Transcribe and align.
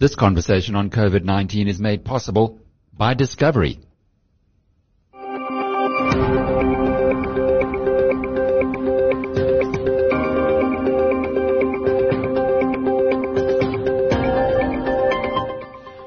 This 0.00 0.14
conversation 0.14 0.76
on 0.76 0.90
COVID-19 0.90 1.66
is 1.66 1.80
made 1.80 2.04
possible 2.04 2.60
by 2.96 3.14
Discovery. 3.14 3.80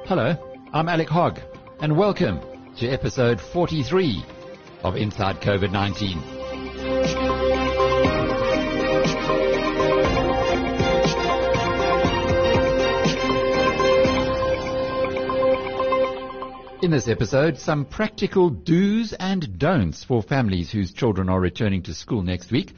Hello, 0.08 0.38
I'm 0.72 0.88
Alec 0.88 1.10
Hogg, 1.10 1.42
and 1.82 1.98
welcome 1.98 2.40
to 2.78 2.88
episode 2.88 3.42
43 3.42 4.24
of 4.86 4.96
Inside 4.96 5.42
COVID-19. 5.42 6.41
In 16.82 16.90
this 16.90 17.08
episode, 17.08 17.60
some 17.60 17.86
practical 17.86 18.50
do's 18.50 19.14
and 19.14 19.60
don'ts 19.60 20.04
for 20.04 20.24
families 20.24 20.72
whose 20.72 20.92
children 20.92 21.30
are 21.30 21.40
returning 21.40 21.84
to 21.84 21.94
school 21.94 22.24
next 22.24 22.52
week. 22.52 22.74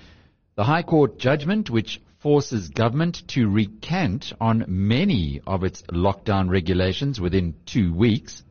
The 0.55 0.65
High 0.65 0.83
Court 0.83 1.17
judgment 1.17 1.69
which 1.69 2.01
forces 2.17 2.67
government 2.67 3.25
to 3.29 3.47
recant 3.47 4.33
on 4.41 4.65
many 4.67 5.39
of 5.47 5.63
its 5.63 5.83
lockdown 5.83 6.49
regulations 6.49 7.21
within 7.21 7.53
two 7.65 7.93
weeks. 7.93 8.43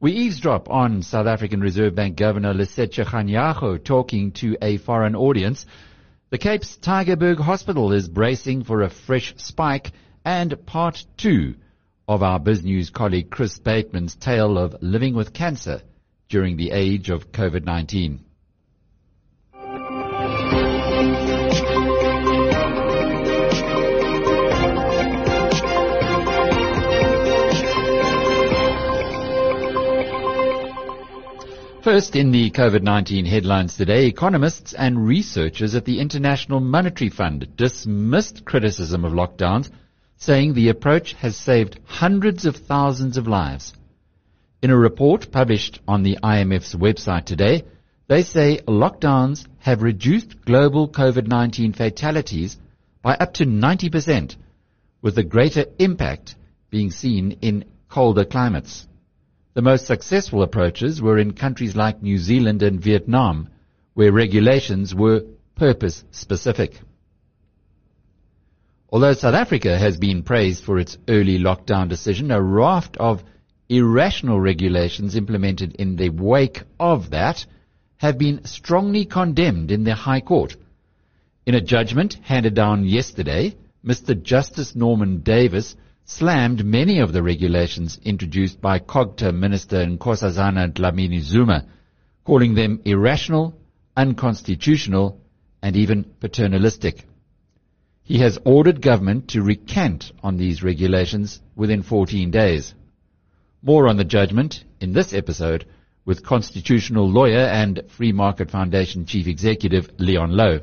We 0.00 0.12
eavesdrop 0.12 0.68
on 0.68 1.00
South 1.00 1.26
African 1.26 1.62
Reserve 1.62 1.94
Bank 1.94 2.16
Governor 2.16 2.52
Lesetja 2.52 3.06
Kganyago 3.06 3.82
talking 3.82 4.32
to 4.32 4.58
a 4.60 4.76
foreign 4.76 5.16
audience. 5.16 5.64
The 6.28 6.36
Cape's 6.36 6.76
Tygerberg 6.76 7.38
Hospital 7.40 7.90
is 7.92 8.06
bracing 8.06 8.64
for 8.64 8.82
a 8.82 8.90
fresh 8.90 9.32
spike 9.38 9.92
and 10.26 10.66
part 10.66 11.06
two 11.16 11.54
of 12.08 12.22
our 12.22 12.40
BizNews 12.40 12.92
colleague 12.92 13.30
Chris 13.30 13.58
Bateman's 13.58 14.14
tale 14.14 14.58
of 14.58 14.76
living 14.82 15.14
with 15.14 15.32
cancer 15.32 15.82
during 16.28 16.56
the 16.56 16.70
age 16.70 17.10
of 17.10 17.32
COVID-19. 17.32 18.20
First, 31.82 32.14
in 32.14 32.30
the 32.30 32.52
COVID-19 32.52 33.26
headlines 33.26 33.76
today, 33.76 34.06
economists 34.06 34.72
and 34.72 35.04
researchers 35.04 35.74
at 35.74 35.84
the 35.84 35.98
International 35.98 36.60
Monetary 36.60 37.10
Fund 37.10 37.56
dismissed 37.56 38.44
criticism 38.44 39.04
of 39.04 39.12
lockdowns 39.12 39.68
saying 40.22 40.54
the 40.54 40.68
approach 40.68 41.14
has 41.14 41.36
saved 41.36 41.80
hundreds 41.84 42.46
of 42.46 42.54
thousands 42.54 43.16
of 43.16 43.26
lives. 43.26 43.72
In 44.62 44.70
a 44.70 44.76
report 44.76 45.32
published 45.32 45.80
on 45.88 46.04
the 46.04 46.18
IMF's 46.22 46.76
website 46.76 47.24
today, 47.24 47.64
they 48.06 48.22
say 48.22 48.60
lockdowns 48.68 49.44
have 49.58 49.82
reduced 49.82 50.44
global 50.44 50.88
COVID-19 50.88 51.74
fatalities 51.74 52.56
by 53.02 53.14
up 53.14 53.34
to 53.34 53.46
90%, 53.46 54.36
with 55.00 55.16
the 55.16 55.24
greater 55.24 55.64
impact 55.80 56.36
being 56.70 56.92
seen 56.92 57.38
in 57.42 57.64
colder 57.88 58.24
climates. 58.24 58.86
The 59.54 59.62
most 59.62 59.86
successful 59.86 60.44
approaches 60.44 61.02
were 61.02 61.18
in 61.18 61.32
countries 61.32 61.74
like 61.74 62.00
New 62.00 62.18
Zealand 62.18 62.62
and 62.62 62.80
Vietnam, 62.80 63.48
where 63.94 64.12
regulations 64.12 64.94
were 64.94 65.24
purpose 65.56 66.04
specific. 66.12 66.78
Although 68.92 69.14
South 69.14 69.34
Africa 69.34 69.78
has 69.78 69.96
been 69.96 70.22
praised 70.22 70.62
for 70.64 70.78
its 70.78 70.98
early 71.08 71.38
lockdown 71.38 71.88
decision, 71.88 72.30
a 72.30 72.42
raft 72.42 72.98
of 72.98 73.24
irrational 73.70 74.38
regulations 74.38 75.16
implemented 75.16 75.74
in 75.76 75.96
the 75.96 76.10
wake 76.10 76.64
of 76.78 77.08
that 77.08 77.46
have 77.96 78.18
been 78.18 78.44
strongly 78.44 79.06
condemned 79.06 79.70
in 79.70 79.84
the 79.84 79.94
High 79.94 80.20
Court. 80.20 80.56
In 81.46 81.54
a 81.54 81.60
judgment 81.62 82.18
handed 82.22 82.52
down 82.52 82.84
yesterday, 82.84 83.56
Mr. 83.82 84.20
Justice 84.22 84.76
Norman 84.76 85.20
Davis 85.20 85.74
slammed 86.04 86.62
many 86.62 86.98
of 86.98 87.14
the 87.14 87.22
regulations 87.22 87.98
introduced 88.04 88.60
by 88.60 88.78
COGTA 88.78 89.32
Minister 89.32 89.86
Nkosazana 89.86 90.70
Dlamini 90.70 91.20
Zuma, 91.20 91.64
calling 92.24 92.54
them 92.54 92.82
irrational, 92.84 93.54
unconstitutional, 93.96 95.18
and 95.62 95.76
even 95.76 96.04
paternalistic. 96.20 97.06
He 98.12 98.18
has 98.18 98.38
ordered 98.44 98.82
government 98.82 99.28
to 99.28 99.40
recant 99.40 100.12
on 100.22 100.36
these 100.36 100.62
regulations 100.62 101.40
within 101.56 101.82
14 101.82 102.30
days. 102.30 102.74
More 103.62 103.88
on 103.88 103.96
the 103.96 104.04
judgment 104.04 104.64
in 104.82 104.92
this 104.92 105.14
episode 105.14 105.64
with 106.04 106.22
constitutional 106.22 107.08
lawyer 107.08 107.38
and 107.38 107.84
Free 107.88 108.12
Market 108.12 108.50
Foundation 108.50 109.06
chief 109.06 109.26
executive 109.26 109.88
Leon 109.96 110.32
Louw. 110.32 110.60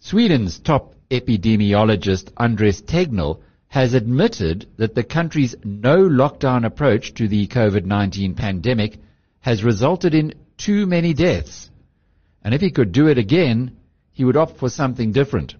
Sweden's 0.00 0.58
top 0.58 0.96
epidemiologist 1.10 2.30
Anders 2.36 2.82
Tegnell 2.82 3.40
has 3.68 3.94
admitted 3.94 4.66
that 4.76 4.94
the 4.94 5.02
country's 5.02 5.54
no 5.64 5.96
lockdown 5.96 6.66
approach 6.66 7.14
to 7.14 7.26
the 7.26 7.46
COVID-19 7.46 8.36
pandemic 8.36 8.98
has 9.40 9.64
resulted 9.64 10.14
in 10.14 10.34
too 10.58 10.84
many 10.84 11.14
deaths. 11.14 11.70
And 12.44 12.52
if 12.52 12.60
he 12.60 12.70
could 12.70 12.92
do 12.92 13.08
it 13.08 13.16
again, 13.16 13.78
he 14.22 14.24
would 14.24 14.36
opt 14.36 14.56
for 14.56 14.68
something 14.68 15.10
different. 15.10 15.56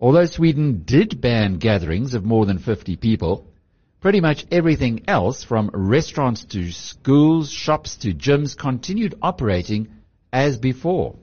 Although 0.00 0.24
Sweden 0.24 0.84
did 0.86 1.20
ban 1.20 1.58
gatherings 1.58 2.14
of 2.14 2.24
more 2.24 2.46
than 2.46 2.56
50 2.56 2.96
people, 2.96 3.52
pretty 4.00 4.22
much 4.22 4.46
everything 4.50 5.02
else 5.06 5.44
from 5.44 5.68
restaurants 5.74 6.46
to 6.46 6.72
schools, 6.72 7.50
shops 7.50 7.96
to 7.96 8.14
gyms 8.14 8.56
continued 8.56 9.16
operating 9.20 9.86
as 10.32 10.56
before. 10.56 11.16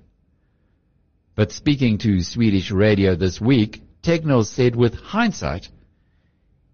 But 1.34 1.52
speaking 1.52 1.98
to 1.98 2.22
Swedish 2.22 2.70
radio 2.70 3.16
this 3.16 3.42
week, 3.42 3.82
Tegnell 4.04 4.46
said 4.46 4.76
with 4.76 4.94
hindsight, 4.94 5.70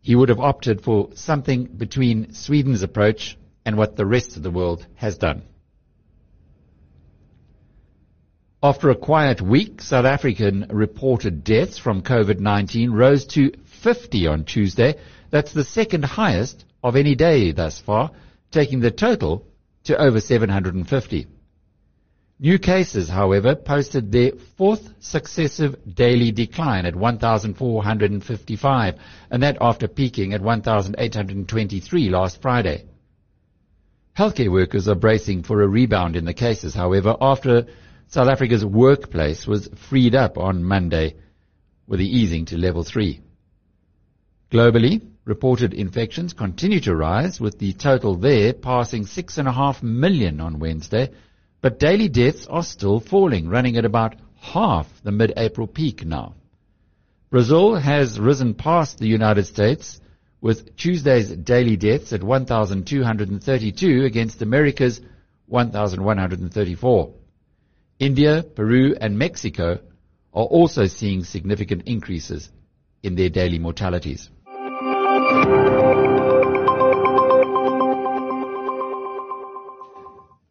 he 0.01 0.15
would 0.15 0.27
have 0.27 0.41
opted 0.41 0.81
for 0.81 1.11
something 1.13 1.63
between 1.63 2.33
Sweden's 2.33 2.83
approach 2.83 3.37
and 3.65 3.77
what 3.77 3.95
the 3.95 4.05
rest 4.05 4.35
of 4.35 4.43
the 4.43 4.51
world 4.51 4.85
has 4.95 5.17
done. 5.17 5.43
After 8.63 8.91
a 8.91 8.95
quiet 8.95 9.41
week, 9.41 9.81
South 9.81 10.05
African 10.05 10.67
reported 10.69 11.44
deaths 11.44 11.79
from 11.79 12.03
COVID-19 12.03 12.94
rose 12.94 13.25
to 13.27 13.51
50 13.66 14.27
on 14.27 14.44
Tuesday. 14.44 14.97
That's 15.31 15.51
the 15.51 15.63
second 15.63 16.05
highest 16.05 16.63
of 16.83 16.95
any 16.95 17.16
day 17.16 17.53
thus 17.53 17.79
far, 17.79 18.11
taking 18.51 18.79
the 18.79 18.91
total 18.91 19.47
to 19.85 19.97
over 19.97 20.22
750. 20.22 21.25
New 22.39 22.59
cases, 22.59 23.09
however, 23.09 23.55
posted 23.55 24.11
their 24.11 24.33
fourth 24.57 24.93
successive 24.99 25.75
daily 25.95 26.31
decline 26.31 26.85
at 26.85 26.95
1,455, 26.95 28.95
and 29.31 29.41
that 29.41 29.57
after 29.59 29.88
peaking 29.88 30.33
at 30.33 30.41
1,823 30.41 32.09
last 32.09 32.39
Friday. 32.43 32.85
Healthcare 34.16 34.51
workers 34.51 34.88
are 34.88 34.93
bracing 34.93 35.41
for 35.41 35.63
a 35.63 35.67
rebound 35.67 36.16
in 36.16 36.25
the 36.25 36.35
cases, 36.35 36.75
however, 36.75 37.17
after 37.19 37.66
South 38.11 38.27
Africa's 38.27 38.66
workplace 38.66 39.47
was 39.47 39.69
freed 39.73 40.16
up 40.16 40.38
on 40.38 40.66
Monday 40.66 41.16
with 41.88 41.99
the 42.01 42.17
easing 42.17 42.44
to 42.44 42.57
level 42.57 42.83
3. 42.83 43.22
Globally, 44.51 45.01
reported 45.23 45.73
infections 45.73 46.33
continue 46.33 46.81
to 46.81 46.94
rise 46.94 47.39
with 47.39 47.57
the 47.57 47.72
total 47.72 48.17
there 48.17 48.51
passing 48.51 49.05
6.5 49.05 49.81
million 49.81 50.41
on 50.41 50.59
Wednesday, 50.59 51.09
but 51.61 51.79
daily 51.79 52.09
deaths 52.09 52.45
are 52.47 52.63
still 52.63 52.99
falling, 52.99 53.47
running 53.47 53.77
at 53.77 53.85
about 53.85 54.17
half 54.41 54.89
the 55.03 55.11
mid-April 55.13 55.67
peak 55.67 56.05
now. 56.05 56.35
Brazil 57.29 57.75
has 57.75 58.19
risen 58.19 58.55
past 58.55 58.97
the 58.97 59.08
United 59.08 59.46
States 59.46 60.02
with 60.41 60.75
Tuesday's 60.75 61.29
daily 61.29 61.78
deaths 61.78 62.11
at 62.11 62.23
1,232 62.23 64.03
against 64.03 64.41
America's 64.41 64.99
1,134. 65.46 67.13
India, 68.01 68.41
Peru, 68.41 68.95
and 68.99 69.19
Mexico 69.19 69.77
are 70.33 70.43
also 70.43 70.87
seeing 70.87 71.23
significant 71.23 71.83
increases 71.85 72.49
in 73.03 73.13
their 73.13 73.29
daily 73.29 73.59
mortalities. 73.59 74.27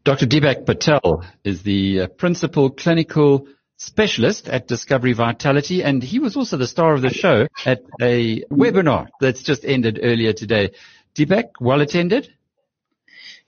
Dr. 0.05 0.27
Deepak 0.27 0.65
Patel 0.65 1.25
is 1.43 1.65
the 1.65 2.03
uh, 2.03 2.07
principal 2.07 2.71
clinical 2.71 3.49
specialist 3.77 4.49
at 4.49 4.69
Discovery 4.69 5.13
Vitality, 5.13 5.83
and 5.83 6.05
he 6.05 6.21
was 6.21 6.37
also 6.37 6.57
the 6.57 6.69
star 6.69 6.95
of 6.95 7.03
the 7.03 7.11
show 7.11 7.49
at 7.67 7.83
a 8.01 8.45
webinar 8.45 9.09
that's 9.21 9.43
just 9.43 9.65
ended 9.65 9.99
earlier 10.01 10.33
today. 10.33 10.71
Deepak, 11.17 11.47
well 11.61 11.81
attended? 11.81 12.33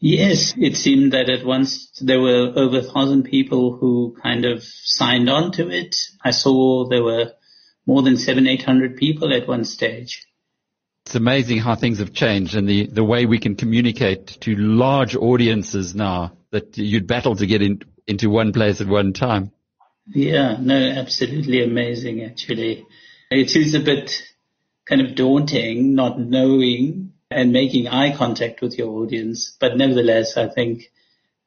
Yes, 0.05 0.53
it 0.57 0.77
seemed 0.77 1.13
that 1.13 1.31
at 1.31 1.47
once 1.47 1.97
there 2.01 2.21
were 2.21 2.53
over 2.57 2.79
a 2.79 2.83
thousand 2.83 3.23
people 3.23 3.77
who 3.77 4.17
kind 4.21 4.45
of 4.45 4.65
signed 4.65 5.31
on 5.31 5.53
to 5.53 5.71
it. 5.71 5.95
I 6.25 6.33
saw 6.33 6.89
there 6.89 7.05
were 7.05 7.31
more 7.87 8.03
than 8.03 8.17
seven, 8.17 8.49
eight 8.49 8.65
hundred 8.65 8.97
people 8.97 9.33
at 9.33 9.47
one 9.47 9.65
stage. 9.65 10.27
It's 11.07 11.15
amazing 11.15 11.59
how 11.59 11.77
things 11.77 12.01
have 12.01 12.13
changed 12.13 12.57
and 12.57 12.69
the, 12.69 12.87
the 12.87 13.05
way 13.05 13.27
we 13.27 13.39
can 13.39 13.55
communicate 13.55 14.27
to 14.41 14.57
large 14.57 15.15
audiences 15.15 15.95
now 15.95 16.33
that 16.51 16.77
you'd 16.77 17.07
battle 17.07 17.37
to 17.37 17.47
get 17.47 17.63
in, 17.63 17.83
into 18.05 18.29
one 18.29 18.53
place 18.53 18.81
at 18.81 18.89
one 18.89 19.13
time. 19.13 19.53
Yeah, 20.09 20.57
no, 20.59 20.75
absolutely 20.75 21.63
amazing 21.63 22.25
actually. 22.25 22.85
It 23.31 23.55
is 23.55 23.75
a 23.75 23.81
bit 23.81 24.21
kind 24.85 25.01
of 25.01 25.15
daunting 25.15 25.95
not 25.95 26.19
knowing 26.19 27.12
and 27.35 27.53
making 27.53 27.89
eye 27.89 28.17
contact 28.17 28.61
with 28.63 28.79
your 28.79 28.89
audience, 29.03 29.57
but 29.61 29.77
nevertheless, 29.77 30.37
I 30.37 30.49
think 30.49 30.91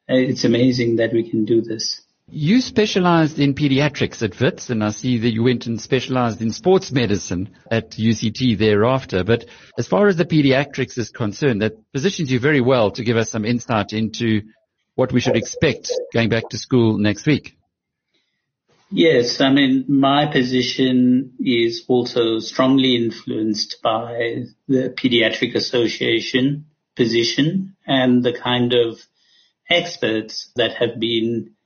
uh, 0.08 0.14
it's 0.14 0.44
amazing 0.44 0.96
that 0.96 1.12
we 1.12 1.28
can 1.28 1.44
do 1.44 1.60
this. 1.62 2.02
You 2.28 2.60
specialized 2.60 3.38
in 3.38 3.54
pediatrics 3.54 4.20
at 4.22 4.40
WITS, 4.40 4.70
and 4.70 4.82
I 4.82 4.90
see 4.90 5.18
that 5.18 5.32
you 5.32 5.44
went 5.44 5.66
and 5.66 5.80
specialized 5.80 6.42
in 6.42 6.50
sports 6.52 6.90
medicine 6.90 7.50
at 7.70 7.92
UCT 7.92 8.58
thereafter. 8.58 9.22
But 9.22 9.44
as 9.78 9.86
far 9.86 10.08
as 10.08 10.16
the 10.16 10.24
pediatrics 10.24 10.98
is 10.98 11.10
concerned, 11.10 11.62
that 11.62 11.74
positions 11.92 12.32
you 12.32 12.40
very 12.40 12.60
well 12.60 12.90
to 12.92 13.04
give 13.04 13.16
us 13.16 13.30
some 13.30 13.44
insight 13.44 13.92
into 13.92 14.42
what 14.96 15.12
we 15.12 15.20
should 15.20 15.36
expect 15.36 15.92
going 16.12 16.28
back 16.28 16.48
to 16.48 16.58
school 16.58 16.98
next 16.98 17.26
week. 17.26 17.55
Yes, 18.90 19.40
I 19.40 19.50
mean, 19.50 19.84
my 19.88 20.26
position 20.26 21.34
is 21.40 21.84
also 21.88 22.38
strongly 22.38 22.94
influenced 22.96 23.82
by 23.82 24.44
the 24.68 24.94
Pediatric 24.96 25.54
Association 25.56 26.66
position 26.94 27.76
and 27.86 28.22
the 28.22 28.32
kind 28.32 28.72
of 28.72 29.00
experts 29.68 30.50
that 30.54 30.76
have 30.76 31.00
been 31.00 31.56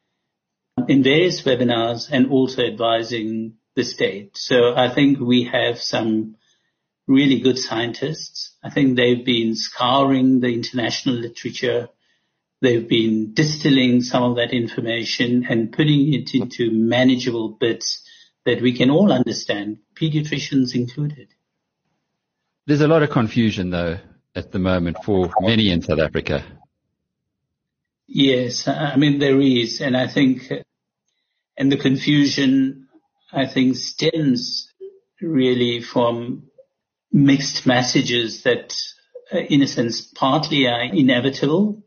in 0.88 1.02
various 1.02 1.42
webinars 1.42 2.08
and 2.10 2.30
also 2.30 2.62
advising 2.62 3.54
the 3.76 3.84
state. 3.84 4.36
So 4.36 4.74
I 4.74 4.88
think 4.88 5.20
we 5.20 5.44
have 5.44 5.78
some 5.78 6.36
really 7.06 7.40
good 7.40 7.58
scientists. 7.58 8.56
I 8.62 8.70
think 8.70 8.96
they've 8.96 9.24
been 9.24 9.54
scouring 9.54 10.40
the 10.40 10.48
international 10.48 11.16
literature. 11.16 11.88
They've 12.60 12.86
been 12.86 13.32
distilling 13.32 14.02
some 14.02 14.22
of 14.22 14.36
that 14.36 14.52
information 14.52 15.46
and 15.48 15.72
putting 15.72 16.12
it 16.12 16.34
into 16.34 16.70
manageable 16.70 17.48
bits 17.48 18.06
that 18.44 18.60
we 18.60 18.76
can 18.76 18.90
all 18.90 19.12
understand, 19.12 19.78
pediatricians 19.94 20.74
included. 20.74 21.28
There's 22.66 22.80
a 22.80 22.88
lot 22.88 23.02
of 23.02 23.10
confusion 23.10 23.70
though 23.70 23.98
at 24.34 24.52
the 24.52 24.58
moment 24.58 24.98
for 25.04 25.30
many 25.40 25.70
in 25.70 25.82
South 25.82 25.98
Africa. 25.98 26.44
Yes, 28.06 28.68
I 28.68 28.96
mean 28.96 29.18
there 29.18 29.40
is, 29.40 29.80
and 29.80 29.96
I 29.96 30.06
think 30.06 30.50
and 31.60 31.70
the 31.70 31.76
confusion, 31.76 32.88
I 33.30 33.46
think, 33.46 33.76
stems 33.76 34.72
really 35.20 35.82
from 35.82 36.44
mixed 37.12 37.66
messages 37.66 38.44
that, 38.44 38.74
uh, 39.30 39.40
in 39.40 39.60
a 39.60 39.66
sense, 39.66 40.00
partly 40.00 40.66
are 40.66 40.84
inevitable. 40.84 41.82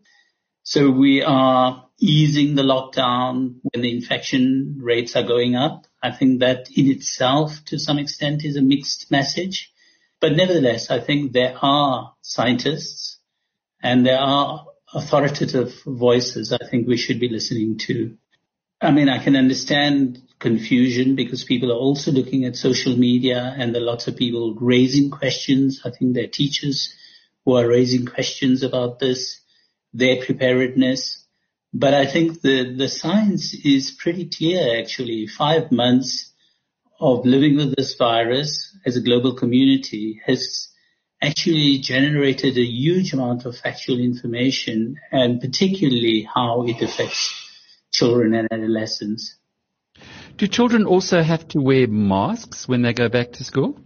So 0.63 0.89
we 0.89 1.21
are 1.21 1.85
easing 1.99 2.55
the 2.55 2.63
lockdown 2.63 3.55
when 3.61 3.81
the 3.81 3.95
infection 3.95 4.79
rates 4.81 5.15
are 5.15 5.23
going 5.23 5.55
up. 5.55 5.85
I 6.01 6.11
think 6.11 6.39
that 6.39 6.69
in 6.75 6.89
itself, 6.89 7.63
to 7.65 7.77
some 7.77 7.99
extent, 7.99 8.45
is 8.45 8.55
a 8.55 8.61
mixed 8.61 9.11
message. 9.11 9.71
But 10.21 10.37
nevertheless, 10.37 10.89
I 10.89 11.01
think 11.01 11.33
there 11.33 11.57
are 11.61 12.13
scientists 12.21 13.19
and 13.81 14.05
there 14.05 14.19
are 14.19 14.65
authoritative 14.93 15.73
voices 15.85 16.53
I 16.53 16.65
think 16.65 16.87
we 16.87 16.97
should 16.97 17.19
be 17.19 17.27
listening 17.27 17.77
to. 17.79 18.17
I 18.79 18.91
mean, 18.91 19.09
I 19.09 19.21
can 19.21 19.35
understand 19.35 20.21
confusion 20.39 21.15
because 21.15 21.43
people 21.43 21.71
are 21.71 21.77
also 21.77 22.11
looking 22.11 22.45
at 22.45 22.55
social 22.55 22.95
media 22.95 23.53
and 23.57 23.73
there 23.73 23.81
are 23.81 23.85
lots 23.85 24.07
of 24.07 24.15
people 24.15 24.55
raising 24.55 25.09
questions. 25.09 25.81
I 25.83 25.89
think 25.89 26.13
there 26.13 26.25
are 26.25 26.27
teachers 26.27 26.93
who 27.43 27.55
are 27.55 27.67
raising 27.67 28.05
questions 28.05 28.63
about 28.63 28.99
this, 28.99 29.41
their 29.93 30.23
preparedness. 30.23 31.25
But 31.73 31.93
I 31.93 32.05
think 32.05 32.41
the, 32.41 32.75
the 32.75 32.89
science 32.89 33.53
is 33.53 33.91
pretty 33.91 34.29
clear 34.29 34.79
actually. 34.79 35.27
Five 35.27 35.71
months 35.71 36.31
of 36.99 37.25
living 37.25 37.57
with 37.57 37.75
this 37.75 37.95
virus 37.95 38.77
as 38.85 38.95
a 38.95 39.01
global 39.01 39.35
community 39.35 40.21
has 40.25 40.69
actually 41.21 41.79
generated 41.79 42.57
a 42.57 42.65
huge 42.65 43.13
amount 43.13 43.45
of 43.45 43.57
factual 43.57 43.99
information 43.99 44.99
and 45.11 45.39
particularly 45.39 46.27
how 46.33 46.65
it 46.67 46.81
affects 46.81 47.33
children 47.91 48.33
and 48.33 48.47
adolescents. 48.51 49.35
Do 50.37 50.47
children 50.47 50.85
also 50.85 51.21
have 51.21 51.47
to 51.49 51.61
wear 51.61 51.87
masks 51.87 52.67
when 52.67 52.81
they 52.81 52.93
go 52.93 53.07
back 53.07 53.33
to 53.33 53.43
school? 53.43 53.79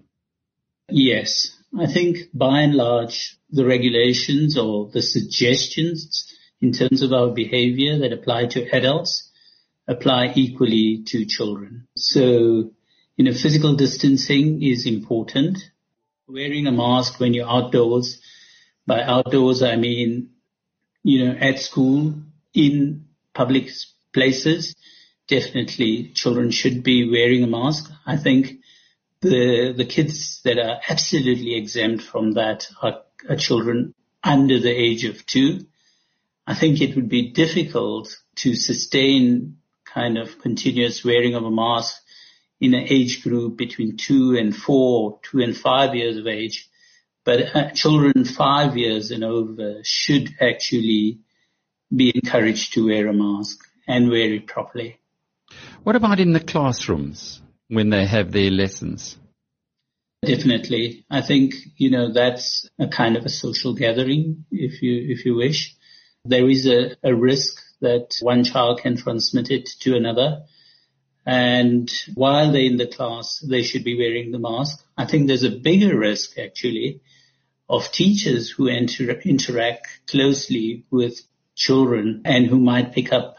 Yes. 0.90 1.57
I 1.78 1.86
think 1.86 2.30
by 2.34 2.62
and 2.62 2.76
large, 2.76 3.38
the 3.50 3.66
regulations 3.66 4.58
or 4.58 4.90
the 4.90 5.02
suggestions 5.02 6.34
in 6.62 6.72
terms 6.72 7.02
of 7.02 7.14
our 7.14 7.30
behavior 7.30 8.00
that 8.00 8.14
apply 8.14 8.48
to 8.48 8.68
adults 8.76 9.30
apply 9.88 10.34
equally 10.36 11.04
to 11.08 11.26
children. 11.26 11.88
So, 11.96 12.72
you 13.16 13.26
know, 13.26 13.34
physical 13.34 13.76
distancing 13.76 14.62
is 14.62 14.86
important. 14.86 15.58
Wearing 16.28 16.68
a 16.68 16.72
mask 16.72 17.20
when 17.20 17.34
you're 17.34 17.50
outdoors, 17.50 18.20
by 18.86 19.02
outdoors 19.02 19.64
I 19.64 19.78
mean, 19.78 20.32
you 21.04 21.26
know, 21.26 21.38
at 21.40 21.60
school, 21.60 22.16
in 22.54 23.06
public 23.34 23.70
places, 24.14 24.76
definitely 25.28 26.12
children 26.14 26.52
should 26.52 26.84
be 26.84 27.10
wearing 27.10 27.44
a 27.44 27.48
mask. 27.48 27.90
I 28.06 28.18
think 28.18 28.60
the 29.22 29.74
the 29.76 29.86
kids 29.86 30.42
that 30.44 30.58
are 30.60 30.80
absolutely 30.90 31.56
exempt 31.56 32.04
from 32.04 32.34
that 32.34 32.68
are, 32.82 33.02
are 33.30 33.36
children 33.36 33.94
under 34.24 34.60
the 34.60 34.72
age 34.72 35.06
of 35.06 35.26
two. 35.26 35.66
I 36.46 36.56
think 36.56 36.82
it 36.82 36.96
would 36.96 37.10
be 37.10 37.32
difficult 37.32 38.16
to 38.38 38.56
sustain 38.56 39.58
kind 39.86 40.18
of 40.18 40.40
continuous 40.40 41.04
wearing 41.04 41.36
of 41.36 41.44
a 41.44 41.52
mask 41.52 42.02
in 42.60 42.74
an 42.74 42.88
age 42.90 43.24
group 43.24 43.58
between 43.58 43.98
two 43.98 44.38
and 44.38 44.56
four, 44.56 45.20
two 45.24 45.40
and 45.40 45.56
five 45.56 45.96
years 45.96 46.18
of 46.18 46.28
age. 46.28 46.70
But 47.24 47.56
uh, 47.56 47.72
children 47.72 48.24
five 48.24 48.78
years 48.78 49.12
and 49.12 49.24
over 49.24 49.80
should 49.84 50.36
actually 50.40 51.20
be 51.94 52.12
encouraged 52.16 52.74
to 52.74 52.88
wear 52.88 53.08
a 53.08 53.14
mask 53.14 53.60
and 53.88 54.10
wear 54.10 54.34
it 54.34 54.48
properly. 54.48 55.00
What 55.84 55.96
about 55.96 56.20
in 56.20 56.34
the 56.34 56.40
classrooms 56.40 57.42
when 57.68 57.90
they 57.90 58.06
have 58.06 58.32
their 58.32 58.52
lessons? 58.52 59.18
Definitely. 60.26 61.06
I 61.10 61.22
think, 61.22 61.54
you 61.76 61.92
know, 61.92 62.12
that's 62.12 62.68
a 62.80 62.88
kind 62.88 63.16
of 63.16 63.26
a 63.26 63.30
social 63.30 63.74
gathering, 63.74 64.46
if 64.52 64.82
you, 64.82 65.06
if 65.10 65.26
you 65.26 65.36
wish. 65.36 65.76
There 66.26 66.50
is 66.50 66.68
a, 66.68 66.96
a 67.04 67.14
risk 67.14 67.62
that 67.82 68.18
one 68.22 68.44
child 68.44 68.82
can 68.82 68.98
transmit 68.98 69.52
it 69.52 69.70
to 69.82 69.96
another. 69.96 70.44
And 71.26 71.92
while 72.16 72.52
they're 72.52 72.62
in 72.62 72.78
the 72.78 72.88
class, 72.88 73.40
they 73.40 73.62
should 73.62 73.84
be 73.84 73.98
wearing 73.98 74.32
the 74.32 74.40
mask. 74.40 74.84
I 74.98 75.06
think 75.06 75.28
there's 75.28 75.44
a 75.44 75.52
bigger 75.52 75.98
risk 75.98 76.38
actually 76.40 77.02
of 77.70 77.92
teachers 77.92 78.50
who 78.50 78.68
interact 78.68 79.88
closely 80.08 80.86
with 80.90 81.20
children 81.54 82.22
and 82.24 82.48
who 82.48 82.60
might 82.60 82.94
pick 82.94 83.12
up 83.12 83.38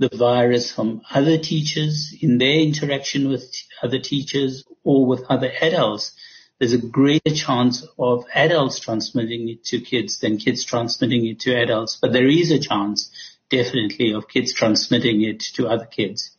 the 0.00 0.16
virus 0.16 0.72
from 0.72 1.02
other 1.10 1.36
teachers 1.38 2.14
in 2.20 2.38
their 2.38 2.58
interaction 2.58 3.28
with 3.28 3.44
other 3.82 3.98
teachers 3.98 4.64
or 4.82 5.04
with 5.04 5.22
other 5.28 5.52
adults, 5.60 6.12
there's 6.58 6.72
a 6.72 6.78
greater 6.78 7.34
chance 7.34 7.86
of 7.98 8.24
adults 8.34 8.80
transmitting 8.80 9.50
it 9.50 9.62
to 9.64 9.80
kids 9.80 10.18
than 10.18 10.38
kids 10.38 10.64
transmitting 10.64 11.26
it 11.26 11.40
to 11.40 11.54
adults. 11.54 11.98
But 12.00 12.14
there 12.14 12.26
is 12.26 12.50
a 12.50 12.58
chance, 12.58 13.10
definitely, 13.50 14.12
of 14.12 14.26
kids 14.26 14.54
transmitting 14.54 15.22
it 15.22 15.40
to 15.56 15.68
other 15.68 15.84
kids. 15.86 16.30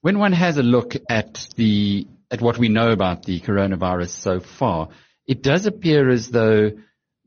When 0.00 0.18
one 0.18 0.32
has 0.32 0.56
a 0.56 0.62
look 0.62 0.94
at 1.10 1.46
the 1.56 2.06
at 2.30 2.40
what 2.40 2.58
we 2.58 2.68
know 2.68 2.92
about 2.92 3.24
the 3.24 3.40
coronavirus 3.40 4.08
so 4.08 4.40
far, 4.40 4.88
it 5.26 5.42
does 5.42 5.66
appear 5.66 6.08
as 6.08 6.30
though 6.30 6.72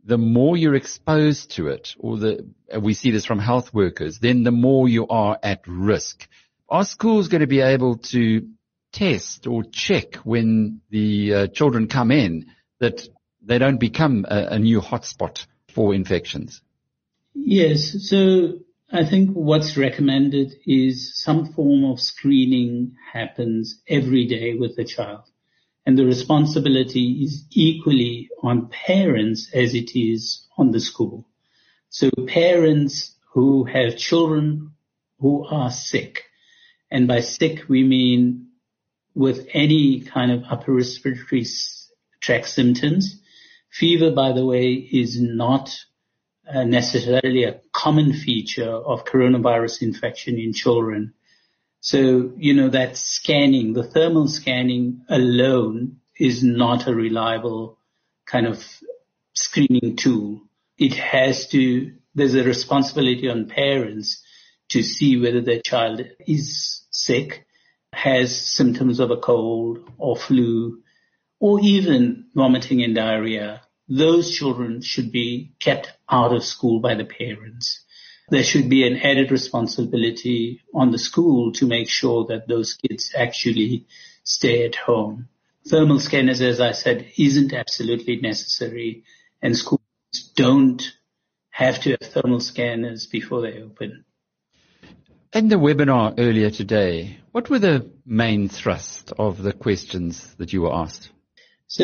the 0.09 0.17
more 0.17 0.57
you're 0.57 0.73
exposed 0.73 1.51
to 1.51 1.67
it, 1.67 1.95
or 1.99 2.17
the, 2.17 2.49
we 2.79 2.95
see 2.95 3.11
this 3.11 3.25
from 3.25 3.37
health 3.37 3.71
workers, 3.75 4.17
then 4.17 4.43
the 4.43 4.51
more 4.51 4.89
you 4.89 5.07
are 5.07 5.37
at 5.43 5.61
risk. 5.67 6.27
Are 6.67 6.83
schools 6.83 7.27
going 7.27 7.41
to 7.41 7.47
be 7.47 7.61
able 7.61 7.97
to 8.13 8.47
test 8.91 9.45
or 9.45 9.63
check 9.63 10.15
when 10.15 10.81
the 10.89 11.33
uh, 11.33 11.47
children 11.47 11.87
come 11.87 12.09
in 12.09 12.47
that 12.79 13.07
they 13.43 13.59
don't 13.59 13.79
become 13.79 14.25
a, 14.27 14.55
a 14.55 14.59
new 14.59 14.81
hotspot 14.81 15.45
for 15.67 15.93
infections? 15.93 16.63
Yes. 17.35 18.09
So 18.09 18.53
I 18.91 19.05
think 19.05 19.29
what's 19.33 19.77
recommended 19.77 20.55
is 20.65 21.21
some 21.23 21.53
form 21.53 21.85
of 21.85 21.99
screening 21.99 22.95
happens 23.13 23.79
every 23.87 24.25
day 24.25 24.55
with 24.55 24.75
the 24.75 24.85
child 24.85 25.25
and 25.85 25.97
the 25.97 26.05
responsibility 26.05 27.23
is 27.23 27.45
equally 27.51 28.29
on 28.43 28.69
parents 28.69 29.49
as 29.53 29.73
it 29.73 29.97
is 29.97 30.47
on 30.57 30.71
the 30.71 30.79
school. 30.79 31.27
So 31.89 32.09
parents 32.27 33.15
who 33.33 33.63
have 33.65 33.97
children 33.97 34.73
who 35.19 35.45
are 35.45 35.71
sick, 35.71 36.23
and 36.91 37.07
by 37.07 37.21
sick 37.21 37.67
we 37.67 37.83
mean 37.83 38.47
with 39.15 39.47
any 39.53 40.01
kind 40.01 40.31
of 40.31 40.43
upper 40.49 40.73
respiratory 40.73 41.45
tract 42.21 42.47
symptoms. 42.47 43.21
Fever, 43.71 44.11
by 44.11 44.31
the 44.31 44.45
way, 44.45 44.73
is 44.73 45.19
not 45.19 45.75
uh, 46.51 46.63
necessarily 46.63 47.43
a 47.43 47.61
common 47.73 48.13
feature 48.13 48.69
of 48.71 49.05
coronavirus 49.05 49.81
infection 49.81 50.39
in 50.39 50.53
children. 50.53 51.13
So, 51.81 52.33
you 52.35 52.53
know, 52.53 52.69
that 52.69 52.97
scanning, 52.97 53.73
the 53.73 53.83
thermal 53.83 54.27
scanning 54.27 55.05
alone 55.09 55.97
is 56.19 56.43
not 56.43 56.87
a 56.87 56.93
reliable 56.93 57.79
kind 58.25 58.45
of 58.45 58.63
screening 59.33 59.95
tool. 59.95 60.41
It 60.77 60.93
has 60.95 61.47
to, 61.49 61.93
there's 62.15 62.35
a 62.35 62.43
responsibility 62.43 63.29
on 63.29 63.47
parents 63.47 64.21
to 64.69 64.83
see 64.83 65.19
whether 65.19 65.41
their 65.41 65.61
child 65.61 66.01
is 66.27 66.85
sick, 66.91 67.45
has 67.93 68.39
symptoms 68.39 68.99
of 68.99 69.11
a 69.11 69.17
cold 69.17 69.89
or 69.97 70.15
flu, 70.15 70.83
or 71.39 71.59
even 71.61 72.25
vomiting 72.35 72.83
and 72.83 72.93
diarrhea. 72.93 73.61
Those 73.87 74.31
children 74.31 74.81
should 74.81 75.11
be 75.11 75.53
kept 75.59 75.91
out 76.09 76.33
of 76.33 76.43
school 76.43 76.81
by 76.81 76.95
the 76.95 77.05
parents. 77.05 77.85
There 78.29 78.43
should 78.43 78.69
be 78.69 78.85
an 78.85 78.97
added 78.97 79.31
responsibility 79.31 80.61
on 80.73 80.91
the 80.91 80.99
school 80.99 81.51
to 81.53 81.67
make 81.67 81.89
sure 81.89 82.25
that 82.27 82.47
those 82.47 82.73
kids 82.73 83.11
actually 83.15 83.87
stay 84.23 84.65
at 84.65 84.75
home. 84.75 85.29
Thermal 85.67 85.99
scanners, 85.99 86.41
as 86.41 86.61
I 86.61 86.71
said, 86.71 87.11
isn't 87.17 87.53
absolutely 87.53 88.17
necessary 88.17 89.03
and 89.41 89.57
schools 89.57 89.81
don't 90.35 90.81
have 91.49 91.81
to 91.81 91.91
have 91.91 92.11
thermal 92.11 92.39
scanners 92.39 93.07
before 93.07 93.41
they 93.41 93.61
open. 93.61 94.05
In 95.33 95.47
the 95.47 95.57
webinar 95.57 96.15
earlier 96.17 96.49
today, 96.49 97.19
what 97.31 97.49
were 97.49 97.59
the 97.59 97.91
main 98.05 98.49
thrust 98.49 99.11
of 99.19 99.41
the 99.41 99.53
questions 99.53 100.33
that 100.35 100.53
you 100.53 100.63
were 100.63 100.73
asked? 100.73 101.09
So 101.67 101.83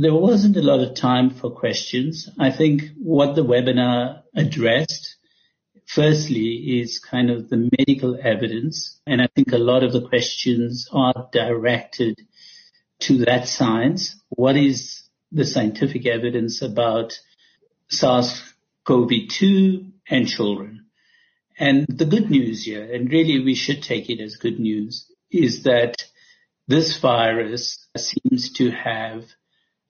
there 0.00 0.14
wasn't 0.14 0.56
a 0.56 0.62
lot 0.62 0.80
of 0.80 0.94
time 0.94 1.28
for 1.28 1.50
questions. 1.50 2.28
I 2.38 2.50
think 2.50 2.84
what 2.96 3.34
the 3.34 3.44
webinar 3.44 4.22
addressed, 4.34 5.15
firstly, 5.96 6.80
is 6.80 6.98
kind 6.98 7.30
of 7.30 7.48
the 7.48 7.70
medical 7.78 8.18
evidence. 8.22 9.00
And 9.06 9.22
I 9.22 9.28
think 9.34 9.52
a 9.52 9.58
lot 9.58 9.82
of 9.82 9.94
the 9.94 10.06
questions 10.06 10.86
are 10.92 11.30
directed 11.32 12.20
to 13.00 13.24
that 13.24 13.48
science. 13.48 14.14
What 14.28 14.58
is 14.58 15.04
the 15.32 15.46
scientific 15.46 16.06
evidence 16.06 16.60
about 16.60 17.18
SARS-CoV-2 17.88 19.92
and 20.10 20.28
children? 20.28 20.84
And 21.58 21.86
the 21.88 22.04
good 22.04 22.30
news 22.30 22.64
here, 22.64 22.92
and 22.92 23.10
really 23.10 23.42
we 23.42 23.54
should 23.54 23.82
take 23.82 24.10
it 24.10 24.20
as 24.20 24.36
good 24.36 24.60
news, 24.60 25.10
is 25.30 25.62
that 25.62 26.04
this 26.68 26.98
virus 26.98 27.88
seems 27.96 28.52
to 28.58 28.70
have 28.70 29.24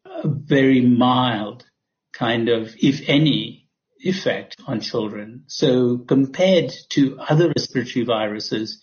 a 0.05 0.29
very 0.29 0.83
mild 0.83 1.65
kind 2.13 2.49
of, 2.49 2.77
if 2.79 3.03
any, 3.09 3.66
effect 4.01 4.57
on 4.67 4.81
children. 4.81 5.45
So 5.47 5.99
compared 5.99 6.73
to 6.91 7.19
other 7.19 7.49
respiratory 7.49 8.05
viruses 8.05 8.81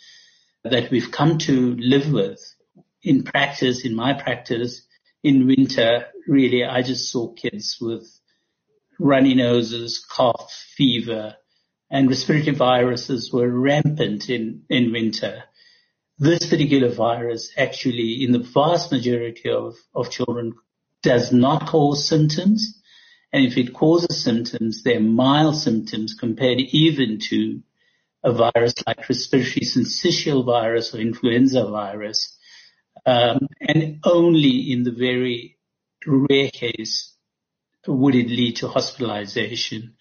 that 0.63 0.91
we've 0.91 1.11
come 1.11 1.37
to 1.39 1.75
live 1.79 2.11
with 2.11 2.39
in 3.01 3.23
practice, 3.23 3.85
in 3.85 3.95
my 3.95 4.13
practice, 4.13 4.85
in 5.23 5.47
winter, 5.47 6.07
really, 6.27 6.63
I 6.63 6.81
just 6.81 7.11
saw 7.11 7.33
kids 7.33 7.77
with 7.79 8.07
runny 8.99 9.33
noses, 9.33 10.05
cough, 10.09 10.51
fever, 10.75 11.35
and 11.89 12.09
respiratory 12.09 12.55
viruses 12.55 13.31
were 13.31 13.49
rampant 13.49 14.29
in, 14.29 14.63
in 14.69 14.91
winter 14.91 15.43
this 16.19 16.45
particular 16.47 16.89
virus 16.89 17.51
actually 17.57 18.23
in 18.23 18.31
the 18.31 18.39
vast 18.39 18.91
majority 18.91 19.49
of, 19.49 19.75
of 19.95 20.11
children 20.11 20.53
does 21.01 21.33
not 21.33 21.67
cause 21.67 22.07
symptoms. 22.07 22.81
And 23.33 23.45
if 23.45 23.57
it 23.57 23.73
causes 23.73 24.23
symptoms, 24.23 24.83
they're 24.83 24.99
mild 24.99 25.57
symptoms 25.57 26.13
compared 26.13 26.59
even 26.59 27.19
to 27.29 27.63
a 28.23 28.31
virus 28.31 28.75
like 28.85 29.09
respiratory 29.09 29.65
syncytial 29.65 30.45
virus 30.45 30.93
or 30.93 30.99
influenza 30.99 31.65
virus. 31.65 32.37
Um, 33.05 33.49
and 33.59 33.99
only 34.05 34.71
in 34.71 34.83
the 34.83 34.91
very 34.91 35.57
rare 36.05 36.51
case 36.51 37.15
would 37.87 38.15
it 38.15 38.29
lead 38.29 38.57
to 38.57 38.69
hospitalization. 38.69 39.95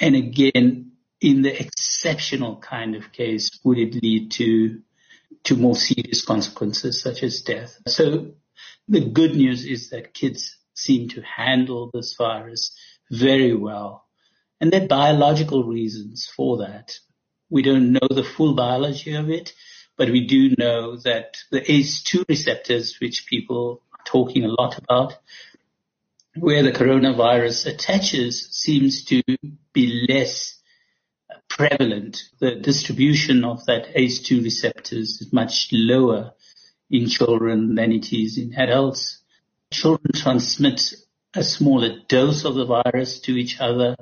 And 0.00 0.16
again, 0.16 0.92
in 1.20 1.42
the 1.42 1.60
exceptional 1.60 2.56
kind 2.56 2.94
of 2.94 3.12
case, 3.12 3.50
would 3.64 3.78
it 3.78 4.02
lead 4.02 4.30
to 4.32 4.80
to 5.44 5.56
more 5.56 5.76
serious 5.76 6.24
consequences 6.24 7.00
such 7.00 7.22
as 7.22 7.42
death. 7.42 7.78
So 7.86 8.32
the 8.88 9.00
good 9.00 9.34
news 9.34 9.64
is 9.64 9.90
that 9.90 10.14
kids 10.14 10.56
seem 10.80 11.08
to 11.10 11.22
handle 11.22 11.90
this 11.92 12.14
virus 12.14 12.72
very 13.10 13.54
well. 13.54 14.06
And 14.60 14.70
there 14.70 14.82
are 14.82 14.88
biological 14.88 15.64
reasons 15.64 16.26
for 16.36 16.58
that. 16.58 16.98
We 17.48 17.62
don't 17.62 17.92
know 17.92 18.08
the 18.08 18.24
full 18.24 18.54
biology 18.54 19.14
of 19.14 19.28
it, 19.30 19.52
but 19.96 20.10
we 20.10 20.26
do 20.26 20.54
know 20.56 20.96
that 20.98 21.38
the 21.50 21.60
ACE2 21.60 22.24
receptors, 22.28 22.98
which 23.00 23.26
people 23.26 23.82
are 23.92 24.04
talking 24.04 24.44
a 24.44 24.48
lot 24.48 24.78
about, 24.78 25.14
where 26.36 26.62
the 26.62 26.72
coronavirus 26.72 27.66
attaches 27.66 28.48
seems 28.50 29.04
to 29.06 29.22
be 29.72 30.06
less 30.08 30.60
prevalent. 31.48 32.22
The 32.38 32.54
distribution 32.54 33.44
of 33.44 33.66
that 33.66 33.94
ACE2 33.94 34.44
receptors 34.44 35.20
is 35.20 35.32
much 35.32 35.68
lower 35.72 36.32
in 36.88 37.08
children 37.08 37.74
than 37.74 37.92
it 37.92 38.12
is 38.12 38.38
in 38.38 38.54
adults. 38.54 39.19
Children 39.72 40.12
transmit 40.14 40.94
a 41.34 41.44
smaller 41.44 42.00
dose 42.08 42.44
of 42.44 42.56
the 42.56 42.66
virus 42.66 43.20
to 43.20 43.32
each 43.32 43.60
other. 43.60 43.96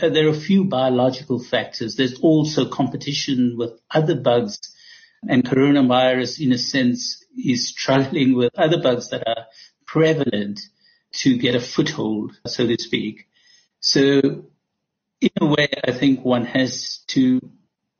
Uh, 0.00 0.08
there 0.08 0.26
are 0.26 0.30
a 0.30 0.40
few 0.40 0.64
biological 0.64 1.38
factors. 1.38 1.94
There's 1.94 2.18
also 2.20 2.68
competition 2.68 3.56
with 3.56 3.78
other 3.90 4.16
bugs 4.16 4.58
and 5.28 5.44
coronavirus 5.44 6.44
in 6.44 6.52
a 6.52 6.58
sense 6.58 7.24
is 7.36 7.68
struggling 7.68 8.34
with 8.34 8.52
other 8.58 8.82
bugs 8.82 9.10
that 9.10 9.26
are 9.26 9.46
prevalent 9.86 10.60
to 11.12 11.38
get 11.38 11.54
a 11.54 11.60
foothold, 11.60 12.32
so 12.46 12.66
to 12.66 12.76
speak. 12.78 13.28
So 13.80 14.44
in 15.20 15.30
a 15.40 15.46
way, 15.46 15.68
I 15.84 15.92
think 15.92 16.24
one 16.24 16.44
has 16.46 16.98
to 17.08 17.40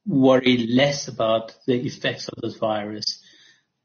worry 0.07 0.67
less 0.69 1.09
about 1.09 1.55
the 1.67 1.75
effects 1.87 2.29
of 2.29 2.41
this 2.43 2.57
virus 2.57 3.23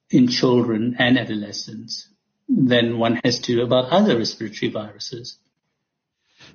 in 0.10 0.28
children 0.28 0.96
and 1.00 1.18
adolescents 1.18 2.08
than 2.56 3.00
one 3.00 3.20
has 3.24 3.40
to 3.40 3.62
about 3.62 3.90
other 3.92 4.18
respiratory 4.18 4.72
viruses. 4.72 5.38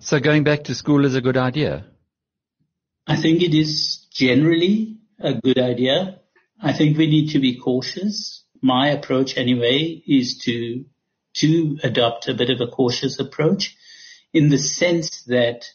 So 0.00 0.20
going 0.20 0.44
back 0.44 0.64
to 0.64 0.74
school 0.74 1.04
is 1.04 1.14
a 1.14 1.20
good 1.20 1.36
idea? 1.36 1.86
I 3.06 3.16
think 3.16 3.42
it 3.42 3.54
is 3.54 4.06
generally 4.10 4.98
a 5.18 5.34
good 5.34 5.58
idea. 5.58 6.20
I 6.60 6.72
think 6.72 6.98
we 6.98 7.06
need 7.08 7.30
to 7.30 7.38
be 7.38 7.58
cautious. 7.58 8.42
My 8.60 8.88
approach 8.88 9.36
anyway 9.36 10.02
is 10.06 10.38
to, 10.44 10.84
to 11.34 11.78
adopt 11.82 12.28
a 12.28 12.34
bit 12.34 12.50
of 12.50 12.60
a 12.60 12.66
cautious 12.66 13.18
approach 13.20 13.76
in 14.32 14.48
the 14.48 14.58
sense 14.58 15.22
that 15.24 15.66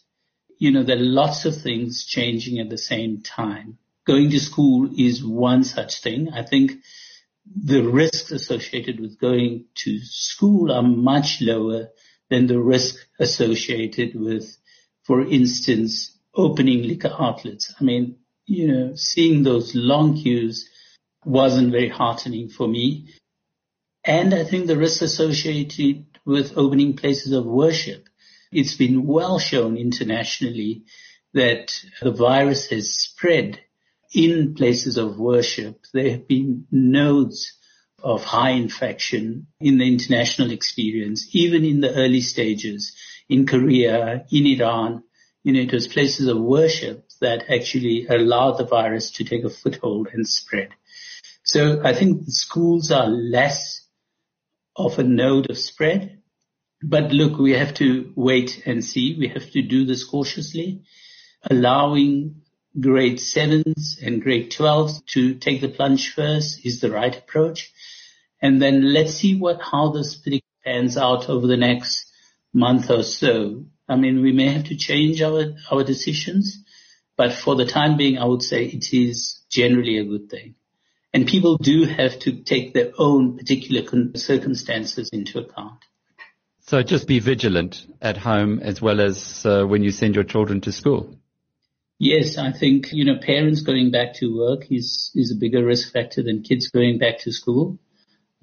you 0.62 0.70
know, 0.70 0.84
there 0.84 0.96
are 0.96 1.00
lots 1.00 1.44
of 1.44 1.60
things 1.60 2.04
changing 2.04 2.60
at 2.60 2.70
the 2.70 2.78
same 2.78 3.20
time. 3.20 3.78
Going 4.06 4.30
to 4.30 4.38
school 4.38 4.88
is 4.96 5.24
one 5.24 5.64
such 5.64 6.00
thing. 6.00 6.28
I 6.32 6.44
think 6.44 6.70
the 7.46 7.82
risks 7.82 8.30
associated 8.30 9.00
with 9.00 9.20
going 9.20 9.66
to 9.76 9.98
school 10.00 10.72
are 10.72 10.82
much 10.82 11.40
lower 11.40 11.88
than 12.30 12.46
the 12.46 12.60
risk 12.60 12.96
associated 13.18 14.14
with, 14.14 14.56
for 15.04 15.20
instance, 15.20 16.16
opening 16.34 16.82
liquor 16.82 17.14
outlets. 17.18 17.74
I 17.78 17.84
mean, 17.84 18.16
you 18.46 18.68
know, 18.68 18.94
seeing 18.94 19.42
those 19.42 19.74
long 19.74 20.16
queues 20.16 20.68
wasn't 21.24 21.72
very 21.72 21.88
heartening 21.88 22.48
for 22.48 22.66
me. 22.66 23.14
And 24.04 24.34
I 24.34 24.44
think 24.44 24.66
the 24.66 24.76
risk 24.76 25.02
associated 25.02 26.06
with 26.24 26.56
opening 26.56 26.96
places 26.96 27.32
of 27.32 27.44
worship 27.44 28.08
it's 28.52 28.74
been 28.74 29.06
well 29.06 29.38
shown 29.38 29.76
internationally 29.76 30.84
that 31.32 31.72
the 32.02 32.12
virus 32.12 32.66
has 32.68 32.94
spread 32.94 33.60
in 34.14 34.54
places 34.54 34.96
of 34.96 35.18
worship. 35.18 35.84
There 35.92 36.10
have 36.10 36.28
been 36.28 36.66
nodes 36.70 37.58
of 38.02 38.24
high 38.24 38.50
infection 38.50 39.46
in 39.60 39.78
the 39.78 39.86
international 39.86 40.50
experience, 40.50 41.28
even 41.32 41.64
in 41.64 41.80
the 41.80 41.94
early 41.94 42.20
stages 42.20 42.94
in 43.28 43.46
Korea, 43.46 44.24
in 44.30 44.46
Iran. 44.46 45.04
You 45.44 45.52
know, 45.54 45.60
it 45.60 45.72
was 45.72 45.88
places 45.88 46.28
of 46.28 46.38
worship 46.40 47.08
that 47.20 47.44
actually 47.48 48.06
allowed 48.06 48.58
the 48.58 48.66
virus 48.66 49.10
to 49.12 49.24
take 49.24 49.44
a 49.44 49.50
foothold 49.50 50.08
and 50.12 50.26
spread. 50.28 50.70
So 51.44 51.80
I 51.84 51.94
think 51.94 52.24
schools 52.28 52.90
are 52.90 53.08
less 53.08 53.86
of 54.76 54.98
a 54.98 55.04
node 55.04 55.50
of 55.50 55.58
spread 55.58 56.22
but 56.82 57.12
look, 57.12 57.38
we 57.38 57.52
have 57.52 57.74
to 57.74 58.12
wait 58.16 58.62
and 58.66 58.84
see. 58.84 59.16
We 59.18 59.28
have 59.28 59.50
to 59.52 59.62
do 59.62 59.84
this 59.84 60.04
cautiously, 60.04 60.82
allowing 61.48 62.41
grade 62.80 63.20
sevens 63.20 63.98
and 64.02 64.22
grade 64.22 64.50
12s 64.50 65.04
to 65.06 65.34
take 65.34 65.60
the 65.60 65.68
plunge 65.68 66.12
first 66.14 66.64
is 66.64 66.80
the 66.80 66.90
right 66.90 67.16
approach. 67.16 67.72
And 68.40 68.60
then 68.60 68.92
let's 68.92 69.14
see 69.14 69.38
what, 69.38 69.60
how 69.62 69.92
this 69.92 70.20
pans 70.64 70.96
out 70.96 71.28
over 71.28 71.46
the 71.46 71.56
next 71.56 72.10
month 72.52 72.90
or 72.90 73.02
so. 73.02 73.64
I 73.88 73.96
mean, 73.96 74.22
we 74.22 74.32
may 74.32 74.48
have 74.48 74.64
to 74.64 74.76
change 74.76 75.22
our, 75.22 75.54
our 75.70 75.84
decisions, 75.84 76.64
but 77.16 77.32
for 77.32 77.54
the 77.54 77.66
time 77.66 77.96
being, 77.96 78.18
I 78.18 78.24
would 78.24 78.42
say 78.42 78.64
it 78.64 78.92
is 78.92 79.40
generally 79.50 79.98
a 79.98 80.04
good 80.04 80.30
thing. 80.30 80.54
And 81.14 81.26
people 81.26 81.58
do 81.58 81.84
have 81.84 82.18
to 82.20 82.42
take 82.42 82.72
their 82.72 82.92
own 82.96 83.36
particular 83.36 83.82
circumstances 84.16 85.10
into 85.12 85.40
account. 85.40 85.84
So 86.60 86.82
just 86.82 87.06
be 87.06 87.18
vigilant 87.18 87.86
at 88.00 88.16
home 88.16 88.60
as 88.60 88.80
well 88.80 89.00
as 89.00 89.44
uh, 89.44 89.64
when 89.64 89.82
you 89.82 89.90
send 89.90 90.14
your 90.14 90.24
children 90.24 90.62
to 90.62 90.72
school. 90.72 91.18
Yes, 92.04 92.36
I 92.36 92.50
think, 92.50 92.92
you 92.92 93.04
know, 93.04 93.16
parents 93.16 93.60
going 93.60 93.92
back 93.92 94.14
to 94.14 94.36
work 94.36 94.72
is, 94.72 95.12
is 95.14 95.30
a 95.30 95.36
bigger 95.36 95.64
risk 95.64 95.92
factor 95.92 96.20
than 96.20 96.42
kids 96.42 96.66
going 96.66 96.98
back 96.98 97.20
to 97.20 97.30
school. 97.30 97.78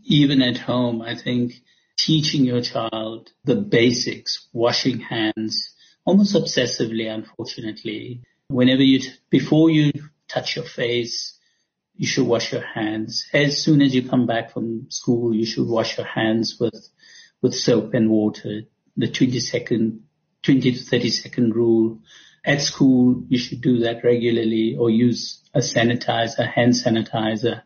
Even 0.05 0.41
at 0.41 0.55
home, 0.55 1.01
I 1.01 1.15
think 1.15 1.61
teaching 1.97 2.45
your 2.45 2.61
child 2.61 3.31
the 3.43 3.55
basics, 3.55 4.47
washing 4.53 4.99
hands, 4.99 5.75
almost 6.05 6.35
obsessively, 6.35 7.13
unfortunately. 7.13 8.21
Whenever 8.47 8.81
you, 8.81 9.01
before 9.29 9.69
you 9.69 9.91
touch 10.29 10.55
your 10.55 10.63
face, 10.63 11.37
you 11.97 12.07
should 12.07 12.27
wash 12.27 12.53
your 12.53 12.65
hands. 12.65 13.27
As 13.33 13.61
soon 13.61 13.81
as 13.81 13.93
you 13.93 14.07
come 14.07 14.25
back 14.25 14.53
from 14.53 14.89
school, 14.89 15.35
you 15.35 15.45
should 15.45 15.67
wash 15.67 15.97
your 15.97 16.07
hands 16.07 16.55
with, 16.61 16.87
with 17.41 17.53
soap 17.53 17.93
and 17.93 18.09
water. 18.09 18.61
The 18.95 19.09
20 19.09 19.37
second, 19.41 20.03
20 20.43 20.71
to 20.71 20.79
30 20.79 21.09
second 21.09 21.55
rule. 21.57 21.99
At 22.45 22.61
school, 22.61 23.23
you 23.27 23.37
should 23.37 23.61
do 23.61 23.79
that 23.79 24.03
regularly 24.03 24.75
or 24.77 24.89
use 24.89 25.41
a 25.53 25.59
sanitizer, 25.59 26.47
hand 26.47 26.73
sanitizer. 26.73 27.63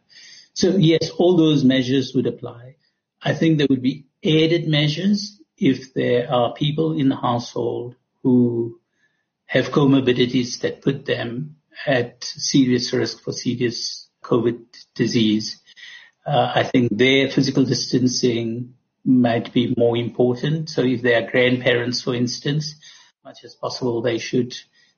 So 0.53 0.70
yes, 0.77 1.10
all 1.18 1.38
those 1.38 1.63
measures 1.63 2.13
would 2.15 2.27
apply. 2.27 2.75
I 3.22 3.34
think 3.34 3.58
there 3.58 3.68
would 3.70 3.82
be 3.82 4.06
added 4.24 4.68
measures 4.68 5.39
if 5.58 5.94
there 5.94 6.32
are 6.32 6.53
people 6.53 6.98
in 6.98 7.10
the 7.10 7.15
household 7.15 7.96
who 8.22 8.80
have 9.46 9.70
comorbidities 9.70 10.60
that 10.62 10.82
put 10.82 11.06
them 11.06 11.58
at 11.86 12.24
serious 12.24 12.92
risk 12.94 13.22
for 13.22 13.32
serious 13.32 14.10
COVID 14.24 14.63
disease. 14.96 15.62
Uh, 16.25 16.51
I 16.56 16.63
think 16.63 16.98
their 16.98 17.30
physical 17.30 17.65
distancing 17.65 18.75
might 19.06 19.53
be 19.53 19.74
more 19.77 19.98
important. 19.98 20.70
So 20.70 20.82
if 20.82 21.01
they 21.01 21.15
are 21.15 21.30
grandparents, 21.30 22.01
for 22.01 22.15
instance, 22.15 22.75
much 23.24 23.44
as 23.46 23.56
possible, 23.56 24.01
they 24.01 24.18
should 24.18 24.53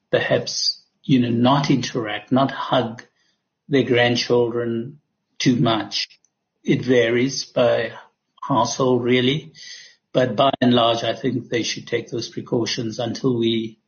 perhaps, 0.09 0.81
you 1.03 1.19
know, 1.19 1.29
not 1.29 1.69
interact, 1.69 2.31
not 2.31 2.49
hug 2.49 3.03
their 3.69 3.83
grandchildren 3.83 4.99
too 5.37 5.55
much. 5.57 6.07
It 6.63 6.83
varies 6.83 7.45
by 7.45 7.93
household 8.41 9.03
really, 9.03 9.53
but 10.11 10.35
by 10.35 10.51
and 10.59 10.73
large, 10.73 11.03
I 11.03 11.13
think 11.13 11.49
they 11.49 11.63
should 11.63 11.87
take 11.87 12.09
those 12.09 12.29
precautions 12.29 12.97
until 12.99 13.37
we 13.37 13.79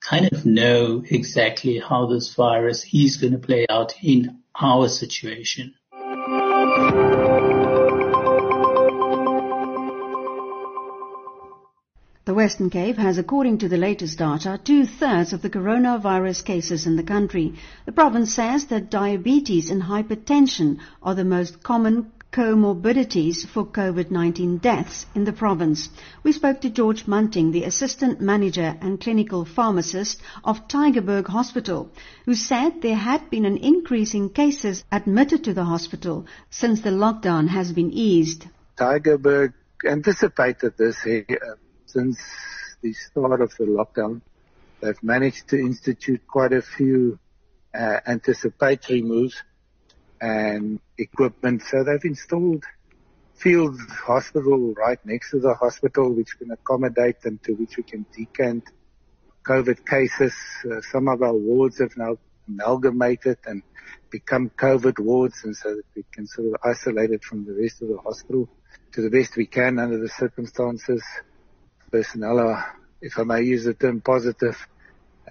kind 0.00 0.30
of 0.30 0.44
know 0.44 1.02
exactly 1.08 1.78
how 1.78 2.06
this 2.06 2.34
virus 2.34 2.86
is 2.92 3.16
going 3.16 3.32
to 3.32 3.38
play 3.38 3.66
out 3.70 3.94
in 4.02 4.42
our 4.60 4.88
situation. 4.88 5.74
Western 12.46 12.70
Cape 12.70 12.96
has, 12.96 13.18
according 13.18 13.58
to 13.58 13.68
the 13.68 13.76
latest 13.76 14.18
data, 14.18 14.60
two-thirds 14.62 15.32
of 15.32 15.42
the 15.42 15.50
coronavirus 15.50 16.44
cases 16.44 16.86
in 16.86 16.94
the 16.94 17.02
country. 17.02 17.54
The 17.86 17.90
province 17.90 18.32
says 18.32 18.66
that 18.66 18.88
diabetes 18.88 19.68
and 19.68 19.82
hypertension 19.82 20.78
are 21.02 21.16
the 21.16 21.24
most 21.24 21.64
common 21.64 22.12
comorbidities 22.30 23.44
for 23.44 23.66
COVID-19 23.66 24.60
deaths 24.60 25.06
in 25.16 25.24
the 25.24 25.32
province. 25.32 25.88
We 26.22 26.30
spoke 26.30 26.60
to 26.60 26.70
George 26.70 27.06
Munting, 27.06 27.50
the 27.50 27.64
Assistant 27.64 28.20
Manager 28.20 28.76
and 28.80 29.00
Clinical 29.00 29.44
Pharmacist 29.44 30.22
of 30.44 30.68
Tygerberg 30.68 31.26
Hospital, 31.26 31.90
who 32.26 32.36
said 32.36 32.80
there 32.80 32.94
had 32.94 33.28
been 33.28 33.44
an 33.44 33.56
increase 33.56 34.14
in 34.14 34.28
cases 34.28 34.84
admitted 34.92 35.42
to 35.42 35.52
the 35.52 35.64
hospital 35.64 36.26
since 36.50 36.80
the 36.82 36.90
lockdown 36.90 37.48
has 37.48 37.72
been 37.72 37.90
eased. 37.90 38.46
Tygerberg 38.76 39.52
anticipated 39.84 40.74
this 40.78 41.02
here, 41.02 41.26
uh, 41.30 41.54
since 41.86 42.18
the 42.82 42.92
start 42.92 43.40
of 43.40 43.56
the 43.56 43.64
lockdown. 43.64 44.20
They've 44.80 45.02
managed 45.02 45.48
to 45.48 45.58
institute 45.58 46.26
quite 46.26 46.52
a 46.52 46.62
few 46.62 47.18
uh, 47.74 48.00
anticipatory 48.06 49.02
moves 49.02 49.42
and 50.20 50.80
equipment. 50.98 51.62
So 51.62 51.84
they've 51.84 52.04
installed 52.04 52.64
field 53.34 53.78
hospital 53.90 54.74
right 54.74 54.98
next 55.04 55.30
to 55.30 55.40
the 55.40 55.54
hospital, 55.54 56.12
which 56.12 56.38
can 56.38 56.50
accommodate 56.50 57.20
them 57.20 57.38
to 57.44 57.52
which 57.54 57.76
we 57.76 57.82
can 57.82 58.06
decant 58.14 58.64
COVID 59.44 59.86
cases. 59.86 60.34
Uh, 60.64 60.80
some 60.80 61.08
of 61.08 61.22
our 61.22 61.34
wards 61.34 61.78
have 61.78 61.96
now 61.96 62.16
amalgamated 62.48 63.38
and 63.46 63.62
become 64.10 64.50
COVID 64.50 64.98
wards 64.98 65.44
and 65.44 65.56
so 65.56 65.70
that 65.70 65.84
we 65.94 66.04
can 66.12 66.26
sort 66.26 66.48
of 66.48 66.54
isolate 66.64 67.10
it 67.10 67.24
from 67.24 67.44
the 67.44 67.52
rest 67.52 67.82
of 67.82 67.88
the 67.88 67.98
hospital 67.98 68.48
to 68.92 69.02
the 69.02 69.10
best 69.10 69.36
we 69.36 69.46
can 69.46 69.78
under 69.78 69.98
the 69.98 70.08
circumstances. 70.08 71.02
Personnel 71.90 72.40
are, 72.40 72.76
if 73.00 73.18
I 73.18 73.24
may 73.24 73.42
use 73.42 73.64
the 73.64 73.74
term 73.74 74.00
positive, 74.00 74.56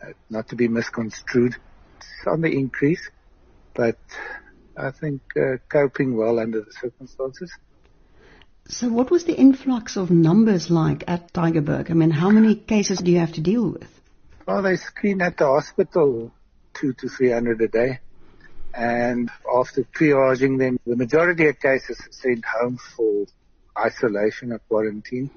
uh, 0.01 0.11
not 0.29 0.49
to 0.49 0.55
be 0.55 0.67
misconstrued. 0.67 1.55
It's 1.97 2.27
on 2.27 2.41
the 2.41 2.51
increase, 2.51 3.09
but 3.73 3.97
I 4.77 4.91
think, 4.91 5.21
uh, 5.37 5.57
coping 5.69 6.15
well 6.15 6.39
under 6.39 6.61
the 6.61 6.71
circumstances. 6.71 7.51
So 8.67 8.89
what 8.89 9.11
was 9.11 9.25
the 9.25 9.35
influx 9.35 9.95
of 9.95 10.09
numbers 10.09 10.71
like 10.71 11.03
at 11.07 11.31
Tygerberg? 11.33 11.91
I 11.91 11.93
mean, 11.93 12.09
how 12.09 12.31
many 12.31 12.55
cases 12.55 12.97
do 12.99 13.11
you 13.11 13.19
have 13.19 13.33
to 13.33 13.41
deal 13.41 13.69
with? 13.69 13.89
Well, 14.47 14.63
they 14.63 14.77
screen 14.77 15.21
at 15.21 15.37
the 15.37 15.45
hospital 15.45 16.31
two 16.73 16.93
to 16.93 17.07
300 17.07 17.61
a 17.61 17.67
day. 17.67 17.99
And 18.73 19.31
after 19.55 19.83
triaging 19.83 20.59
them, 20.59 20.79
the 20.85 20.95
majority 20.95 21.47
of 21.47 21.59
cases 21.59 21.99
are 21.99 22.11
sent 22.11 22.43
home 22.43 22.77
for 22.77 23.25
isolation 23.77 24.51
or 24.51 24.59
quarantine. 24.59 25.29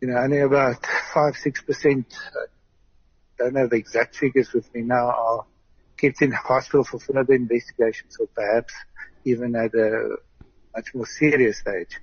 You 0.00 0.08
know, 0.08 0.18
only 0.18 0.38
about 0.38 0.86
five, 1.12 1.34
six 1.36 1.62
percent, 1.62 2.06
uh, 2.36 2.46
don't 3.38 3.56
have 3.56 3.70
the 3.70 3.76
exact 3.76 4.16
figures 4.16 4.52
with 4.52 4.72
me 4.74 4.82
now, 4.82 5.10
are 5.10 5.44
kept 5.96 6.22
in 6.22 6.30
hospital 6.30 6.84
for 6.84 7.00
further 7.00 7.34
investigations 7.34 8.16
or 8.20 8.28
perhaps 8.28 8.72
even 9.24 9.56
at 9.56 9.74
a 9.74 10.16
much 10.74 10.94
more 10.94 11.06
serious 11.06 11.58
stage. 11.58 11.98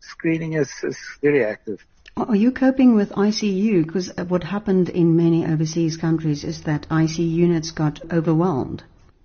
Screening 0.00 0.52
is, 0.52 0.70
is 0.84 0.98
very 1.20 1.44
active. 1.44 1.84
Are 2.16 2.36
you 2.36 2.50
coping 2.52 2.94
with 2.94 3.10
ICU? 3.10 3.84
Because 3.84 4.10
what 4.28 4.44
happened 4.44 4.88
in 4.88 5.16
many 5.16 5.44
overseas 5.44 5.96
countries 5.96 6.44
is 6.44 6.62
that 6.62 6.88
ICU 6.88 7.30
units 7.30 7.72
got 7.72 8.00
overwhelmed. 8.12 8.84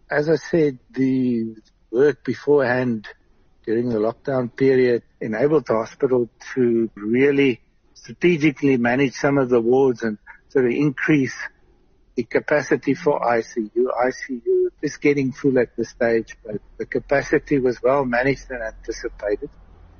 As 0.10 0.28
I 0.28 0.36
said, 0.36 0.80
the 0.90 1.56
work 1.92 2.26
beforehand 2.26 3.08
during 3.66 3.90
the 3.90 4.00
lockdown 4.00 4.54
period 4.54 5.04
enabled 5.22 5.68
the 5.68 5.76
hospital 5.76 6.30
to 6.54 6.90
really 6.96 7.62
strategically 8.02 8.78
manage 8.78 9.14
some 9.14 9.38
of 9.38 9.50
the 9.50 9.62
wards 9.62 10.02
and 10.02 10.18
sort 10.50 10.66
of 10.66 10.72
increase 10.72 11.36
the 12.16 12.24
capacity 12.24 12.94
for 12.94 13.20
ICU. 13.20 13.86
ICU 14.06 14.70
is 14.82 14.98
getting 14.98 15.32
full 15.32 15.60
at 15.60 15.76
this 15.78 15.90
stage, 15.90 16.36
but 16.44 16.56
the 16.78 16.86
capacity 16.86 17.60
was 17.60 17.82
well 17.82 18.04
managed 18.04 18.50
and 18.50 18.62
anticipated. 18.62 19.50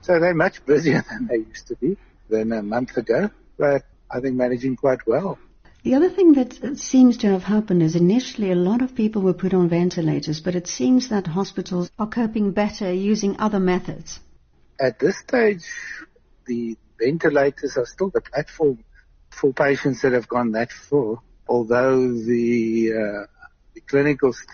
So 0.02 0.20
they're 0.20 0.34
much 0.34 0.66
busier 0.66 1.04
than 1.10 1.28
they 1.28 1.38
used 1.38 1.68
to 1.68 1.76
be 1.76 1.98
than 2.30 2.52
a 2.52 2.64
month 2.64 2.98
ago, 2.98 3.30
but 3.58 3.84
I 4.10 4.20
think 4.20 4.36
managing 4.36 4.76
quite 4.76 5.06
well. 5.06 5.38
The 5.84 5.96
other 5.96 6.10
thing 6.10 6.34
that 6.34 6.78
seems 6.78 7.18
to 7.18 7.28
have 7.28 7.44
happened 7.44 7.82
is 7.82 7.96
initially 7.96 8.52
a 8.52 8.56
lot 8.56 8.82
of 8.82 8.94
people 8.94 9.22
were 9.22 9.34
put 9.34 9.54
on 9.54 9.68
ventilators, 9.68 10.40
but 10.40 10.56
it 10.56 10.68
seems 10.68 11.10
that 11.10 11.26
hospitals 11.28 11.90
are 11.98 12.08
coping 12.08 12.52
better 12.52 12.92
using 12.94 13.36
other 13.40 13.60
methods. 13.60 14.20
At 14.80 15.00
this 15.00 15.18
stage, 15.18 15.66
the 16.46 16.78
ventilators 17.02 17.78
are 17.78 17.86
still 17.86 18.12
the 18.14 18.22
platform 18.22 18.84
for 19.32 19.54
patients 19.54 20.02
that 20.02 20.14
have 20.14 20.28
gone 20.28 20.52
that 20.52 20.72
far 20.72 21.18
although 21.52 22.14
the, 22.14 22.94
uh, 22.94 23.26
the 23.76 23.82
clinical 23.82 24.32
st- 24.32 24.48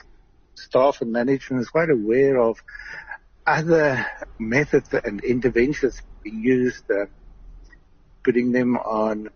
staff 0.56 1.02
and 1.02 1.12
management 1.12 1.62
is 1.62 1.70
quite 1.70 1.92
aware 1.92 2.42
of 2.42 2.58
other 3.46 4.04
methods 4.40 4.90
and 5.06 5.24
interventions 5.24 6.02
being 6.24 6.42
used, 6.42 6.84
uh, 6.90 7.06
putting 8.24 8.52
them 8.52 8.78
on 8.78 9.30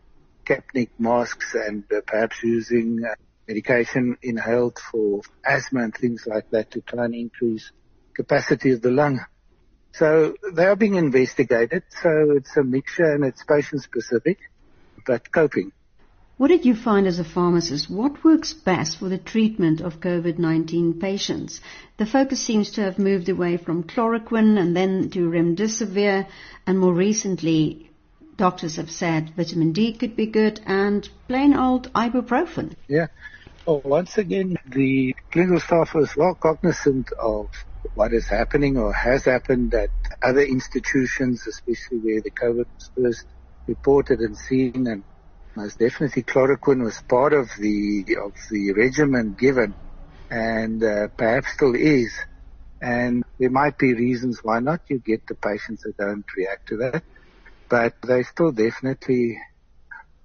Kapnik 0.43 0.89
masks 0.97 1.54
and 1.54 1.84
uh, 1.95 2.02
perhaps 2.08 2.41
using 2.41 3.00
uh, 3.06 3.13
medication 3.47 4.17
inhaled 4.24 4.80
for 4.91 5.21
asthma 5.45 5.84
and 5.84 5.93
things 5.93 6.26
like 6.26 6.50
that 6.50 6.71
to 6.71 6.82
try 6.82 7.06
and 7.06 7.13
increase 7.13 7.71
capacity 8.15 8.71
of 8.71 8.82
the 8.82 8.89
lung. 8.89 9.19
So 9.93 10.36
they 10.54 10.65
are 10.65 10.75
being 10.75 10.95
investigated. 10.95 11.84
So 12.01 12.32
it's 12.32 12.56
a 12.58 12.63
mixture 12.63 13.13
and 13.13 13.23
it's 13.23 13.43
patient 13.43 13.84
specific, 13.84 14.39
but 15.06 15.32
coping. 15.32 15.71
What 16.38 16.47
did 16.47 16.65
you 16.65 16.75
find 16.75 17.06
as 17.06 17.19
a 17.19 17.23
pharmacist? 17.23 17.88
What 17.88 18.23
works 18.23 18.51
best 18.51 18.97
for 18.97 19.08
the 19.10 19.19
treatment 19.19 19.80
of 19.80 19.99
COVID-19 19.99 20.99
patients? 20.99 21.62
The 21.97 22.08
focus 22.08 22.41
seems 22.41 22.71
to 22.71 22.82
have 22.82 22.97
moved 22.97 23.30
away 23.30 23.58
from 23.58 23.84
chloroquine 23.84 24.58
and 24.58 24.75
then 24.75 25.12
to 25.12 25.30
remdesivir, 25.30 26.25
and 26.65 26.80
more 26.80 26.95
recently, 26.95 27.91
doctors 28.38 28.77
have 28.77 28.89
said 28.89 29.34
vitamin 29.36 29.71
D 29.71 29.93
could 29.93 30.15
be 30.15 30.25
good 30.25 30.60
and 30.65 31.08
plain 31.27 31.54
old 31.54 31.93
ibuprofen. 31.93 32.73
Yeah. 32.88 33.08
Well, 33.67 33.82
once 33.86 34.17
again, 34.17 34.58
the 34.65 35.15
clinical 35.32 35.60
staff 35.60 35.93
was 35.93 36.15
well 36.17 36.34
cognizant 36.34 37.12
of 37.19 37.49
what 37.94 38.13
is 38.13 38.28
happening 38.28 38.78
or 38.78 38.94
has 38.94 39.26
happened 39.26 39.74
at 39.74 39.89
other 40.22 40.41
institutions, 40.41 41.46
especially 41.48 42.00
where 42.00 42.22
the 42.22 42.32
COVID 42.32 42.65
was 42.74 42.91
first 42.96 43.26
reported 43.67 44.20
and 44.20 44.38
seen 44.38 44.88
and 44.88 45.04
most 45.56 45.80
definitely 45.80 46.24
chloroquine 46.24 46.84
was 46.84 47.02
part 47.10 47.34
of 47.34 47.50
the 47.60 48.06
of 48.26 48.34
the 48.50 48.74
regimen 48.74 49.36
given, 49.38 49.76
and 50.30 50.82
uh, 50.84 51.08
perhaps 51.17 51.52
still 51.54 51.76
is. 51.76 52.13
And 52.82 53.24
there 53.38 53.50
might 53.50 53.78
be 53.78 53.94
reasons 53.94 54.39
why 54.41 54.60
not. 54.60 54.82
You 54.89 55.00
get 55.00 55.28
the 55.28 55.36
patients 55.36 55.84
that 55.84 55.98
don't 55.98 56.26
react 56.38 56.70
to 56.70 56.78
that, 56.78 57.04
but 57.70 57.94
they 58.08 58.24
still 58.24 58.52
definitely 58.54 59.38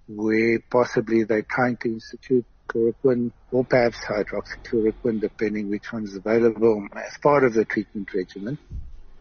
where 0.06 0.60
possibly 0.70 1.24
they're 1.24 1.42
trying 1.42 1.76
to 1.78 1.88
institute 1.88 2.46
chloroquine 2.68 3.32
or 3.50 3.64
perhaps 3.64 3.98
hydroxychloroquine, 3.98 5.20
depending 5.20 5.70
which 5.70 5.92
one's 5.92 6.14
available 6.14 6.86
as 6.94 7.16
part 7.22 7.44
of 7.44 7.54
the 7.54 7.64
treatment 7.64 8.08
regimen. 8.14 8.58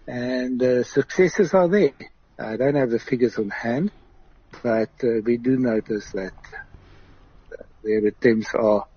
And 0.08 0.62
uh, 0.62 0.84
successes 0.84 1.54
are 1.54 1.68
there. 1.68 1.94
I 2.38 2.58
don't 2.58 2.76
have 2.76 2.90
the 2.90 3.00
figures 3.00 3.38
on 3.38 3.50
hand, 3.50 3.92
but 4.62 4.90
uh, 5.04 5.22
we 5.24 5.38
do 5.38 5.58
notice 5.58 6.12
that 6.12 6.34
their 7.84 8.06
attempts 8.06 8.54
are, 8.54 8.88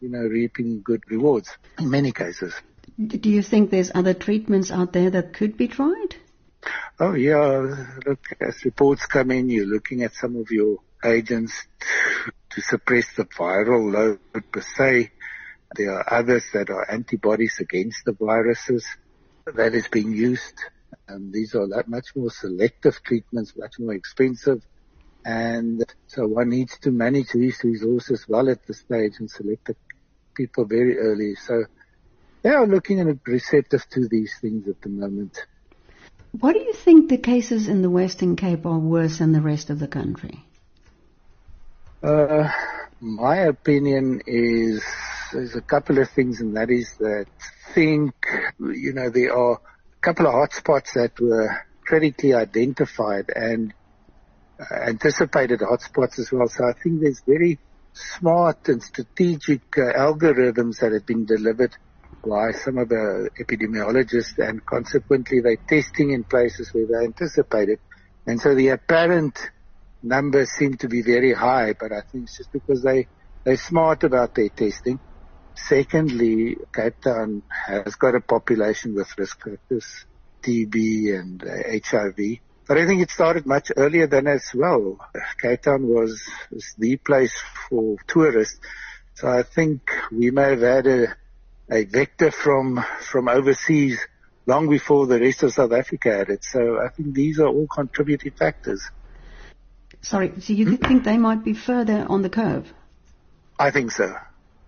you 0.00 0.08
know, 0.08 0.20
reaping 0.20 0.82
good 0.82 1.02
rewards 1.08 1.50
in 1.78 1.90
many 1.90 2.12
cases. 2.12 2.54
Do 2.98 3.30
you 3.30 3.42
think 3.42 3.70
there's 3.70 3.90
other 3.94 4.14
treatments 4.14 4.70
out 4.70 4.92
there 4.92 5.10
that 5.10 5.34
could 5.34 5.56
be 5.56 5.68
tried? 5.68 6.16
Oh 6.98 7.14
yeah, 7.14 7.86
look, 8.06 8.20
as 8.40 8.64
reports 8.64 9.06
come 9.06 9.30
in, 9.30 9.50
you're 9.50 9.66
looking 9.66 10.02
at 10.02 10.14
some 10.14 10.36
of 10.36 10.50
your 10.50 10.78
agents 11.04 11.52
to 12.54 12.60
suppress 12.60 13.12
the 13.16 13.24
viral 13.24 13.92
load 13.92 14.20
per 14.52 14.60
se. 14.60 15.10
There 15.76 15.92
are 15.92 16.14
others 16.14 16.44
that 16.52 16.70
are 16.70 16.90
antibodies 16.90 17.56
against 17.60 18.04
the 18.04 18.12
viruses 18.12 18.86
that 19.46 19.74
is 19.74 19.88
being 19.88 20.12
used. 20.12 20.54
And 21.08 21.32
these 21.32 21.54
are 21.54 21.66
much 21.86 22.14
more 22.14 22.30
selective 22.30 23.02
treatments, 23.02 23.54
much 23.56 23.78
more 23.78 23.94
expensive. 23.94 24.62
And 25.24 25.84
so 26.06 26.26
one 26.26 26.50
needs 26.50 26.78
to 26.80 26.90
manage 26.90 27.32
these 27.32 27.60
resources 27.64 28.26
well 28.28 28.48
at 28.48 28.66
the 28.66 28.74
stage 28.74 29.14
and 29.18 29.30
select 29.30 29.66
the 29.66 29.76
people 30.34 30.64
very 30.64 30.98
early. 30.98 31.34
So 31.34 31.64
they 32.42 32.50
are 32.50 32.66
looking 32.66 33.00
at 33.00 33.06
receptive 33.26 33.88
to 33.90 34.06
these 34.06 34.34
things 34.40 34.68
at 34.68 34.80
the 34.82 34.90
moment. 34.90 35.44
Why 36.32 36.52
do 36.52 36.58
you 36.58 36.72
think 36.72 37.08
the 37.08 37.16
cases 37.16 37.68
in 37.68 37.82
the 37.82 37.90
Western 37.90 38.36
Cape 38.36 38.66
are 38.66 38.78
worse 38.78 39.18
than 39.18 39.32
the 39.32 39.40
rest 39.40 39.70
of 39.70 39.78
the 39.78 39.88
country? 39.88 40.44
Uh, 42.04 42.50
my 43.00 43.36
opinion 43.36 44.20
is 44.26 44.84
there's 45.32 45.56
a 45.56 45.62
couple 45.62 45.98
of 45.98 46.10
things, 46.10 46.38
and 46.42 46.54
that 46.54 46.70
is 46.70 46.94
that 46.98 47.24
think 47.72 48.12
you 48.60 48.92
know 48.92 49.08
there 49.08 49.34
are 49.34 49.54
a 49.54 50.00
couple 50.02 50.26
of 50.26 50.34
hotspots 50.34 50.92
that 50.94 51.12
were 51.18 51.48
critically 51.86 52.34
identified, 52.34 53.24
and 53.34 53.72
uh, 54.60 54.74
anticipated 54.86 55.60
hotspots 55.60 56.18
as 56.18 56.28
well. 56.30 56.46
So 56.46 56.64
I 56.68 56.74
think 56.82 57.00
there's 57.00 57.22
very 57.26 57.58
smart 57.94 58.68
and 58.68 58.82
strategic 58.82 59.62
uh, 59.78 59.92
algorithms 59.96 60.80
that 60.80 60.92
have 60.92 61.06
been 61.06 61.24
delivered 61.24 61.74
by 62.22 62.52
some 62.52 62.76
of 62.76 62.90
the 62.90 63.30
epidemiologists 63.40 64.38
and 64.38 64.64
consequently 64.66 65.40
they're 65.40 65.58
testing 65.68 66.10
in 66.10 66.24
places 66.24 66.70
where 66.74 66.86
they 66.86 67.06
anticipated. 67.06 67.78
And 68.26 68.40
so 68.40 68.54
the 68.54 68.68
apparent 68.68 69.38
numbers 70.04 70.50
seem 70.50 70.76
to 70.78 70.88
be 70.88 71.02
very 71.02 71.32
high, 71.32 71.74
but 71.78 71.92
I 71.92 72.02
think 72.10 72.24
it's 72.24 72.36
just 72.36 72.52
because 72.52 72.82
they, 72.82 73.08
they're 73.44 73.56
smart 73.56 74.04
about 74.04 74.34
their 74.34 74.50
testing. 74.50 75.00
Secondly, 75.56 76.56
Cape 76.74 77.00
Town 77.00 77.42
has 77.66 77.94
got 77.94 78.14
a 78.14 78.20
population 78.20 78.94
with 78.94 79.16
risk 79.16 79.38
factors, 79.42 80.06
TB 80.42 81.18
and 81.18 81.42
uh, 81.42 81.88
HIV. 81.88 82.38
But 82.66 82.78
I 82.78 82.86
think 82.86 83.02
it 83.02 83.10
started 83.10 83.46
much 83.46 83.70
earlier 83.76 84.06
than 84.06 84.26
as 84.26 84.50
well. 84.54 84.98
Cape 85.40 85.62
Town 85.62 85.86
was, 85.86 86.22
was 86.50 86.74
the 86.78 86.96
place 86.96 87.34
for 87.68 87.96
tourists. 88.06 88.58
So 89.14 89.28
I 89.28 89.42
think 89.42 89.82
we 90.10 90.30
may 90.30 90.50
have 90.50 90.60
had 90.60 90.86
a, 90.86 91.16
a 91.70 91.84
vector 91.84 92.30
from, 92.30 92.84
from 93.00 93.28
overseas 93.28 94.00
long 94.46 94.68
before 94.68 95.06
the 95.06 95.20
rest 95.20 95.42
of 95.42 95.52
South 95.52 95.72
Africa 95.72 96.10
had 96.16 96.30
it. 96.30 96.44
So 96.44 96.78
I 96.80 96.88
think 96.88 97.14
these 97.14 97.38
are 97.38 97.46
all 97.46 97.66
contributing 97.66 98.32
factors. 98.32 98.82
Sorry, 100.04 100.32
so 100.40 100.52
you 100.52 100.66
hmm? 100.66 100.74
think 100.76 101.04
they 101.04 101.18
might 101.18 101.44
be 101.44 101.54
further 101.54 102.06
on 102.08 102.22
the 102.22 102.30
curve? 102.30 102.72
I 103.58 103.70
think 103.70 103.90
so. 103.90 104.14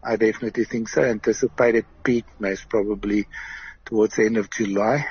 I 0.03 0.17
definitely 0.17 0.65
think 0.65 0.89
so. 0.89 1.03
Anticipated 1.03 1.85
peak 2.03 2.25
most 2.39 2.69
probably 2.69 3.27
towards 3.85 4.17
the 4.17 4.25
end 4.25 4.37
of 4.37 4.51
July 4.51 5.07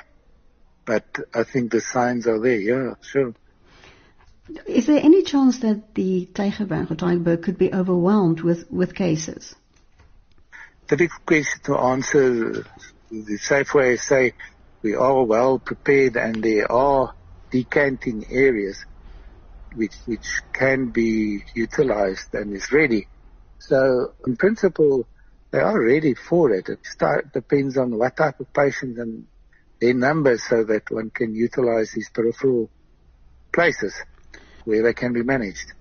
but 0.86 1.04
I 1.34 1.42
think 1.42 1.72
the 1.72 1.80
signs 1.80 2.26
are 2.26 2.40
there. 2.40 2.58
Yeah, 2.58 2.94
sure. 3.02 3.34
Is 4.66 4.86
there 4.86 5.02
any 5.02 5.24
chance 5.24 5.58
that 5.58 5.94
the 5.94 6.28
Tygerberg 6.32 6.92
or 6.92 6.94
Tygerberg 6.94 7.42
could 7.42 7.58
be 7.58 7.74
overwhelmed 7.74 8.40
with, 8.40 8.70
with 8.70 8.94
cases? 8.94 9.54
Difficult 10.86 11.26
question 11.26 11.60
to 11.64 11.76
answer. 11.76 12.64
The 13.10 13.38
safe 13.38 13.74
way 13.74 13.94
is 13.94 14.06
say 14.06 14.34
we 14.82 14.94
are 14.94 15.24
well 15.24 15.58
prepared 15.58 16.16
and 16.16 16.42
there 16.42 16.70
are 16.70 17.12
decanting 17.50 18.26
areas 18.30 18.84
which 19.76 19.94
which 20.06 20.26
can 20.52 20.90
be 20.90 21.42
utilized 21.54 22.34
and 22.34 22.54
is 22.54 22.72
ready. 22.72 23.06
So 23.58 24.14
in 24.26 24.36
principle, 24.36 25.06
they 25.52 25.60
are 25.60 25.80
ready 25.80 26.14
for 26.14 26.52
it. 26.52 26.68
It 26.68 26.84
start, 26.84 27.32
depends 27.32 27.76
on 27.76 27.96
what 27.96 28.16
type 28.16 28.40
of 28.40 28.52
patient 28.52 28.98
and 28.98 29.26
their 29.80 29.94
numbers 29.94 30.42
so 30.48 30.64
that 30.64 30.90
one 30.90 31.10
can 31.10 31.34
utilize 31.34 31.92
these 31.92 32.10
peripheral 32.10 32.70
places 33.52 33.94
where 34.64 34.82
they 34.82 34.94
can 34.94 35.12
be 35.12 35.22
managed. 35.22 35.72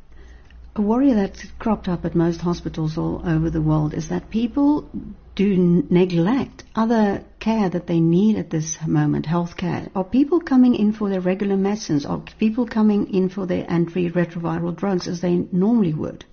A 0.77 0.81
worry 0.81 1.13
that's 1.13 1.45
cropped 1.57 1.87
up 1.87 2.03
at 2.03 2.15
most 2.15 2.41
hospitals 2.41 2.97
all 2.97 3.21
over 3.25 3.49
the 3.49 3.61
world 3.61 3.93
is 3.93 4.09
that 4.09 4.29
people 4.29 4.89
do 5.33 5.85
neglect 5.89 6.65
other 6.75 7.23
care 7.39 7.69
that 7.69 7.87
they 7.87 8.01
need 8.01 8.35
at 8.35 8.49
this 8.49 8.77
moment, 8.85 9.25
health 9.25 9.55
care. 9.55 9.87
Are 9.95 10.03
people 10.03 10.41
coming 10.41 10.75
in 10.75 10.91
for 10.91 11.07
their 11.07 11.21
regular 11.21 11.55
medicines? 11.55 12.05
Are 12.05 12.21
people 12.39 12.67
coming 12.67 13.13
in 13.13 13.29
for 13.29 13.45
their 13.45 13.63
antiretroviral 13.63 14.75
drugs 14.75 15.07
as 15.07 15.21
they 15.21 15.35
normally 15.53 15.93
would? 15.93 16.25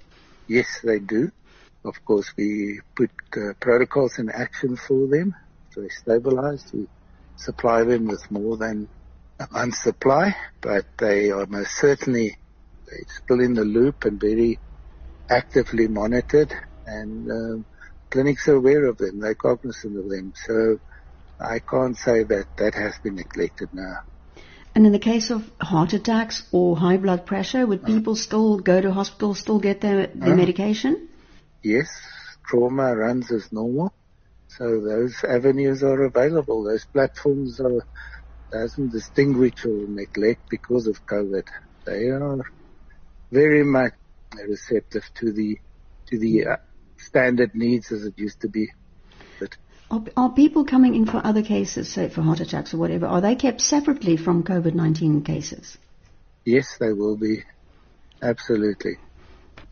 Yes, 0.49 0.67
they 0.83 0.99
do. 0.99 1.31
Of 1.85 2.05
course, 2.05 2.33
we 2.37 2.81
put 2.97 3.13
uh, 3.37 3.53
protocols 3.61 4.19
in 4.19 4.29
action 4.29 4.77
for 4.77 5.07
them. 5.07 5.37
So 5.71 5.83
they're 5.83 5.91
stabilized. 5.91 6.75
We 6.75 6.89
supply 7.37 7.85
them 7.85 8.09
with 8.09 8.29
more 8.29 8.57
than 8.57 8.89
a 9.39 9.47
month's 9.53 9.85
supply, 9.85 10.35
but 10.61 10.85
they 10.99 11.31
are 11.31 11.47
most 11.47 11.77
certainly 11.77 12.39
still 13.09 13.41
in 13.41 13.55
the 13.55 13.65
loop 13.65 14.05
and 14.05 14.21
very 14.21 14.59
actively 15.29 15.89
monitored 15.89 16.53
and 16.87 17.31
um, 17.31 17.67
clinics 18.11 18.49
are 18.49 18.57
aware 18.57 18.85
of 18.87 18.99
them, 18.99 19.21
they're 19.21 19.35
cognizant 19.35 19.99
of 19.99 20.09
them. 20.09 20.33
So 20.47 20.79
I 21.41 21.59
can't 21.59 21.97
say 21.97 22.23
that 22.25 22.47
that 22.59 22.75
has 22.75 22.95
been 23.03 23.17
neglected 23.17 23.71
now. 23.73 24.01
And 24.75 24.87
in 24.87 24.93
the 24.93 24.99
case 24.99 25.31
of 25.31 25.51
heart 25.61 25.93
attacks 25.93 26.47
or 26.51 26.77
high 26.77 26.97
blood 26.97 27.27
pressure, 27.27 27.67
would 27.67 27.83
uh. 27.83 27.87
people 27.87 28.17
still 28.17 28.59
go 28.59 28.81
to 28.81 28.93
hospital, 28.93 29.35
still 29.35 29.59
get 29.59 29.81
their, 29.81 30.07
their 30.07 30.33
uh, 30.33 30.37
medication? 30.37 31.09
Yes, 31.63 31.89
trauma 32.47 32.95
runs 32.97 33.31
as 33.31 33.53
normal. 33.53 33.93
So 34.49 34.81
those 34.81 35.15
avenues 35.25 35.83
are 35.83 36.05
available. 36.05 36.65
Those 36.65 36.85
platforms 36.85 37.61
are 37.61 37.87
doesn't 38.51 38.93
distinguish 38.93 39.65
or 39.65 39.87
neglect 39.89 40.43
because 40.51 40.87
of 40.87 41.07
COVID. 41.07 41.47
They 41.87 42.09
are 42.09 42.45
very 43.33 43.65
much 43.65 43.95
receptive 44.47 45.03
to 45.15 45.33
the 45.33 45.59
to 46.07 46.19
the 46.19 46.47
uh, 46.47 46.57
standard 46.99 47.55
needs 47.55 47.91
as 47.91 48.05
it 48.05 48.15
used 48.19 48.41
to 48.43 48.49
be. 48.49 48.69
But 49.41 49.57
are, 49.91 50.05
are 50.17 50.31
people 50.31 50.65
coming 50.65 50.95
in 50.95 51.07
for 51.07 51.21
other 51.25 51.43
cases, 51.43 51.89
say 51.89 52.09
for 52.11 52.23
heart 52.23 52.41
attacks 52.41 52.75
or 52.75 52.77
whatever? 52.77 53.07
Are 53.07 53.21
they 53.21 53.35
kept 53.35 53.61
separately 53.61 54.17
from 54.17 54.45
COVID-19 54.45 55.25
cases? 55.25 55.79
Yes, 56.45 56.77
they 56.79 56.93
will 56.93 57.17
be. 57.17 57.43
Absolutely. 58.21 58.99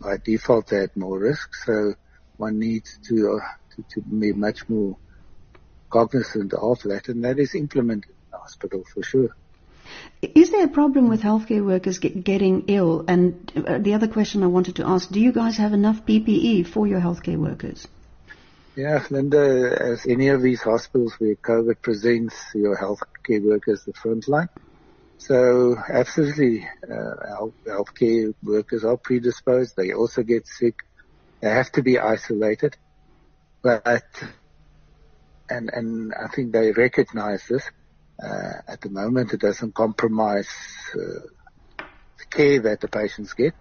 By 0.01 0.17
default, 0.17 0.69
they 0.69 0.79
had 0.79 0.97
more 0.97 1.19
risk, 1.19 1.55
so 1.55 1.95
one 2.39 2.59
needs 2.59 2.99
to 3.09 3.39
uh, 3.39 3.47
to, 3.77 3.85
to 3.95 4.01
be 4.01 4.33
much 4.33 4.69
more 4.69 4.97
cognizant 5.91 6.55
of 6.55 6.81
that, 6.85 7.09
and 7.09 7.25
that 7.25 7.39
is 7.39 7.55
implemented 7.55 8.11
in 8.11 8.31
the 8.31 8.39
hospital 8.39 8.85
for 8.93 9.03
sure. 9.03 9.37
Is 10.23 10.51
there 10.51 10.65
a 10.65 10.69
problem 10.69 11.09
with 11.09 11.23
healthcare 11.23 11.65
workers 11.65 11.99
get, 11.99 12.23
getting 12.23 12.65
ill? 12.69 13.05
And 13.09 13.51
uh, 13.57 13.79
the 13.79 13.95
other 13.95 14.09
question 14.09 14.43
I 14.43 14.49
wanted 14.49 14.77
to 14.77 14.87
ask, 14.87 15.09
do 15.11 15.21
you 15.21 15.33
guys 15.33 15.57
have 15.57 15.73
enough 15.73 16.05
PPE 16.05 16.67
for 16.67 16.87
your 16.87 17.01
healthcare 17.01 17.39
workers? 17.39 17.87
Yeah, 18.77 19.05
Linda, 19.11 19.77
as 19.81 20.07
any 20.07 20.29
of 20.29 20.43
these 20.43 20.63
hospitals 20.63 21.15
where 21.19 21.35
COVID 21.35 21.83
presents, 21.83 22.35
your 22.55 22.77
healthcare 22.77 23.43
workers 23.43 23.85
the 23.85 23.93
front 23.93 24.29
line. 24.29 24.49
So 25.19 25.77
absolutely, 25.89 26.69
uh, 26.85 27.49
healthcare 27.67 28.35
workers 28.43 28.85
are 28.85 28.97
predisposed. 28.97 29.75
They 29.77 29.93
also 29.93 30.23
get 30.23 30.47
sick. 30.47 30.77
They 31.41 31.49
have 31.51 31.71
to 31.73 31.83
be 31.83 31.99
isolated. 31.99 32.77
But, 33.63 34.07
and, 35.49 35.71
and 35.73 36.15
I 36.15 36.29
think 36.29 36.53
they 36.53 36.73
recognize 36.73 37.43
this. 37.49 37.71
Uh, 38.23 38.61
at 38.69 38.81
the 38.81 38.91
moment, 38.91 39.33
it 39.33 39.41
doesn't 39.41 39.75
compromise 39.75 40.49
uh, 40.95 41.27
the 41.79 42.25
care 42.29 42.61
that 42.61 42.81
the 42.81 42.89
patients 42.89 43.33
get. 43.33 43.55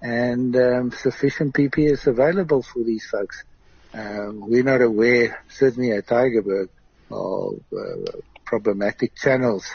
And 0.00 0.56
um, 0.56 0.90
sufficient 0.90 1.54
PPE 1.54 1.92
is 1.92 2.06
available 2.06 2.62
for 2.62 2.82
these 2.82 3.06
folks. 3.06 3.44
Um, 3.94 4.40
we're 4.48 4.64
not 4.64 4.82
aware, 4.82 5.44
certainly 5.48 5.92
at 5.92 6.06
Tygerberg, 6.06 6.68
of 7.10 7.60
uh, 7.72 8.12
problematic 8.44 9.14
channels 9.14 9.66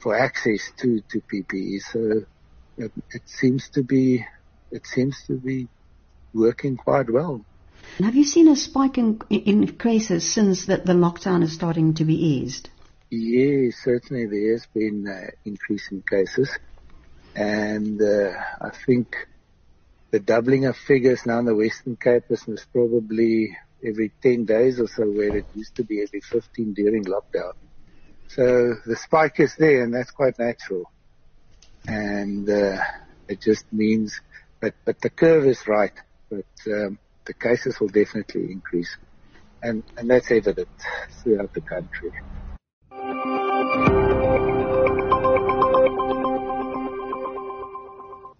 for 0.00 0.14
access 0.14 0.70
to, 0.78 1.00
to 1.10 1.22
PPE. 1.32 1.80
So 1.80 2.26
it, 2.76 2.92
it 3.10 3.22
seems 3.26 3.70
to 3.70 3.82
be, 3.82 4.26
it 4.70 4.86
seems 4.86 5.16
to 5.28 5.34
be 5.34 5.68
working 6.34 6.76
quite 6.76 7.08
well. 7.08 7.44
Have 7.98 8.14
you 8.14 8.24
seen 8.24 8.48
a 8.48 8.56
spike 8.56 8.98
in, 8.98 9.20
in 9.30 9.66
cases 9.78 10.30
since 10.30 10.66
that 10.66 10.84
the 10.84 10.94
lockdown 10.94 11.42
is 11.42 11.52
starting 11.52 11.94
to 11.94 12.04
be 12.04 12.14
eased? 12.14 12.68
Yes, 13.16 13.76
certainly 13.84 14.26
there 14.26 14.52
has 14.52 14.66
been 14.74 15.06
uh, 15.06 15.30
increase 15.44 15.88
in 15.92 16.02
cases. 16.02 16.50
And 17.36 18.00
uh, 18.02 18.32
I 18.60 18.70
think 18.86 19.14
the 20.10 20.18
doubling 20.18 20.64
of 20.64 20.76
figures 20.76 21.24
now 21.24 21.38
in 21.38 21.44
the 21.44 21.54
Western 21.54 21.96
Cape 21.96 22.24
is 22.30 22.44
probably 22.72 23.56
every 23.86 24.12
10 24.20 24.46
days 24.46 24.80
or 24.80 24.88
so 24.88 25.04
where 25.04 25.36
it 25.36 25.46
used 25.54 25.76
to 25.76 25.84
be 25.84 26.02
every 26.02 26.22
15 26.22 26.74
during 26.74 27.04
lockdown. 27.04 27.52
So 28.28 28.74
the 28.84 28.96
spike 28.96 29.38
is 29.38 29.54
there, 29.56 29.84
and 29.84 29.94
that's 29.94 30.10
quite 30.10 30.38
natural. 30.38 30.90
And 31.86 32.48
uh, 32.50 32.78
it 33.28 33.40
just 33.40 33.64
means, 33.72 34.20
but 34.60 34.74
but 34.84 35.00
the 35.00 35.10
curve 35.10 35.46
is 35.46 35.68
right. 35.68 35.92
But 36.30 36.46
um, 36.66 36.98
the 37.26 37.34
cases 37.34 37.78
will 37.78 37.88
definitely 37.88 38.50
increase, 38.50 38.96
and 39.62 39.84
and 39.96 40.10
that's 40.10 40.30
evident 40.30 40.68
throughout 41.22 41.52
the 41.52 41.60
country. 41.60 42.10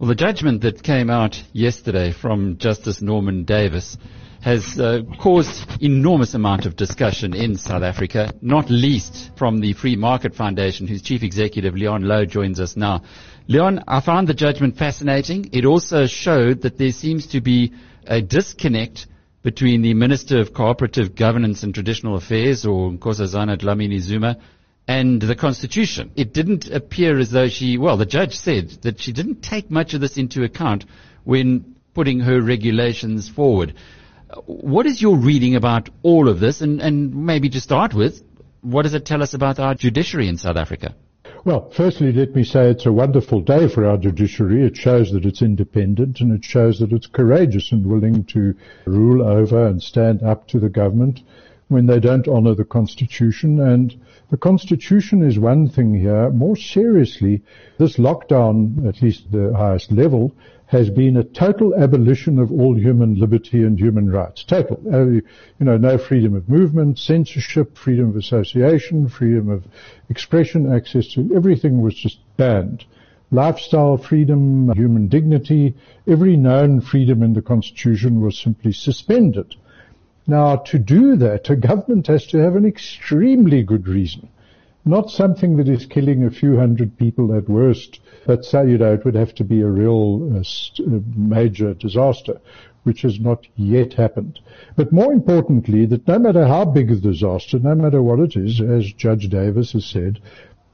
Well, 0.05 0.11
the 0.11 0.17
judgment 0.17 0.61
that 0.61 0.83
came 0.83 1.09
out 1.09 1.43
yesterday 1.55 2.13
from 2.13 2.59
Justice 2.59 3.01
Norman 3.01 3.45
Davis 3.45 3.97
has 4.43 4.79
uh, 4.79 5.01
caused 5.19 5.83
enormous 5.83 6.35
amount 6.35 6.67
of 6.67 6.77
discussion 6.77 7.33
in 7.33 7.57
South 7.57 7.83
Africa, 7.83 8.31
not 8.43 8.69
least 8.69 9.31
from 9.39 9.61
the 9.61 9.73
Free 9.73 9.97
Market 9.97 10.35
Foundation, 10.35 10.87
whose 10.87 11.01
chief 11.01 11.23
executive, 11.23 11.75
Leon 11.75 12.03
Louw, 12.03 12.29
joins 12.29 12.61
us 12.61 12.77
now. 12.77 13.03
Leon, 13.49 13.83
I 13.89 14.01
found 14.01 14.29
the 14.29 14.35
judgment 14.35 14.77
fascinating. 14.77 15.49
It 15.55 15.65
also 15.65 16.07
showed 16.07 16.61
that 16.61 16.77
there 16.77 16.93
seems 16.93 17.29
to 17.29 17.41
be 17.41 17.73
a 18.07 18.21
disconnect 18.21 19.07
between 19.43 19.81
the 19.81 19.95
Minister 19.95 20.39
of 20.39 20.53
Cooperative 20.53 21.15
Governance 21.15 21.63
and 21.63 21.73
Traditional 21.73 22.17
Affairs, 22.17 22.67
or 22.67 22.91
Nkosazana 22.91 23.59
Dlamini 23.59 24.01
Zuma, 24.01 24.37
and 24.87 25.21
the 25.21 25.35
Constitution. 25.35 26.11
It 26.15 26.35
didn't 26.35 26.71
appear 26.71 27.19
as 27.19 27.31
though 27.31 27.49
she, 27.49 27.79
well, 27.79 27.97
the 27.97 28.07
judge 28.07 28.37
said 28.37 28.71
that 28.83 29.01
she 29.01 29.13
didn't 29.13 29.43
take 29.43 29.71
much 29.71 29.95
of 29.95 30.01
this 30.01 30.17
into 30.17 30.45
account 30.45 30.85
when 31.25 31.77
putting 31.95 32.21
her 32.21 32.41
regulations 32.41 33.29
forward. 33.29 33.75
What 34.47 34.87
is 34.87 35.01
your 35.01 35.17
reading 35.17 35.55
about 35.55 35.89
all 36.03 36.29
of 36.29 36.41
this? 36.41 36.61
And, 36.61 36.81
and 36.81 37.15
maybe 37.15 37.49
to 37.51 37.61
start 37.61 37.95
with, 37.95 38.23
what 38.61 38.83
does 38.83 38.95
it 38.95 39.07
tell 39.07 39.23
us 39.23 39.35
about 39.35 39.59
our 39.59 39.75
judiciary 39.75 40.29
in 40.29 40.37
South 40.37 40.57
Africa? 40.57 40.95
Well, 41.45 41.71
firstly, 41.71 42.11
let 42.11 42.35
me 42.35 42.43
say 42.43 42.71
it's 42.71 42.87
a 42.87 42.93
wonderful 42.93 43.43
day 43.43 43.69
for 43.69 43.85
our 43.85 43.99
judiciary. 43.99 44.67
It 44.67 44.77
shows 44.77 45.13
that 45.13 45.27
it's 45.27 45.43
independent 45.43 46.21
and 46.21 46.33
it 46.33 46.43
shows 46.43 46.79
that 46.79 46.93
it's 46.93 47.07
courageous 47.07 47.71
and 47.71 47.87
willing 47.87 48.25
to 48.33 48.55
rule 48.87 49.23
over 49.23 49.67
and 49.67 49.83
stand 49.83 50.23
up 50.23 50.49
to 50.49 50.59
the 50.59 50.71
government 50.71 51.21
when 51.69 51.87
they 51.87 52.01
don't 52.01 52.29
honor 52.29 52.55
the 52.55 52.65
Constitution. 52.65 53.61
And 53.61 53.95
the 54.35 54.39
Constitution 54.39 55.23
is 55.23 55.39
one 55.39 55.69
thing 55.69 55.95
here. 55.95 56.29
More 56.29 56.57
seriously, 56.57 57.45
this 57.79 57.99
lockdown, 57.99 58.85
at 58.89 59.01
least 59.01 59.31
the 59.31 59.55
highest 59.57 59.93
level, 59.93 60.35
has 60.67 60.91
been 60.91 61.17
a 61.17 61.23
total 61.23 61.73
abolition 61.77 62.41
of 62.41 62.51
all 62.51 62.77
human 62.77 63.15
liberty 63.15 63.63
and 63.63 63.79
human 63.79 64.11
rights. 64.11 64.43
Total. 64.43 64.77
Uh, 64.93 65.05
you 65.07 65.23
know, 65.61 65.77
no 65.77 65.97
freedom 65.99 66.35
of 66.35 66.49
movement, 66.49 66.99
censorship, 66.99 67.79
freedom 67.79 68.09
of 68.09 68.17
association, 68.17 69.09
freedom 69.09 69.49
of 69.49 69.63
expression, 70.11 70.75
access 70.75 71.07
to 71.15 71.31
everything 71.33 71.81
was 71.81 71.95
just 71.95 72.19
banned. 72.37 72.85
Lifestyle 73.31 73.97
freedom, 73.97 74.73
human 74.75 75.07
dignity, 75.07 75.77
every 76.09 76.37
known 76.37 76.81
freedom 76.81 77.23
in 77.23 77.35
the 77.35 77.43
Constitution 77.43 78.21
was 78.21 78.37
simply 78.37 78.73
suspended. 78.73 79.55
Now, 80.27 80.57
to 80.57 80.79
do 80.79 81.17
that, 81.17 81.51
a 81.51 81.57
government 81.57 82.07
has 82.07 82.27
to 82.29 82.39
have 82.39 82.57
an 82.57 82.65
extremely 82.65 83.63
good 83.63 83.87
reason. 83.87 84.29
Not 84.87 85.11
something 85.11 85.57
that 85.57 85.69
is 85.69 85.85
killing 85.85 86.25
a 86.25 86.31
few 86.31 86.57
hundred 86.57 86.97
people 86.97 87.35
at 87.35 87.49
worst, 87.49 88.01
but 88.27 88.45
so, 88.45 88.63
you 88.63 88.79
know, 88.79 88.95
it 88.95 89.05
would 89.05 89.15
have 89.15 89.35
to 89.35 89.45
be 89.45 89.61
a 89.61 89.67
real 89.67 90.37
uh, 90.37 90.43
st- 90.43 90.89
uh, 90.89 91.01
major 91.15 91.75
disaster, 91.75 92.41
which 92.85 93.03
has 93.03 93.21
not 93.21 93.47
yet 93.57 93.95
happened. 93.95 94.41
But 94.77 94.93
more 94.93 95.13
importantly, 95.13 95.85
that 95.87 96.09
no 96.09 96.19
matter 96.19 96.47
how 96.47 96.65
big 96.65 96.89
the 96.89 96.97
disaster, 96.97 97.59
no 97.59 97.75
matter 97.75 98.03
what 98.03 98.21
it 98.21 98.37
is, 98.37 98.61
as 98.63 98.93
Judge 98.93 99.29
Davis 99.29 99.73
has 99.73 99.85
said, 99.85 100.21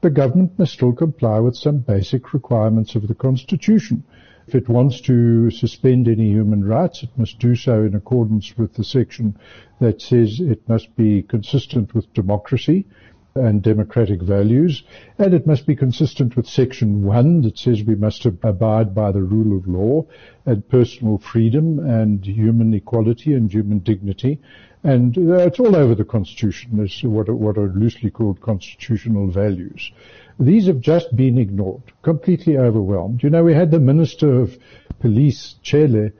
the 0.01 0.09
government 0.09 0.57
must 0.57 0.73
still 0.73 0.93
comply 0.93 1.39
with 1.39 1.55
some 1.55 1.79
basic 1.79 2.33
requirements 2.33 2.95
of 2.95 3.07
the 3.07 3.15
Constitution. 3.15 4.03
If 4.47 4.55
it 4.55 4.69
wants 4.69 5.01
to 5.01 5.49
suspend 5.51 6.07
any 6.07 6.29
human 6.29 6.63
rights, 6.63 7.03
it 7.03 7.09
must 7.17 7.39
do 7.39 7.55
so 7.55 7.83
in 7.83 7.95
accordance 7.95 8.57
with 8.57 8.73
the 8.73 8.83
section 8.83 9.35
that 9.79 10.01
says 10.01 10.39
it 10.39 10.67
must 10.67 10.95
be 10.95 11.21
consistent 11.21 11.93
with 11.93 12.13
democracy 12.13 12.85
and 13.35 13.61
democratic 13.61 14.21
values, 14.21 14.83
and 15.17 15.33
it 15.33 15.47
must 15.47 15.65
be 15.65 15.75
consistent 15.75 16.35
with 16.35 16.47
Section 16.47 17.03
1 17.03 17.41
that 17.43 17.57
says 17.57 17.83
we 17.83 17.95
must 17.95 18.25
abide 18.25 18.93
by 18.93 19.11
the 19.11 19.21
rule 19.21 19.57
of 19.57 19.67
law 19.67 20.05
and 20.45 20.67
personal 20.67 21.17
freedom 21.17 21.79
and 21.79 22.25
human 22.25 22.73
equality 22.73 23.33
and 23.33 23.51
human 23.51 23.79
dignity. 23.79 24.39
And 24.83 25.17
uh, 25.17 25.37
it's 25.37 25.59
all 25.59 25.75
over 25.75 25.95
the 25.95 26.03
Constitution. 26.03 26.79
It's 26.83 27.03
what, 27.03 27.29
what 27.29 27.57
are 27.57 27.69
loosely 27.69 28.09
called 28.09 28.41
constitutional 28.41 29.29
values. 29.29 29.91
These 30.39 30.67
have 30.67 30.81
just 30.81 31.15
been 31.15 31.37
ignored, 31.37 31.83
completely 32.01 32.57
overwhelmed. 32.57 33.21
You 33.21 33.29
know, 33.29 33.43
we 33.43 33.53
had 33.53 33.69
the 33.69 33.79
Minister 33.79 34.41
of 34.41 34.57
Police, 34.99 35.55
Cele, 35.63 36.11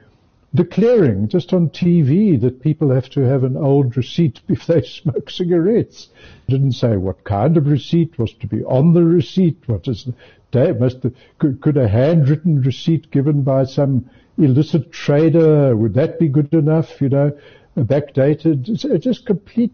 declaring 0.53 1.29
just 1.29 1.53
on 1.53 1.69
TV 1.69 2.39
that 2.41 2.61
people 2.61 2.89
have 2.89 3.09
to 3.09 3.21
have 3.21 3.43
an 3.43 3.55
old 3.55 3.95
receipt 3.95 4.41
if 4.49 4.65
they 4.65 4.81
smoke 4.81 5.29
cigarettes. 5.29 6.09
Didn't 6.47 6.73
say 6.73 6.97
what 6.97 7.23
kind 7.23 7.57
of 7.57 7.67
receipt 7.67 8.17
was 8.17 8.33
to 8.33 8.47
be 8.47 8.63
on 8.63 8.93
the 8.93 9.03
receipt. 9.03 9.57
What 9.67 9.87
is 9.87 10.05
the? 10.05 10.73
Must 10.73 11.01
the, 11.01 11.13
could, 11.39 11.61
could 11.61 11.77
a 11.77 11.87
handwritten 11.87 12.61
receipt 12.61 13.09
given 13.11 13.43
by 13.43 13.63
some 13.63 14.09
illicit 14.37 14.91
trader 14.91 15.75
would 15.75 15.93
that 15.93 16.19
be 16.19 16.27
good 16.27 16.53
enough? 16.53 16.99
You 16.99 17.09
know, 17.09 17.37
backdated. 17.77 18.67
It's 18.67 19.05
just 19.05 19.25
complete 19.25 19.71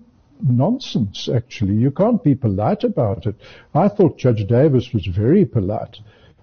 nonsense. 0.48 1.28
Actually, 1.28 1.74
you 1.76 1.90
can't 1.90 2.24
be 2.24 2.36
polite 2.36 2.84
about 2.84 3.26
it. 3.26 3.36
I 3.74 3.88
thought 3.88 4.20
Judge 4.20 4.46
Davis 4.48 4.94
was 4.94 5.08
very 5.08 5.46
polite 5.46 6.00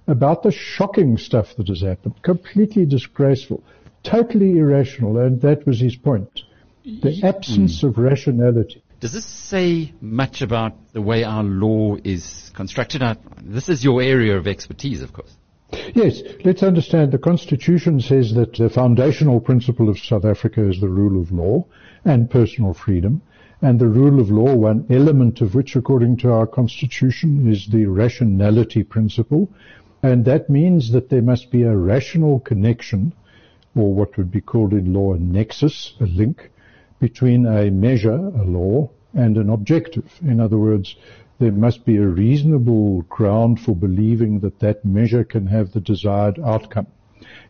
about 0.09 0.43
the 0.43 0.51
shocking 0.51 1.17
stuff 1.17 1.55
that 1.57 1.69
has 1.69 1.81
happened. 1.81 2.21
Completely 2.23 2.85
disgraceful 2.85 3.63
totally 4.05 4.59
irrational, 4.59 5.19
and 5.19 5.41
that 5.41 5.67
was 5.67 5.81
his 5.81 5.97
point. 5.97 6.43
The 6.85 7.23
absence 7.25 7.83
mm. 7.83 7.89
of 7.89 7.99
rationality. 7.99 8.83
Does 9.01 9.13
this 9.13 9.27
say 9.27 9.93
much 10.01 10.43
about 10.43 10.93
the 10.93 11.03
way 11.03 11.25
our 11.25 11.43
law 11.43 11.97
is 12.05 12.51
constructed? 12.55 13.03
This 13.43 13.69
is 13.69 13.83
your 13.83 14.01
area 14.01 14.37
of 14.37 14.47
expertise, 14.47 15.03
of 15.03 15.13
course. 15.13 15.35
Yes, 15.95 16.23
let's 16.45 16.63
understand 16.63 17.11
the 17.11 17.19
Constitution 17.19 18.01
says 18.01 18.35
that 18.35 18.55
the 18.55 18.71
foundational 18.71 19.41
principle 19.41 19.89
of 19.89 19.99
South 19.99 20.25
Africa 20.25 20.69
is 20.69 20.81
the 20.81 20.89
rule 20.89 21.21
of 21.21 21.33
law 21.33 21.67
and 22.05 22.31
personal 22.31 22.75
freedom. 22.75 23.23
And 23.61 23.81
the 23.81 23.89
rule 23.89 24.21
of 24.21 24.31
law, 24.31 24.55
one 24.55 24.87
element 24.91 25.41
of 25.41 25.55
which, 25.55 25.75
according 25.75 26.19
to 26.19 26.31
our 26.31 26.47
Constitution, 26.47 27.51
is 27.51 27.67
the 27.67 27.87
rationality 27.87 28.85
principle. 28.85 29.51
And 30.03 30.25
that 30.27 30.51
means 30.51 30.93
that 30.93 31.09
there 31.09 31.23
must 31.23 31.51
be 31.51 31.63
a 31.63 31.77
rational 31.77 32.41
connection 32.41 33.15
or 33.75 33.93
what 33.93 34.17
would 34.17 34.31
be 34.31 34.41
called 34.41 34.73
in 34.73 34.93
law 34.93 35.15
a 35.15 35.19
nexus, 35.19 35.95
a 36.01 36.05
link 36.05 36.51
between 37.01 37.47
a 37.47 37.71
measure, 37.71 38.13
a 38.13 38.45
law, 38.45 38.91
and 39.15 39.37
an 39.37 39.51
objective. 39.51 40.21
In 40.23 40.41
other 40.41 40.59
words, 40.59 40.97
there 41.39 41.53
must 41.53 41.85
be 41.85 41.97
a 41.97 42.07
reasonable 42.07 43.03
ground 43.03 43.61
for 43.61 43.75
believing 43.75 44.41
that 44.41 44.61
that 44.61 44.85
measure 44.85 45.25
can 45.25 45.47
have 45.49 45.73
the 45.73 45.81
desired 45.81 46.39
outcome. 46.39 46.87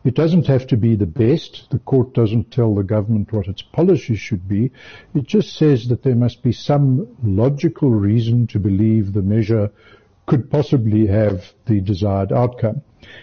It 0.03 0.15
doesn't 0.15 0.47
have 0.47 0.67
to 0.67 0.77
be 0.77 0.95
the 0.95 1.05
best. 1.05 1.69
The 1.69 1.79
court 1.79 2.13
doesn't 2.13 2.51
tell 2.51 2.73
the 2.73 2.83
government 2.83 3.31
what 3.31 3.47
its 3.47 3.61
policy 3.61 4.15
should 4.15 4.47
be. 4.47 4.71
It 5.13 5.25
just 5.25 5.55
says 5.55 5.87
that 5.89 6.03
there 6.03 6.15
must 6.15 6.41
be 6.43 6.51
some 6.51 7.07
logical 7.23 7.91
reason 7.91 8.47
to 8.47 8.59
believe 8.59 9.13
the 9.13 9.21
measure 9.21 9.71
could 10.25 10.49
possibly 10.49 11.07
have 11.07 11.53
the 11.65 11.81
desired 11.81 12.31
outcome. 12.31 12.81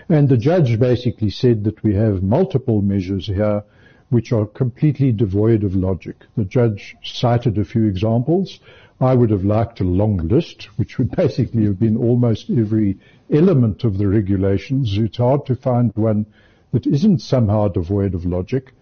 And 0.08 0.28
the 0.28 0.36
judge 0.36 0.78
basically 0.78 1.30
said 1.30 1.64
that 1.64 1.82
we 1.82 1.94
have 1.94 2.22
multiple 2.22 2.82
measures 2.82 3.26
here 3.26 3.62
which 4.10 4.30
are 4.30 4.46
completely 4.46 5.10
devoid 5.10 5.64
of 5.64 5.74
logic. 5.74 6.26
The 6.36 6.44
judge 6.44 6.94
cited 7.02 7.56
a 7.56 7.64
few 7.64 7.86
examples. 7.86 8.60
I 9.00 9.14
would 9.14 9.30
have 9.30 9.44
liked 9.44 9.80
a 9.80 9.84
long 9.84 10.18
list, 10.28 10.64
which 10.76 10.98
would 10.98 11.10
basically 11.16 11.64
have 11.64 11.80
been 11.80 11.96
almost 11.96 12.50
every 12.50 12.98
element 13.30 13.84
of 13.84 13.96
the 13.96 14.06
regulations. 14.06 14.98
It's 14.98 15.16
hard 15.16 15.46
to 15.46 15.56
find 15.56 15.90
one 15.96 16.26
that 16.72 16.86
isn't 16.86 17.20
somehow 17.20 17.68
devoid 17.68 18.14
of 18.14 18.26
logic. 18.26 18.74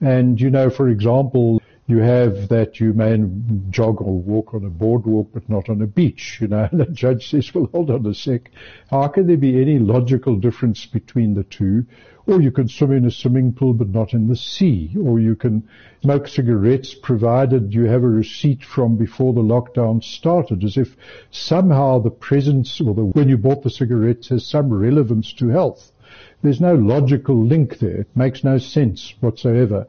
And, 0.00 0.40
you 0.40 0.48
know, 0.48 0.70
for 0.70 0.88
example, 0.88 1.60
you 1.88 2.00
have 2.00 2.50
that 2.50 2.80
you 2.80 2.92
may 2.92 3.16
jog 3.70 4.02
or 4.02 4.20
walk 4.20 4.52
on 4.52 4.62
a 4.62 4.68
boardwalk 4.68 5.30
but 5.32 5.48
not 5.48 5.70
on 5.70 5.80
a 5.80 5.86
beach, 5.86 6.36
you 6.38 6.46
know, 6.46 6.68
and 6.70 6.80
the 6.80 6.84
judge 6.84 7.30
says, 7.30 7.52
well, 7.54 7.70
hold 7.72 7.90
on 7.90 8.04
a 8.04 8.12
sec. 8.12 8.50
How 8.90 9.08
can 9.08 9.26
there 9.26 9.38
be 9.38 9.58
any 9.58 9.78
logical 9.78 10.36
difference 10.36 10.84
between 10.84 11.32
the 11.32 11.44
two? 11.44 11.86
Or 12.26 12.42
you 12.42 12.50
can 12.50 12.68
swim 12.68 12.92
in 12.92 13.06
a 13.06 13.10
swimming 13.10 13.54
pool 13.54 13.72
but 13.72 13.88
not 13.88 14.12
in 14.12 14.28
the 14.28 14.36
sea. 14.36 14.94
Or 15.02 15.18
you 15.18 15.34
can 15.34 15.66
smoke 16.02 16.28
cigarettes 16.28 16.94
provided 16.94 17.72
you 17.72 17.84
have 17.84 18.04
a 18.04 18.08
receipt 18.08 18.62
from 18.62 18.96
before 18.98 19.32
the 19.32 19.40
lockdown 19.40 20.04
started, 20.04 20.64
as 20.64 20.76
if 20.76 20.94
somehow 21.30 22.00
the 22.00 22.10
presence 22.10 22.82
or 22.82 22.92
the, 22.92 23.02
when 23.02 23.30
you 23.30 23.38
bought 23.38 23.62
the 23.62 23.70
cigarettes 23.70 24.28
has 24.28 24.46
some 24.46 24.70
relevance 24.70 25.32
to 25.32 25.48
health. 25.48 25.90
There's 26.42 26.60
no 26.60 26.74
logical 26.74 27.42
link 27.42 27.78
there. 27.78 28.02
It 28.02 28.14
makes 28.14 28.44
no 28.44 28.58
sense 28.58 29.14
whatsoever. 29.20 29.86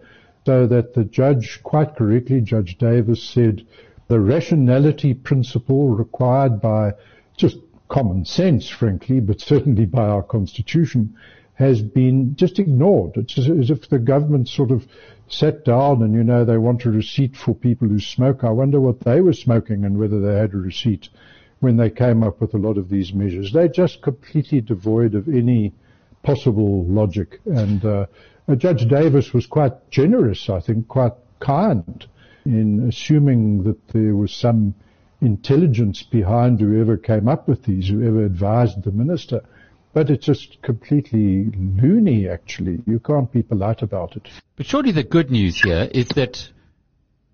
So 0.49 0.65
that 0.65 0.95
the 0.95 1.03
judge, 1.03 1.61
quite 1.61 1.95
correctly, 1.95 2.41
Judge 2.41 2.79
Davis 2.79 3.21
said, 3.21 3.67
the 4.07 4.19
rationality 4.19 5.13
principle 5.13 5.89
required 5.89 6.59
by 6.59 6.93
just 7.37 7.59
common 7.87 8.25
sense, 8.25 8.67
frankly, 8.67 9.19
but 9.19 9.41
certainly 9.41 9.85
by 9.85 10.07
our 10.07 10.23
constitution, 10.23 11.15
has 11.53 11.83
been 11.83 12.35
just 12.35 12.57
ignored. 12.57 13.11
It's 13.15 13.37
as 13.37 13.69
if 13.69 13.89
the 13.89 13.99
government 13.99 14.49
sort 14.49 14.71
of 14.71 14.87
sat 15.27 15.65
down 15.65 16.01
and, 16.01 16.15
you 16.15 16.23
know, 16.23 16.43
they 16.43 16.57
want 16.57 16.83
a 16.85 16.89
receipt 16.89 17.37
for 17.37 17.53
people 17.53 17.87
who 17.87 17.99
smoke. 17.99 18.43
I 18.43 18.49
wonder 18.49 18.81
what 18.81 19.01
they 19.01 19.21
were 19.21 19.33
smoking 19.33 19.85
and 19.85 19.99
whether 19.99 20.19
they 20.19 20.39
had 20.39 20.55
a 20.55 20.57
receipt 20.57 21.09
when 21.59 21.77
they 21.77 21.91
came 21.91 22.23
up 22.23 22.41
with 22.41 22.55
a 22.55 22.57
lot 22.57 22.79
of 22.79 22.89
these 22.89 23.13
measures. 23.13 23.53
They're 23.53 23.67
just 23.67 24.01
completely 24.01 24.61
devoid 24.61 25.13
of 25.13 25.27
any 25.27 25.75
possible 26.23 26.85
logic. 26.85 27.39
And 27.45 27.85
uh, 27.85 28.07
Judge 28.55 28.87
Davis 28.87 29.33
was 29.33 29.45
quite 29.45 29.91
generous, 29.91 30.49
I 30.49 30.59
think, 30.59 30.87
quite 30.87 31.13
kind 31.39 32.05
in 32.45 32.87
assuming 32.87 33.63
that 33.63 33.87
there 33.89 34.15
was 34.15 34.31
some 34.31 34.73
intelligence 35.21 36.03
behind 36.03 36.59
whoever 36.59 36.97
came 36.97 37.27
up 37.27 37.47
with 37.47 37.63
these, 37.63 37.89
whoever 37.89 38.23
advised 38.23 38.83
the 38.83 38.91
minister. 38.91 39.41
But 39.93 40.09
it's 40.09 40.25
just 40.25 40.61
completely 40.61 41.45
loony, 41.45 42.29
actually. 42.29 42.79
You 42.85 42.99
can't 42.99 43.31
be 43.31 43.41
polite 43.41 43.81
about 43.81 44.15
it. 44.15 44.29
But 44.55 44.67
surely 44.67 44.91
the 44.91 45.03
good 45.03 45.31
news 45.31 45.61
here 45.61 45.89
is 45.91 46.07
that 46.09 46.49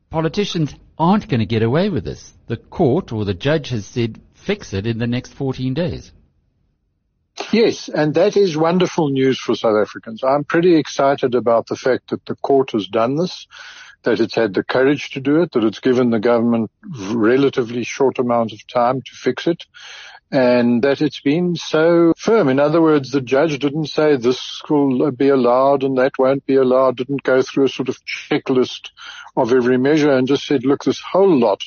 politicians 0.09 0.73
aren't 0.97 1.27
going 1.27 1.41
to 1.41 1.45
get 1.45 1.63
away 1.63 1.89
with 1.89 2.05
this. 2.05 2.33
The 2.47 2.57
court 2.57 3.11
or 3.11 3.25
the 3.25 3.33
judge 3.33 3.69
has 3.69 3.85
said 3.85 4.21
fix 4.33 4.73
it 4.73 4.87
in 4.87 4.99
the 4.99 5.07
next 5.07 5.33
14 5.33 5.73
days. 5.73 6.11
Yes, 7.51 7.89
and 7.89 8.13
that 8.13 8.37
is 8.37 8.55
wonderful 8.55 9.09
news 9.09 9.39
for 9.39 9.55
South 9.55 9.75
Africans. 9.75 10.23
I'm 10.23 10.45
pretty 10.45 10.75
excited 10.75 11.35
about 11.35 11.67
the 11.67 11.75
fact 11.75 12.09
that 12.09 12.25
the 12.25 12.35
court 12.35 12.71
has 12.71 12.87
done 12.87 13.15
this, 13.15 13.47
that 14.03 14.21
it's 14.21 14.35
had 14.35 14.53
the 14.53 14.63
courage 14.63 15.11
to 15.11 15.19
do 15.19 15.41
it, 15.41 15.51
that 15.51 15.63
it's 15.63 15.79
given 15.79 16.09
the 16.11 16.19
government 16.19 16.71
relatively 17.11 17.83
short 17.83 18.19
amount 18.19 18.53
of 18.53 18.65
time 18.67 19.01
to 19.01 19.11
fix 19.13 19.47
it, 19.47 19.65
and 20.31 20.83
that 20.83 21.01
it's 21.01 21.19
been 21.19 21.55
so 21.55 22.13
firm. 22.17 22.47
In 22.47 22.59
other 22.59 22.81
words, 22.81 23.11
the 23.11 23.21
judge 23.21 23.59
didn't 23.59 23.87
say 23.87 24.15
this 24.15 24.61
will 24.69 25.11
be 25.11 25.29
allowed 25.29 25.83
and 25.83 25.97
that 25.97 26.17
won't 26.17 26.45
be 26.45 26.55
allowed, 26.55 26.97
didn't 26.97 27.23
go 27.23 27.41
through 27.41 27.65
a 27.65 27.69
sort 27.69 27.89
of 27.89 27.97
checklist 28.05 28.91
of 29.35 29.51
every 29.51 29.77
measure 29.77 30.11
and 30.11 30.27
just 30.27 30.45
said, 30.45 30.63
look, 30.63 30.83
this 30.83 31.01
whole 31.01 31.37
lot, 31.37 31.61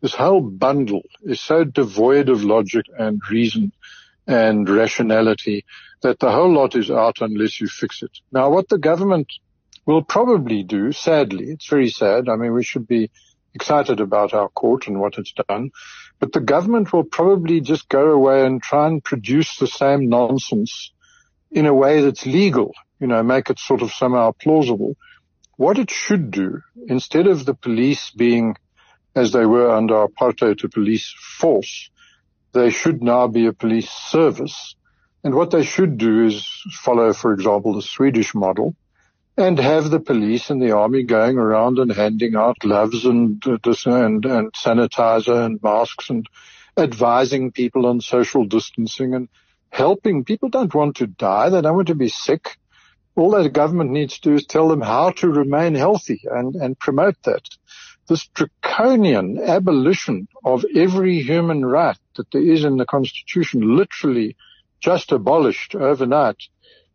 this 0.00 0.14
whole 0.14 0.40
bundle 0.40 1.02
is 1.22 1.40
so 1.40 1.64
devoid 1.64 2.28
of 2.28 2.44
logic 2.44 2.86
and 2.96 3.20
reason 3.30 3.72
and 4.28 4.68
rationality 4.68 5.64
that 6.02 6.20
the 6.20 6.30
whole 6.30 6.52
lot 6.52 6.76
is 6.76 6.90
out 6.90 7.16
unless 7.20 7.60
you 7.60 7.66
fix 7.66 8.02
it. 8.02 8.10
Now 8.30 8.50
what 8.50 8.68
the 8.68 8.78
government 8.78 9.32
will 9.86 10.02
probably 10.02 10.62
do, 10.62 10.92
sadly, 10.92 11.46
it's 11.46 11.68
very 11.68 11.88
sad. 11.88 12.28
I 12.28 12.36
mean, 12.36 12.52
we 12.52 12.62
should 12.62 12.86
be 12.86 13.10
excited 13.54 14.00
about 14.00 14.34
our 14.34 14.50
court 14.50 14.86
and 14.86 15.00
what 15.00 15.16
it's 15.16 15.32
done, 15.48 15.70
but 16.20 16.32
the 16.32 16.40
government 16.40 16.92
will 16.92 17.04
probably 17.04 17.62
just 17.62 17.88
go 17.88 18.10
away 18.12 18.44
and 18.44 18.62
try 18.62 18.86
and 18.86 19.02
produce 19.02 19.56
the 19.56 19.66
same 19.66 20.10
nonsense 20.10 20.92
in 21.50 21.64
a 21.64 21.74
way 21.74 22.02
that's 22.02 22.26
legal, 22.26 22.74
you 23.00 23.06
know, 23.06 23.22
make 23.22 23.48
it 23.48 23.58
sort 23.58 23.80
of 23.80 23.90
somehow 23.92 24.32
plausible. 24.32 24.94
What 25.56 25.78
it 25.78 25.90
should 25.90 26.30
do, 26.30 26.60
instead 26.86 27.26
of 27.26 27.46
the 27.46 27.54
police 27.54 28.10
being, 28.10 28.56
as 29.14 29.32
they 29.32 29.46
were 29.46 29.70
under 29.70 30.06
apartheid, 30.06 30.62
a 30.62 30.68
police 30.68 31.14
force, 31.38 31.90
they 32.52 32.70
should 32.70 33.02
now 33.02 33.26
be 33.26 33.46
a 33.46 33.52
police 33.52 33.90
service. 33.90 34.74
And 35.24 35.34
what 35.34 35.50
they 35.50 35.64
should 35.64 35.98
do 35.98 36.26
is 36.26 36.46
follow, 36.82 37.12
for 37.12 37.32
example, 37.32 37.74
the 37.74 37.82
Swedish 37.82 38.34
model 38.34 38.74
and 39.36 39.58
have 39.58 39.90
the 39.90 40.00
police 40.00 40.50
and 40.50 40.60
the 40.60 40.72
army 40.72 41.04
going 41.04 41.38
around 41.38 41.78
and 41.78 41.92
handing 41.92 42.34
out 42.34 42.58
gloves 42.58 43.04
and, 43.04 43.42
and, 43.46 44.24
and 44.26 44.52
sanitizer 44.52 45.44
and 45.44 45.62
masks 45.62 46.10
and 46.10 46.26
advising 46.76 47.52
people 47.52 47.86
on 47.86 48.00
social 48.00 48.44
distancing 48.44 49.14
and 49.14 49.28
helping. 49.70 50.24
People 50.24 50.48
don't 50.48 50.74
want 50.74 50.96
to 50.96 51.06
die. 51.06 51.50
They 51.50 51.60
don't 51.60 51.76
want 51.76 51.88
to 51.88 51.94
be 51.94 52.08
sick. 52.08 52.56
All 53.14 53.30
that 53.30 53.52
government 53.52 53.90
needs 53.90 54.18
to 54.18 54.30
do 54.30 54.34
is 54.34 54.46
tell 54.46 54.68
them 54.68 54.80
how 54.80 55.10
to 55.10 55.28
remain 55.28 55.74
healthy 55.74 56.22
and, 56.28 56.54
and 56.56 56.78
promote 56.78 57.16
that 57.24 57.42
this 58.08 58.26
draconian 58.28 59.38
abolition 59.38 60.28
of 60.44 60.64
every 60.74 61.20
human 61.22 61.64
right 61.64 61.98
that 62.18 62.30
there 62.30 62.42
is 62.42 62.64
in 62.64 62.76
the 62.76 62.84
Constitution, 62.84 63.76
literally 63.76 64.36
just 64.80 65.10
abolished 65.10 65.74
overnight, 65.74 66.36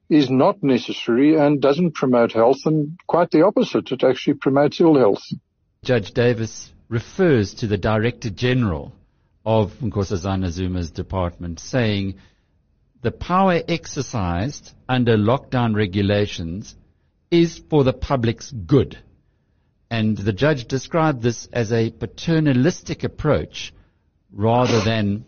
is 0.09 0.29
not 0.29 0.61
necessary 0.61 1.35
and 1.35 1.61
doesn't 1.61 1.95
promote 1.95 2.33
health 2.33 2.65
and 2.65 2.99
quite 3.07 3.31
the 3.31 3.45
opposite. 3.45 3.91
It 3.91 4.03
actually 4.03 4.35
promotes 4.35 4.79
ill 4.79 4.95
health. 4.95 5.23
Judge 5.83 6.11
Davis 6.11 6.71
refers 6.87 7.55
to 7.55 7.67
the 7.67 7.77
Director 7.77 8.29
General 8.29 8.93
of 9.45 9.73
Nkosazana 9.81 10.49
Zuma's 10.49 10.91
department 10.91 11.59
saying 11.59 12.15
the 13.01 13.11
power 13.11 13.61
exercised 13.67 14.73
under 14.87 15.17
lockdown 15.17 15.75
regulations 15.75 16.75
is 17.31 17.61
for 17.69 17.83
the 17.83 17.93
public's 17.93 18.51
good. 18.51 18.97
And 19.89 20.17
the 20.17 20.33
judge 20.33 20.67
described 20.67 21.21
this 21.21 21.47
as 21.51 21.71
a 21.71 21.91
paternalistic 21.91 23.03
approach 23.03 23.73
rather 24.33 24.81
than 24.81 25.25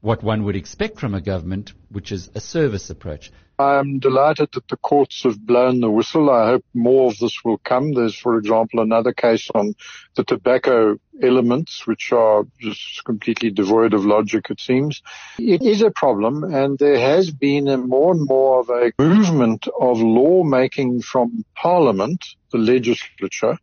what 0.00 0.22
one 0.22 0.44
would 0.44 0.56
expect 0.56 0.98
from 0.98 1.14
a 1.14 1.20
government, 1.20 1.72
which 1.90 2.12
is 2.12 2.30
a 2.34 2.40
service 2.40 2.90
approach. 2.90 3.30
I'm 3.58 4.00
delighted 4.00 4.50
that 4.52 4.66
the 4.68 4.76
courts 4.76 5.22
have 5.22 5.38
blown 5.38 5.80
the 5.80 5.90
whistle. 5.90 6.28
I 6.28 6.46
hope 6.46 6.64
more 6.74 7.10
of 7.10 7.18
this 7.18 7.44
will 7.44 7.58
come. 7.58 7.92
There's, 7.92 8.16
for 8.16 8.36
example, 8.36 8.80
another 8.80 9.12
case 9.12 9.48
on 9.54 9.74
the 10.16 10.24
tobacco 10.24 10.96
elements, 11.22 11.86
which 11.86 12.12
are 12.12 12.44
just 12.58 13.04
completely 13.04 13.50
devoid 13.50 13.94
of 13.94 14.04
logic, 14.04 14.50
it 14.50 14.60
seems. 14.60 15.02
It 15.38 15.62
is 15.62 15.82
a 15.82 15.92
problem, 15.92 16.42
and 16.42 16.76
there 16.78 16.98
has 16.98 17.30
been 17.30 17.68
a 17.68 17.76
more 17.76 18.12
and 18.12 18.26
more 18.26 18.60
of 18.60 18.70
a 18.70 18.92
movement 18.98 19.68
of 19.80 20.00
lawmaking 20.00 21.02
from 21.02 21.44
Parliament, 21.54 22.24
the 22.50 22.58
legislature, 22.58 23.56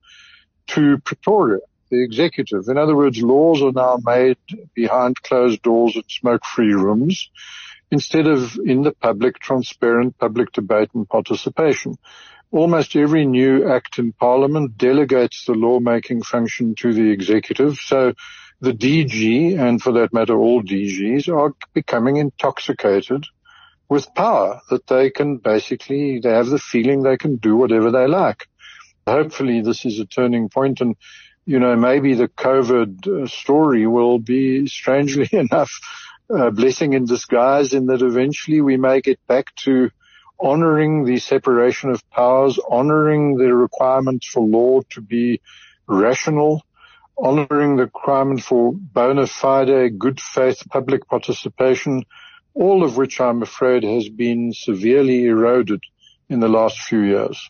to 0.67 0.99
Pretoria, 0.99 1.59
the 1.91 2.03
executive. 2.03 2.67
In 2.67 2.77
other 2.77 2.95
words, 2.95 3.21
laws 3.21 3.61
are 3.61 3.71
now 3.71 3.99
made 4.03 4.37
behind 4.73 5.21
closed 5.21 5.61
doors 5.61 5.95
at 5.95 6.09
smoke-free 6.09 6.73
rooms 6.73 7.29
instead 7.91 8.25
of 8.25 8.57
in 8.65 8.81
the 8.81 8.93
public, 8.93 9.37
transparent 9.37 10.17
public 10.17 10.51
debate 10.53 10.89
and 10.95 11.07
participation. 11.07 11.97
Almost 12.51 12.95
every 12.95 13.25
new 13.25 13.69
act 13.69 13.99
in 13.99 14.13
parliament 14.13 14.77
delegates 14.77 15.45
the 15.45 15.53
lawmaking 15.53 16.23
function 16.23 16.75
to 16.75 16.93
the 16.93 17.11
executive. 17.11 17.77
So 17.77 18.13
the 18.61 18.73
DG 18.73 19.59
and 19.59 19.81
for 19.81 19.93
that 19.93 20.13
matter 20.13 20.37
all 20.37 20.63
DGs 20.63 21.27
are 21.27 21.53
becoming 21.73 22.17
intoxicated 22.17 23.25
with 23.89 24.13
power 24.15 24.61
that 24.69 24.87
they 24.87 25.09
can 25.09 25.37
basically, 25.37 26.19
they 26.19 26.31
have 26.31 26.47
the 26.47 26.59
feeling 26.59 27.03
they 27.03 27.17
can 27.17 27.35
do 27.35 27.57
whatever 27.57 27.91
they 27.91 28.07
like 28.07 28.47
hopefully 29.07 29.61
this 29.61 29.85
is 29.85 29.99
a 29.99 30.05
turning 30.05 30.49
point 30.49 30.81
and 30.81 30.95
you 31.45 31.59
know, 31.59 31.75
maybe 31.75 32.13
the 32.13 32.27
COVID 32.27 33.23
uh, 33.23 33.27
story 33.27 33.87
will 33.87 34.19
be 34.19 34.67
strangely 34.67 35.27
enough 35.31 35.71
a 36.33 36.51
blessing 36.51 36.93
in 36.93 37.05
disguise 37.05 37.73
in 37.73 37.87
that 37.87 38.01
eventually 38.01 38.61
we 38.61 38.77
may 38.77 39.01
get 39.01 39.19
back 39.27 39.53
to 39.55 39.89
honoring 40.39 41.03
the 41.03 41.19
separation 41.19 41.89
of 41.89 42.09
powers, 42.09 42.57
honoring 42.69 43.35
the 43.35 43.53
requirement 43.53 44.23
for 44.23 44.41
law 44.41 44.81
to 44.91 45.01
be 45.01 45.41
rational, 45.87 46.63
honoring 47.17 47.75
the 47.75 47.83
requirement 47.83 48.41
for 48.41 48.71
bona 48.73 49.27
fide, 49.27 49.99
good 49.99 50.19
faith 50.19 50.63
public 50.69 51.07
participation, 51.07 52.03
all 52.53 52.83
of 52.83 52.97
which 52.97 53.19
I'm 53.19 53.41
afraid 53.41 53.83
has 53.83 54.09
been 54.09 54.53
severely 54.53 55.25
eroded 55.25 55.83
in 56.29 56.39
the 56.39 56.49
last 56.49 56.79
few 56.79 57.01
years. 57.01 57.49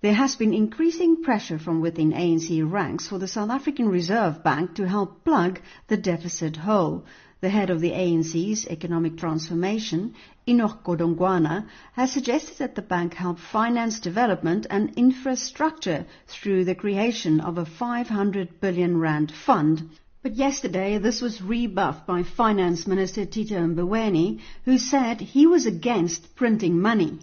There 0.00 0.14
has 0.14 0.36
been 0.36 0.54
increasing 0.54 1.24
pressure 1.24 1.58
from 1.58 1.80
within 1.80 2.12
ANC 2.12 2.62
ranks 2.70 3.08
for 3.08 3.18
the 3.18 3.26
South 3.26 3.50
African 3.50 3.88
Reserve 3.88 4.44
Bank 4.44 4.76
to 4.76 4.86
help 4.86 5.24
plug 5.24 5.60
the 5.88 5.96
deficit 5.96 6.54
hole. 6.54 7.04
The 7.40 7.48
head 7.48 7.68
of 7.68 7.80
the 7.80 7.90
ANC's 7.90 8.68
economic 8.68 9.16
transformation, 9.16 10.14
Enoch 10.48 10.84
Godongwana, 10.84 11.66
has 11.94 12.12
suggested 12.12 12.58
that 12.58 12.76
the 12.76 12.82
bank 12.82 13.14
help 13.14 13.40
finance 13.40 13.98
development 13.98 14.68
and 14.70 14.94
infrastructure 14.96 16.06
through 16.28 16.64
the 16.64 16.76
creation 16.76 17.40
of 17.40 17.58
a 17.58 17.66
500 17.66 18.60
billion 18.60 18.98
rand 18.98 19.32
fund. 19.32 19.90
But 20.22 20.36
yesterday 20.36 20.98
this 20.98 21.20
was 21.20 21.42
rebuffed 21.42 22.06
by 22.06 22.22
Finance 22.22 22.86
Minister 22.86 23.26
Tito 23.26 23.56
Mboweni, 23.56 24.38
who 24.64 24.78
said 24.78 25.20
he 25.20 25.48
was 25.48 25.66
against 25.66 26.36
printing 26.36 26.80
money. 26.80 27.18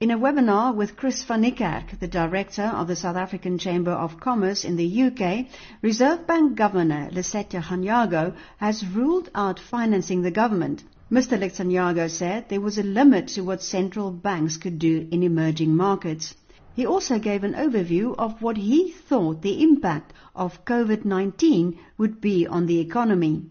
In 0.00 0.10
a 0.10 0.18
webinar 0.18 0.74
with 0.74 0.96
Chris 0.96 1.22
van 1.22 1.42
Niekerk, 1.42 2.00
the 2.00 2.08
director 2.08 2.64
of 2.64 2.88
the 2.88 2.96
South 2.96 3.14
African 3.14 3.58
Chamber 3.58 3.92
of 3.92 4.18
Commerce 4.18 4.64
in 4.64 4.74
the 4.74 5.02
UK, 5.04 5.46
Reserve 5.82 6.26
Bank 6.26 6.56
Governor 6.56 7.10
Lesetja 7.12 7.62
Kganyago 7.62 8.34
has 8.56 8.84
ruled 8.84 9.30
out 9.36 9.60
financing 9.60 10.22
the 10.22 10.32
government. 10.32 10.82
Mr. 11.12 11.38
Kganyago 11.38 12.10
said 12.10 12.48
there 12.48 12.60
was 12.60 12.76
a 12.76 12.82
limit 12.82 13.28
to 13.28 13.42
what 13.42 13.62
central 13.62 14.10
banks 14.10 14.56
could 14.56 14.80
do 14.80 15.06
in 15.12 15.22
emerging 15.22 15.76
markets. 15.76 16.34
He 16.74 16.84
also 16.84 17.20
gave 17.20 17.44
an 17.44 17.54
overview 17.54 18.16
of 18.18 18.42
what 18.42 18.56
he 18.56 18.90
thought 18.90 19.42
the 19.42 19.62
impact 19.62 20.12
of 20.34 20.64
COVID-19 20.64 21.78
would 21.98 22.20
be 22.20 22.48
on 22.48 22.66
the 22.66 22.80
economy. 22.80 23.44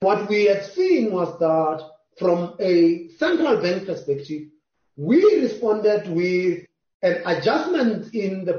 What 0.00 0.28
we 0.28 0.46
had 0.46 0.64
seen 0.64 1.12
was 1.12 1.38
that 1.38 1.88
from 2.18 2.56
a 2.58 3.08
central 3.18 3.62
bank 3.62 3.86
perspective, 3.86 4.48
we 4.96 5.40
responded 5.40 6.08
with 6.08 6.64
an 7.02 7.22
adjustment 7.26 8.14
in 8.14 8.44
the 8.44 8.54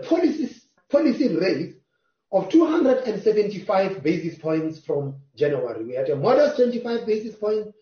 policy 0.90 1.36
rate 1.36 1.76
of 2.32 2.50
275 2.50 4.04
basis 4.04 4.38
points 4.38 4.80
from 4.80 5.16
January. 5.36 5.84
We 5.84 5.96
had 5.96 6.10
a 6.10 6.16
modest 6.16 6.58
25 6.58 7.06
basis 7.06 7.36
point 7.36 7.74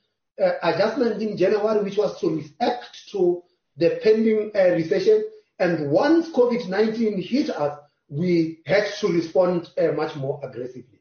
uh, 0.42 0.52
adjustment 0.64 1.22
in 1.22 1.38
January, 1.38 1.84
which 1.84 1.98
was 1.98 2.20
to 2.22 2.30
react 2.30 3.10
to 3.12 3.44
the 3.78 4.00
pending 4.02 4.52
uh, 4.56 4.76
recession. 4.76 5.26
And 5.60 5.90
once 5.90 6.30
COVID-19 6.30 7.24
hit 7.24 7.50
us, 7.50 7.80
we 8.08 8.60
had 8.66 8.88
to 9.00 9.08
respond 9.08 9.70
uh, 9.78 9.92
much 9.94 10.16
more 10.16 10.40
aggressively. 10.44 11.00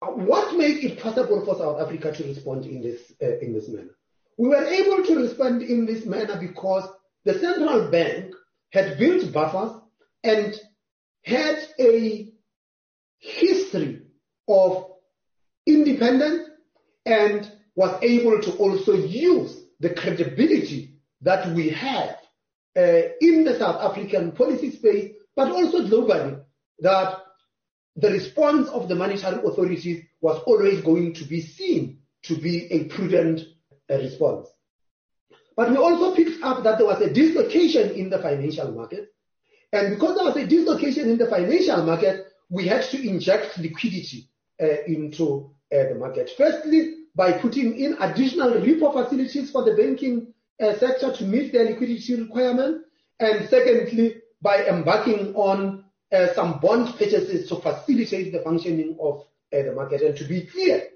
What 0.00 0.56
made 0.56 0.84
it 0.84 1.00
possible 1.00 1.44
for 1.44 1.56
South 1.56 1.80
Africa 1.80 2.12
to 2.12 2.24
respond 2.24 2.66
in 2.66 2.82
this, 2.82 3.10
in 3.20 3.54
this 3.54 3.68
manner? 3.68 3.96
We 4.36 4.48
were 4.48 4.64
able 4.64 5.04
to 5.04 5.16
respond 5.16 5.62
in 5.62 5.86
this 5.86 6.04
manner 6.04 6.38
because 6.40 6.88
the 7.24 7.38
central 7.38 7.90
bank 7.90 8.34
had 8.72 8.98
built 8.98 9.32
buffers 9.32 9.80
and 10.22 10.54
had 11.24 11.58
a 11.78 12.32
history 13.18 14.02
of 14.48 14.86
independence 15.66 16.48
and 17.06 17.50
was 17.76 17.98
able 18.02 18.40
to 18.42 18.56
also 18.56 18.94
use 18.94 19.62
the 19.80 19.94
credibility 19.94 20.96
that 21.22 21.54
we 21.54 21.70
have 21.70 22.16
uh, 22.76 23.02
in 23.20 23.44
the 23.44 23.56
South 23.58 23.80
African 23.80 24.32
policy 24.32 24.70
space, 24.72 25.12
but 25.36 25.50
also 25.50 25.86
globally, 25.86 26.42
that 26.80 27.18
the 27.96 28.10
response 28.10 28.68
of 28.68 28.88
the 28.88 28.94
monetary 28.94 29.36
authorities 29.46 30.04
was 30.20 30.42
always 30.46 30.80
going 30.80 31.14
to 31.14 31.24
be 31.24 31.40
seen 31.40 31.98
to 32.24 32.36
be 32.36 32.66
a 32.70 32.84
prudent 32.84 33.40
uh, 33.90 33.96
response. 33.96 34.48
But 35.56 35.70
we 35.70 35.76
also 35.76 36.14
picked 36.14 36.42
up 36.42 36.64
that 36.64 36.78
there 36.78 36.86
was 36.86 37.00
a 37.00 37.12
dislocation 37.12 37.90
in 37.92 38.10
the 38.10 38.18
financial 38.18 38.72
market. 38.72 39.12
And 39.72 39.94
because 39.94 40.16
there 40.16 40.24
was 40.24 40.36
a 40.36 40.46
dislocation 40.46 41.08
in 41.08 41.18
the 41.18 41.26
financial 41.26 41.84
market, 41.84 42.26
we 42.48 42.66
had 42.66 42.82
to 42.90 43.08
inject 43.08 43.58
liquidity 43.58 44.28
uh, 44.60 44.82
into 44.86 45.50
uh, 45.72 45.88
the 45.88 45.94
market. 45.96 46.30
Firstly, 46.36 46.94
by 47.14 47.32
putting 47.32 47.78
in 47.78 47.96
additional 48.00 48.50
repo 48.52 48.92
facilities 48.92 49.50
for 49.50 49.64
the 49.64 49.74
banking 49.74 50.32
uh, 50.60 50.76
sector 50.78 51.12
to 51.12 51.24
meet 51.24 51.52
their 51.52 51.64
liquidity 51.64 52.14
requirement. 52.14 52.82
And 53.20 53.48
secondly, 53.48 54.16
by 54.42 54.64
embarking 54.66 55.34
on 55.34 55.84
uh, 56.12 56.34
some 56.34 56.60
bond 56.60 56.96
purchases 56.98 57.48
to 57.48 57.56
facilitate 57.56 58.32
the 58.32 58.42
functioning 58.42 58.96
of 59.00 59.22
uh, 59.52 59.62
the 59.62 59.72
market. 59.72 60.02
And 60.02 60.16
to 60.16 60.24
be 60.24 60.46
clear, 60.46 60.88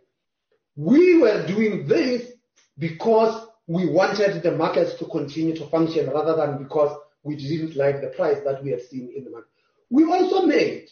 we 0.76 1.18
were 1.18 1.46
doing 1.46 1.86
this 1.86 2.30
because 2.78 3.46
we 3.66 3.86
wanted 3.86 4.42
the 4.42 4.52
markets 4.52 4.94
to 4.94 5.04
continue 5.06 5.56
to 5.56 5.66
function 5.66 6.08
rather 6.10 6.36
than 6.36 6.62
because 6.62 6.96
we 7.22 7.36
didn't 7.36 7.76
like 7.76 8.00
the 8.00 8.08
price 8.08 8.38
that 8.44 8.62
we 8.62 8.70
had 8.70 8.82
seen 8.82 9.12
in 9.14 9.24
the 9.24 9.30
market. 9.30 9.48
We 9.90 10.04
also 10.04 10.46
made, 10.46 10.88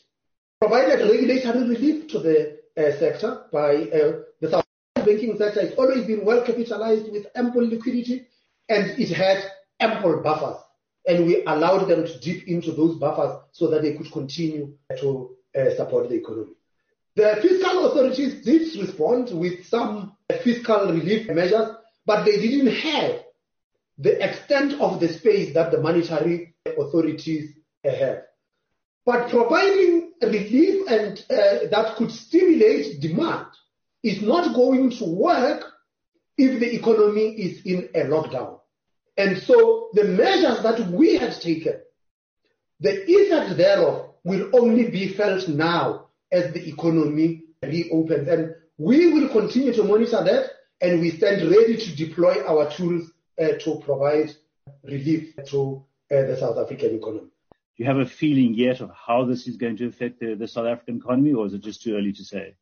provided 0.60 1.08
regulatory 1.08 1.68
relief 1.68 2.08
to 2.08 2.18
the 2.18 2.58
uh, 2.76 2.98
sector 2.98 3.44
by 3.52 3.74
uh, 3.74 4.20
the 4.40 4.50
South 4.50 4.64
banking 4.94 5.36
sector. 5.38 5.60
It's 5.60 5.78
always 5.78 6.06
been 6.06 6.24
well 6.24 6.44
capitalized 6.44 7.10
with 7.10 7.26
ample 7.34 7.66
liquidity 7.66 8.26
and 8.68 8.98
it 8.98 9.10
had 9.10 9.42
ample 9.80 10.20
buffers. 10.22 10.60
And 11.06 11.26
we 11.26 11.44
allowed 11.44 11.86
them 11.86 12.04
to 12.04 12.18
dip 12.18 12.48
into 12.48 12.72
those 12.72 12.98
buffers 12.98 13.38
so 13.52 13.68
that 13.68 13.82
they 13.82 13.94
could 13.94 14.10
continue 14.10 14.74
to 15.00 15.36
uh, 15.56 15.70
support 15.76 16.08
the 16.08 16.16
economy. 16.16 16.52
The 17.14 17.38
fiscal 17.40 17.86
authorities 17.86 18.44
did 18.44 18.78
respond 18.78 19.30
with 19.30 19.66
some 19.66 20.16
fiscal 20.42 20.92
relief 20.92 21.28
measures 21.28 21.76
but 22.06 22.24
they 22.24 22.36
didn't 22.40 22.72
have 22.72 23.20
the 23.98 24.24
extent 24.24 24.80
of 24.80 25.00
the 25.00 25.08
space 25.08 25.52
that 25.54 25.72
the 25.72 25.80
monetary 25.80 26.54
authorities 26.78 27.52
have. 27.84 28.22
But 29.04 29.30
providing 29.30 30.12
relief 30.22 30.88
and 30.88 31.18
uh, 31.30 31.68
that 31.70 31.94
could 31.96 32.10
stimulate 32.10 33.00
demand 33.00 33.46
is 34.02 34.22
not 34.22 34.54
going 34.54 34.90
to 34.90 35.04
work 35.04 35.64
if 36.38 36.60
the 36.60 36.74
economy 36.74 37.28
is 37.30 37.62
in 37.64 37.88
a 37.94 38.06
lockdown. 38.06 38.60
And 39.16 39.42
so 39.42 39.88
the 39.94 40.04
measures 40.04 40.62
that 40.62 40.90
we 40.90 41.16
have 41.16 41.40
taken, 41.40 41.80
the 42.80 43.04
effect 43.10 43.56
thereof 43.56 44.10
will 44.24 44.50
only 44.52 44.90
be 44.90 45.14
felt 45.14 45.48
now 45.48 46.08
as 46.30 46.52
the 46.52 46.68
economy 46.68 47.44
reopens. 47.62 48.28
And 48.28 48.54
we 48.78 49.12
will 49.12 49.28
continue 49.28 49.72
to 49.72 49.82
monitor 49.84 50.22
that 50.24 50.50
and 50.80 51.00
we 51.00 51.10
stand 51.10 51.50
ready 51.50 51.76
to 51.76 51.96
deploy 51.96 52.44
our 52.46 52.70
tools 52.70 53.10
uh, 53.40 53.48
to 53.60 53.80
provide 53.84 54.34
relief 54.84 55.34
to 55.46 55.84
uh, 56.10 56.22
the 56.22 56.36
South 56.38 56.58
African 56.58 56.96
economy. 56.96 57.28
Do 57.50 57.84
you 57.84 57.86
have 57.86 57.98
a 57.98 58.06
feeling 58.06 58.54
yet 58.54 58.80
of 58.80 58.90
how 58.90 59.24
this 59.24 59.46
is 59.46 59.56
going 59.56 59.76
to 59.78 59.86
affect 59.86 60.20
the, 60.20 60.34
the 60.34 60.48
South 60.48 60.66
African 60.66 60.98
economy, 60.98 61.32
or 61.32 61.46
is 61.46 61.52
it 61.52 61.62
just 61.62 61.82
too 61.82 61.96
early 61.96 62.12
to 62.12 62.24
say? 62.24 62.54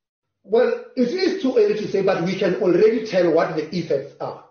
Well, 0.43 0.85
it 0.97 1.09
is 1.09 1.43
too 1.43 1.57
early 1.57 1.75
to 1.75 1.89
say, 1.89 2.03
but 2.03 2.25
we 2.25 2.39
can 2.39 2.57
already 2.57 3.07
tell 3.07 3.33
what 3.33 3.57
the 3.57 3.75
effects 3.75 4.15
are. 4.21 4.45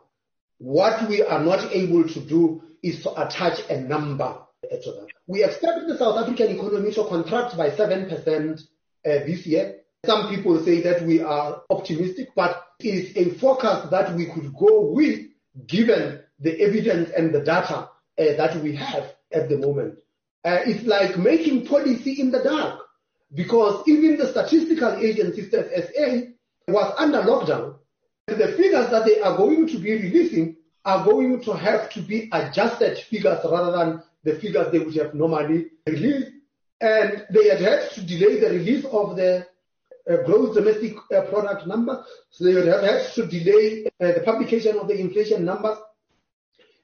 What 0.58 1.10
we 1.10 1.22
are 1.22 1.44
not 1.44 1.72
able 1.74 2.08
to 2.08 2.20
do 2.22 2.64
is 2.82 3.04
to 3.04 3.12
attach 3.22 3.70
a 3.70 3.82
number 3.82 4.38
to 4.64 4.92
that. 4.92 5.08
We 5.28 5.44
expect 5.44 5.88
the 5.88 5.98
South 5.98 6.18
African 6.18 6.56
economy 6.56 6.94
to 6.94 7.04
contract 7.06 7.58
by 7.58 7.70
7% 7.70 8.60
uh, 8.60 8.64
this 9.04 9.46
year. 9.46 9.83
Some 10.06 10.30
people 10.30 10.62
say 10.66 10.82
that 10.82 11.04
we 11.04 11.22
are 11.22 11.62
optimistic, 11.70 12.30
but 12.36 12.62
it's 12.80 13.16
a 13.18 13.38
forecast 13.40 13.90
that 13.92 14.14
we 14.16 14.26
could 14.26 14.54
go 14.54 14.92
with 14.92 15.22
given 15.66 16.20
the 16.40 16.60
evidence 16.60 17.10
and 17.16 17.34
the 17.34 17.40
data 17.40 17.76
uh, 17.76 17.88
that 18.18 18.62
we 18.62 18.76
have 18.76 19.14
at 19.32 19.48
the 19.48 19.58
moment. 19.58 20.00
Uh, 20.44 20.60
it's 20.66 20.86
like 20.86 21.18
making 21.18 21.66
policy 21.66 22.20
in 22.20 22.32
the 22.32 22.44
dark 22.44 22.82
because 23.34 23.88
even 23.88 24.18
the 24.18 24.28
statistical 24.28 24.94
agency, 24.98 25.50
SA, 25.50 26.32
was 26.68 26.94
under 26.98 27.20
lockdown. 27.22 27.76
The 28.28 28.54
figures 28.58 28.90
that 28.90 29.06
they 29.06 29.22
are 29.22 29.38
going 29.38 29.68
to 29.68 29.78
be 29.80 29.94
releasing 29.94 30.58
are 30.84 31.06
going 31.06 31.42
to 31.44 31.54
have 31.54 31.90
to 31.92 32.02
be 32.02 32.30
adjusted 32.34 32.98
figures 32.98 33.40
rather 33.50 33.72
than 33.72 34.04
the 34.24 34.36
figures 34.36 34.70
they 34.72 34.80
would 34.80 34.96
have 34.96 35.14
normally 35.14 35.68
released. 35.88 36.32
And 36.82 37.26
they 37.30 37.48
had 37.48 37.62
had 37.62 37.92
to 37.92 38.02
delay 38.02 38.42
the 38.42 38.50
release 38.50 38.84
of 38.86 39.16
the 39.16 39.48
gross 40.06 40.56
domestic 40.56 40.96
uh, 41.16 41.22
product 41.24 41.68
number. 41.68 42.04
So 42.30 42.44
they 42.46 42.54
would 42.54 42.68
have 42.68 42.82
had 42.82 43.12
to 43.14 43.26
delay 43.26 43.86
uh, 44.02 44.12
the 44.14 44.22
publication 44.26 44.78
of 44.78 44.88
the 44.88 45.00
inflation 45.00 45.46
numbers. 45.46 45.78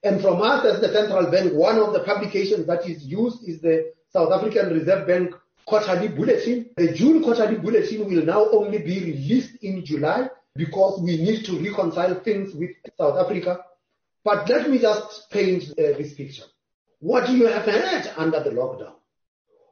And 0.04 0.22
from 0.22 0.42
us 0.42 0.66
as 0.66 0.80
the 0.80 0.92
central 0.94 1.30
bank, 1.30 1.54
one 1.54 1.78
of 1.78 1.94
the 1.94 2.00
publications 2.00 2.66
that 2.68 2.88
is 2.88 3.04
used 3.04 3.48
is 3.48 3.62
the 3.62 3.92
South 4.12 4.32
African 4.32 4.74
Reserve 4.74 5.06
Bank 5.06 5.36
quarterly 5.66 6.08
bulletin. 6.08 6.70
The 6.78 6.94
June 6.94 7.22
quarterly 7.22 7.58
bulletin 7.58 8.08
will 8.08 8.26
now 8.26 8.50
only 8.50 8.80
be 8.80 9.00
released 9.00 9.62
in 9.62 9.86
July 9.86 10.30
because 10.56 11.02
we 11.02 11.18
need 11.18 11.46
to 11.46 11.60
reconcile 11.60 12.16
things 12.22 12.54
with 12.56 12.72
South 12.98 13.18
Africa. 13.18 13.60
But 14.24 14.50
let 14.50 14.70
me 14.70 14.80
just 14.80 15.30
paint 15.30 15.64
uh, 15.72 15.98
this 15.98 16.14
picture. 16.14 16.44
What 17.00 17.30
you 17.30 17.48
have 17.48 17.66
had 17.66 18.12
under 18.18 18.44
the 18.44 18.50
lockdown 18.52 18.94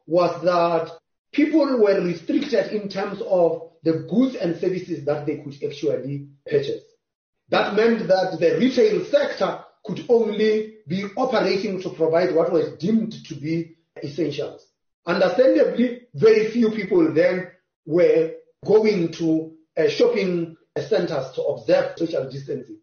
was 0.05 0.41
that 0.43 0.91
people 1.31 1.79
were 1.79 2.01
restricted 2.01 2.71
in 2.73 2.89
terms 2.89 3.21
of 3.21 3.71
the 3.83 4.05
goods 4.09 4.35
and 4.35 4.59
services 4.59 5.05
that 5.05 5.25
they 5.25 5.37
could 5.37 5.55
actually 5.63 6.27
purchase. 6.45 6.83
That 7.49 7.75
meant 7.75 8.07
that 8.07 8.37
the 8.39 8.57
retail 8.57 9.05
sector 9.05 9.63
could 9.85 10.05
only 10.09 10.75
be 10.87 11.05
operating 11.15 11.81
to 11.81 11.89
provide 11.91 12.35
what 12.35 12.51
was 12.51 12.77
deemed 12.77 13.13
to 13.25 13.35
be 13.35 13.77
essentials. 14.03 14.65
Understandably, 15.05 16.01
very 16.13 16.51
few 16.51 16.71
people 16.71 17.13
then 17.13 17.47
were 17.85 18.33
going 18.65 19.13
to 19.13 19.53
uh, 19.77 19.87
shopping 19.87 20.57
centers 20.77 21.31
to 21.31 21.41
observe 21.43 21.97
social 21.97 22.29
distancing. 22.29 22.79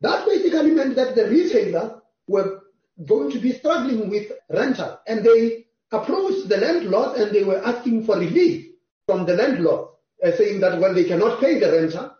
That 0.00 0.26
basically 0.26 0.72
meant 0.72 0.96
that 0.96 1.14
the 1.14 1.28
retailers 1.28 1.92
were 2.26 2.60
going 3.06 3.30
to 3.30 3.38
be 3.38 3.52
struggling 3.52 4.10
with 4.10 4.32
rental 4.50 4.98
and 5.06 5.24
they 5.24 5.66
approached 5.92 6.48
the 6.48 6.56
landlord 6.56 7.16
and 7.18 7.34
they 7.34 7.44
were 7.44 7.64
asking 7.64 8.04
for 8.04 8.18
relief 8.18 8.66
from 9.06 9.24
the 9.24 9.34
landlord, 9.34 9.88
uh, 10.24 10.30
saying 10.36 10.60
that, 10.60 10.78
well, 10.80 10.94
they 10.94 11.04
cannot 11.04 11.40
pay 11.40 11.58
the 11.58 11.70
renter, 11.72 12.12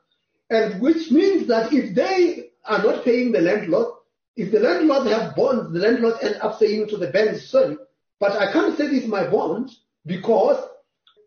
and 0.50 0.80
which 0.80 1.10
means 1.10 1.46
that 1.48 1.72
if 1.72 1.94
they 1.94 2.50
are 2.64 2.82
not 2.82 3.04
paying 3.04 3.32
the 3.32 3.40
landlord, 3.40 3.88
if 4.36 4.50
the 4.52 4.60
landlord 4.60 5.06
have 5.08 5.34
bonds, 5.34 5.72
the 5.72 5.80
landlord 5.80 6.14
end 6.22 6.36
up 6.40 6.58
saying 6.58 6.88
to 6.88 6.96
the 6.96 7.08
bank, 7.08 7.36
sorry, 7.38 7.76
but 8.20 8.32
I 8.32 8.52
can't 8.52 8.76
service 8.76 9.06
my 9.06 9.26
bond 9.28 9.70
because 10.06 10.64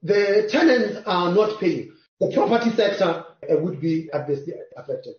the 0.02 0.48
tenants 0.50 1.02
are 1.06 1.34
not 1.34 1.60
paying. 1.60 1.94
The 2.20 2.32
property 2.32 2.72
sector 2.72 3.26
uh, 3.52 3.58
would 3.58 3.80
be 3.80 4.10
adversely 4.14 4.54
affected. 4.78 5.16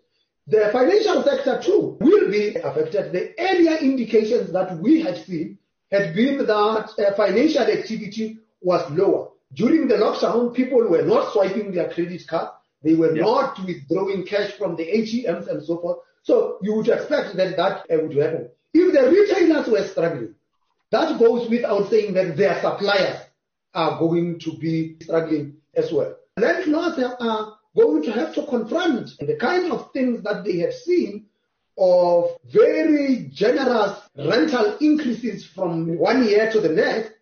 The 0.47 0.71
financial 0.73 1.23
sector 1.23 1.61
too 1.63 1.97
will 2.01 2.31
be 2.31 2.57
affected. 2.57 3.13
The 3.13 3.35
earlier 3.39 3.77
indications 3.77 4.53
that 4.53 4.77
we 4.79 5.01
had 5.01 5.25
seen 5.25 5.59
had 5.93 6.15
been 6.15 6.39
that 6.39 6.91
uh, 6.99 7.15
financial 7.15 7.63
activity 7.63 8.39
was 8.61 8.91
lower. 8.91 9.29
During 9.53 9.87
the 9.87 9.97
lockdown, 9.97 10.55
people 10.55 10.79
were 10.89 11.03
not 11.03 11.33
swiping 11.33 11.73
their 11.73 11.91
credit 11.91 12.27
card. 12.27 12.49
They 12.83 12.95
were 12.95 13.15
yeah. 13.15 13.23
not 13.23 13.59
withdrawing 13.65 14.25
cash 14.25 14.53
from 14.53 14.77
the 14.77 14.85
ATMs 14.85 15.47
and 15.49 15.63
so 15.63 15.79
forth. 15.79 15.99
So 16.23 16.59
you 16.63 16.75
would 16.75 16.89
expect 16.89 17.37
that 17.37 17.57
that 17.57 17.87
uh, 17.91 18.03
would 18.03 18.17
happen. 18.17 18.49
If 18.73 18.93
the 18.95 19.11
retailers 19.11 19.69
were 19.69 19.87
struggling, 19.87 20.35
that 20.91 21.19
goes 21.19 21.49
without 21.51 21.91
saying 21.91 22.15
that 22.15 22.37
their 22.37 22.61
suppliers 22.61 23.21
are 23.75 23.99
going 23.99 24.39
to 24.41 24.57
be 24.57 24.97
struggling 25.03 25.57
as 25.75 25.93
well. 25.93 26.17
Landlords 26.39 26.99
are 27.21 27.59
going 27.77 28.03
to 28.05 28.13
have 28.13 28.35
to 28.35 28.47
confront 28.47 29.11
the 29.19 29.37
kind 29.37 29.73
of 29.73 29.93
things 29.93 30.23
that 30.23 30.45
they 30.45 30.59
have 30.59 30.73
seen 30.73 31.27
of 31.79 32.37
very 32.53 33.29
generous 33.33 33.99
rental 34.17 34.77
increases 34.79 35.45
from 35.47 35.99
one 35.99 36.27
year 36.27 36.51
to 36.53 36.61
the 36.61 36.69
next 36.69 37.13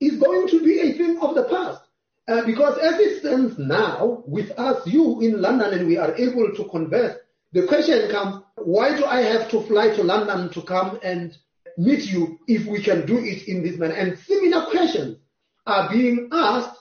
is 0.00 0.16
going 0.16 0.48
to 0.48 0.64
be 0.64 0.80
a 0.80 0.92
thing 0.94 1.18
of 1.20 1.34
the 1.34 1.44
past. 1.44 1.82
Uh, 2.28 2.44
because 2.46 2.78
as 2.78 2.98
it 3.00 3.18
stands 3.20 3.58
now, 3.58 4.22
with 4.26 4.50
us, 4.52 4.86
you 4.86 5.20
in 5.20 5.42
London, 5.42 5.74
and 5.74 5.88
we 5.88 5.98
are 5.98 6.14
able 6.16 6.52
to 6.54 6.64
converse, 6.70 7.16
the 7.52 7.66
question 7.66 8.10
comes, 8.10 8.42
why 8.56 8.96
do 8.96 9.04
I 9.04 9.22
have 9.22 9.50
to 9.50 9.62
fly 9.62 9.94
to 9.96 10.02
London 10.02 10.50
to 10.52 10.62
come 10.62 11.00
and 11.02 11.36
meet 11.76 12.04
you 12.06 12.38
if 12.46 12.66
we 12.66 12.82
can 12.82 13.04
do 13.04 13.18
it 13.18 13.48
in 13.48 13.62
this 13.62 13.76
manner? 13.76 13.94
And 13.94 14.18
similar 14.18 14.66
questions 14.66 15.18
are 15.66 15.90
being 15.90 16.28
asked. 16.32 16.78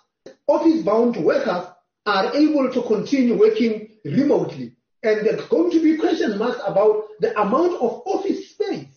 Office-bound 0.48 1.18
workers 1.18 1.68
are 2.06 2.36
able 2.36 2.72
to 2.72 2.82
continue 2.84 3.38
working 3.38 3.90
remotely 4.06 4.76
and 5.04 5.26
there's 5.26 5.48
going 5.48 5.72
to 5.72 5.82
be 5.82 5.98
question 5.98 6.38
marks 6.38 6.60
about 6.66 7.04
the 7.20 7.40
amount 7.40 7.74
of 7.76 8.02
office 8.06 8.52
space 8.52 8.88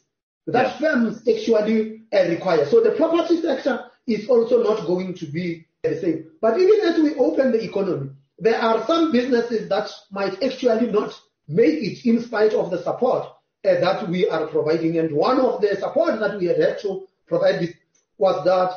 that 0.46 0.66
yeah. 0.66 0.78
firms 0.78 1.18
actually 1.28 2.03
uh, 2.12 2.28
require. 2.28 2.66
So 2.68 2.80
the 2.80 2.92
property 2.92 3.40
sector 3.40 3.84
is 4.07 4.28
also 4.28 4.62
not 4.62 4.86
going 4.86 5.14
to 5.14 5.26
be 5.26 5.66
the 5.82 6.00
same. 6.00 6.30
But 6.40 6.59
even 6.59 6.80
as 6.80 7.00
we 7.00 7.14
open 7.14 7.53
the 7.53 7.62
economy, 7.62 8.11
there 8.38 8.61
are 8.61 8.84
some 8.86 9.12
businesses 9.12 9.68
that 9.68 9.88
might 10.11 10.42
actually 10.42 10.90
not 10.90 11.12
make 11.48 11.82
it 11.82 12.05
in 12.05 12.22
spite 12.22 12.53
of 12.55 12.70
the 12.70 12.82
support 12.82 13.26
uh, 13.64 13.80
that 13.80 14.09
we 14.09 14.28
are 14.28 14.48
providing. 14.48 14.98
And 14.98 15.14
one 15.14 15.38
of 15.38 15.61
the 15.61 15.76
support 15.76 16.18
that 16.18 16.38
we 16.38 16.46
had, 16.46 16.59
had 16.59 16.80
to 16.80 17.07
provide 17.26 17.74
was 18.18 18.44
that 18.44 18.76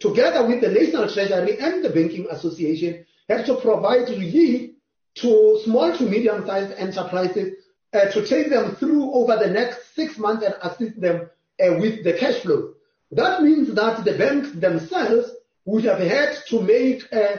together 0.00 0.46
with 0.46 0.62
the 0.62 0.70
National 0.70 1.12
Treasury 1.12 1.58
and 1.58 1.84
the 1.84 1.90
Banking 1.90 2.26
Association 2.30 3.04
had 3.28 3.46
to 3.46 3.56
provide 3.56 4.08
relief 4.08 4.71
to 5.16 5.60
small 5.64 5.96
to 5.96 6.04
medium-sized 6.04 6.72
enterprises 6.78 7.54
uh, 7.92 8.10
to 8.10 8.26
take 8.26 8.48
them 8.48 8.76
through 8.76 9.12
over 9.12 9.36
the 9.36 9.50
next 9.50 9.94
six 9.94 10.16
months 10.18 10.44
and 10.44 10.54
assist 10.62 11.00
them 11.00 11.28
uh, 11.62 11.74
with 11.78 12.02
the 12.04 12.14
cash 12.14 12.40
flow. 12.40 12.72
That 13.10 13.42
means 13.42 13.74
that 13.74 14.04
the 14.04 14.16
banks 14.16 14.52
themselves 14.52 15.30
would 15.64 15.84
have 15.84 15.98
had 15.98 16.36
to 16.48 16.62
make 16.62 17.02
uh, 17.12 17.36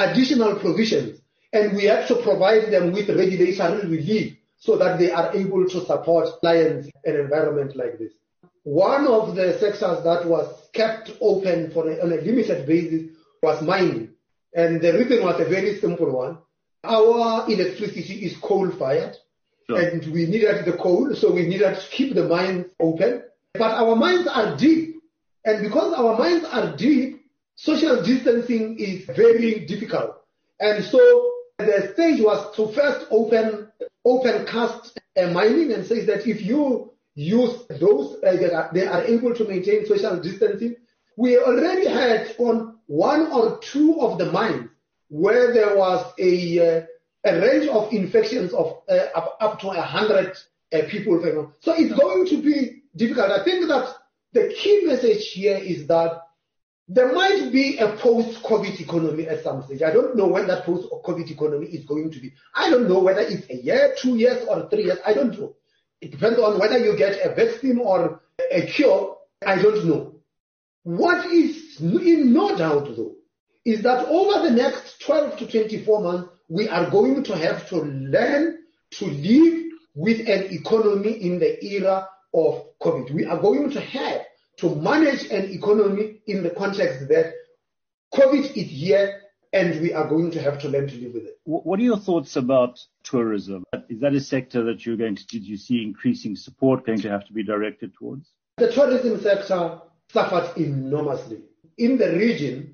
additional 0.00 0.58
provisions 0.58 1.20
and 1.52 1.76
we 1.76 1.84
have 1.84 2.08
to 2.08 2.16
provide 2.16 2.72
them 2.72 2.92
with 2.92 3.08
regulatory 3.08 3.86
relief 3.86 4.36
so 4.58 4.76
that 4.76 4.98
they 4.98 5.10
are 5.10 5.34
able 5.34 5.68
to 5.68 5.84
support 5.84 6.28
clients 6.40 6.88
in 7.04 7.14
an 7.14 7.20
environment 7.20 7.76
like 7.76 7.98
this. 7.98 8.12
One 8.64 9.06
of 9.06 9.34
the 9.34 9.58
sectors 9.58 10.04
that 10.04 10.24
was 10.26 10.68
kept 10.72 11.10
open 11.20 11.72
on 11.74 12.12
a 12.12 12.16
limited 12.16 12.66
basis 12.66 13.10
was 13.42 13.62
mining. 13.62 14.10
And 14.54 14.80
the 14.80 14.92
reason 14.92 15.24
was 15.24 15.40
a 15.40 15.44
very 15.44 15.78
simple 15.80 16.10
one 16.10 16.38
our 16.84 17.48
electricity 17.50 18.24
is 18.24 18.36
coal 18.38 18.70
fired 18.70 19.16
sure. 19.68 19.80
and 19.80 20.04
we 20.12 20.26
needed 20.26 20.64
the 20.64 20.72
coal, 20.72 21.14
so 21.14 21.32
we 21.32 21.46
needed 21.46 21.78
to 21.78 21.88
keep 21.90 22.14
the 22.14 22.24
mines 22.24 22.66
open. 22.80 23.22
But 23.54 23.72
our 23.72 23.96
mines 23.96 24.26
are 24.26 24.56
deep. 24.56 24.96
And 25.44 25.62
because 25.62 25.92
our 25.94 26.16
mines 26.18 26.44
are 26.44 26.76
deep, 26.76 27.24
social 27.54 28.02
distancing 28.02 28.78
is 28.78 29.04
very 29.04 29.66
difficult. 29.66 30.16
And 30.60 30.84
so 30.84 31.32
the 31.58 31.90
stage 31.94 32.20
was 32.20 32.54
to 32.56 32.68
first 32.72 33.06
open 33.10 33.68
open 34.04 34.46
cast 34.46 34.98
uh, 35.16 35.26
mining 35.28 35.72
and 35.72 35.86
says 35.86 36.06
that 36.06 36.26
if 36.26 36.42
you 36.42 36.92
use 37.14 37.64
those, 37.68 38.16
uh, 38.24 38.32
they, 38.32 38.50
are, 38.50 38.70
they 38.72 38.86
are 38.86 39.02
able 39.04 39.34
to 39.34 39.44
maintain 39.44 39.86
social 39.86 40.18
distancing. 40.18 40.76
We 41.16 41.38
already 41.38 41.86
had 41.86 42.34
on 42.38 42.78
one 42.86 43.30
or 43.30 43.58
two 43.58 44.00
of 44.00 44.18
the 44.18 44.32
mines 44.32 44.70
where 45.12 45.52
there 45.52 45.76
was 45.76 46.10
a, 46.18 46.58
uh, 46.58 46.86
a 47.26 47.38
range 47.38 47.68
of 47.68 47.92
infections 47.92 48.54
of 48.54 48.78
uh, 48.88 49.08
up, 49.14 49.36
up, 49.40 49.60
to 49.60 49.66
100 49.66 50.28
uh, 50.72 50.78
people. 50.88 51.52
So 51.60 51.74
it's 51.76 51.92
going 51.92 52.26
to 52.28 52.42
be 52.42 52.84
difficult. 52.96 53.30
I 53.30 53.44
think 53.44 53.68
that 53.68 53.94
the 54.32 54.54
key 54.58 54.84
message 54.86 55.30
here 55.32 55.58
is 55.58 55.86
that 55.88 56.22
there 56.88 57.12
might 57.12 57.52
be 57.52 57.76
a 57.76 57.94
post-COVID 57.98 58.80
economy 58.80 59.28
at 59.28 59.44
some 59.44 59.62
stage. 59.66 59.82
I 59.82 59.92
don't 59.92 60.16
know 60.16 60.28
when 60.28 60.46
that 60.46 60.64
post-COVID 60.64 61.30
economy 61.30 61.66
is 61.66 61.84
going 61.84 62.10
to 62.10 62.18
be. 62.18 62.32
I 62.54 62.70
don't 62.70 62.88
know 62.88 63.00
whether 63.02 63.20
it's 63.20 63.48
a 63.50 63.56
year, 63.56 63.94
two 64.00 64.16
years, 64.16 64.46
or 64.48 64.70
three 64.70 64.84
years. 64.84 64.98
I 65.04 65.12
don't 65.12 65.38
know. 65.38 65.56
It 66.00 66.10
depends 66.10 66.38
on 66.38 66.58
whether 66.58 66.78
you 66.78 66.96
get 66.96 67.20
a 67.22 67.34
vaccine 67.34 67.78
or 67.78 68.22
a 68.50 68.66
cure. 68.66 69.18
I 69.46 69.60
don't 69.60 69.86
know. 69.86 70.14
What 70.84 71.26
is 71.26 71.78
in 71.80 72.32
no 72.32 72.56
doubt 72.56 72.88
though 72.96 73.16
is 73.64 73.82
that 73.82 74.06
over 74.08 74.48
the 74.48 74.54
next 74.54 75.00
12 75.00 75.38
to 75.38 75.46
24 75.46 76.02
months, 76.02 76.28
we 76.48 76.68
are 76.68 76.90
going 76.90 77.22
to 77.24 77.36
have 77.36 77.68
to 77.68 77.76
learn 77.76 78.58
to 78.92 79.06
live 79.06 79.62
with 79.94 80.20
an 80.20 80.52
economy 80.52 81.12
in 81.12 81.38
the 81.38 81.64
era 81.64 82.08
of 82.34 82.64
COVID. 82.80 83.12
We 83.12 83.24
are 83.24 83.38
going 83.38 83.70
to 83.70 83.80
have 83.80 84.22
to 84.58 84.74
manage 84.74 85.26
an 85.30 85.50
economy 85.50 86.20
in 86.26 86.42
the 86.42 86.50
context 86.50 87.08
that 87.08 87.34
COVID 88.14 88.56
is 88.56 88.68
here 88.68 89.22
and 89.52 89.80
we 89.80 89.92
are 89.92 90.08
going 90.08 90.30
to 90.30 90.40
have 90.40 90.58
to 90.60 90.68
learn 90.68 90.88
to 90.88 90.96
live 90.96 91.14
with 91.14 91.24
it. 91.24 91.38
What 91.44 91.78
are 91.78 91.82
your 91.82 91.98
thoughts 91.98 92.36
about 92.36 92.78
tourism? 93.04 93.64
Is 93.88 94.00
that 94.00 94.14
a 94.14 94.20
sector 94.20 94.64
that 94.64 94.86
you're 94.86 94.96
going 94.96 95.16
to, 95.16 95.26
did 95.26 95.44
you 95.44 95.56
see 95.56 95.82
increasing 95.82 96.36
support 96.36 96.86
going 96.86 97.00
to 97.00 97.10
have 97.10 97.26
to 97.26 97.32
be 97.32 97.42
directed 97.42 97.92
towards? 97.94 98.30
The 98.56 98.72
tourism 98.72 99.20
sector 99.20 99.80
suffered 100.10 100.56
enormously. 100.56 101.42
In 101.78 101.98
the 101.98 102.12
region, 102.12 102.71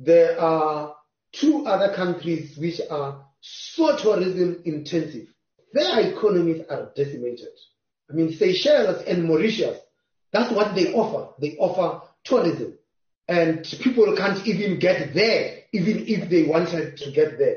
there 0.00 0.40
are 0.40 0.94
two 1.32 1.66
other 1.66 1.94
countries 1.94 2.56
which 2.56 2.80
are 2.90 3.24
so 3.40 3.96
tourism 3.96 4.62
intensive. 4.64 5.28
Their 5.74 6.10
economies 6.10 6.64
are 6.68 6.90
decimated. 6.96 7.48
I 8.10 8.14
mean, 8.14 8.32
Seychelles 8.32 9.04
and 9.06 9.24
Mauritius, 9.24 9.78
that's 10.32 10.52
what 10.52 10.74
they 10.74 10.92
offer. 10.94 11.34
They 11.40 11.56
offer 11.58 12.06
tourism. 12.24 12.78
And 13.28 13.62
people 13.80 14.16
can't 14.16 14.44
even 14.46 14.80
get 14.80 15.14
there, 15.14 15.58
even 15.72 16.04
if 16.08 16.28
they 16.30 16.44
wanted 16.44 16.96
to 16.96 17.12
get 17.12 17.38
there. 17.38 17.56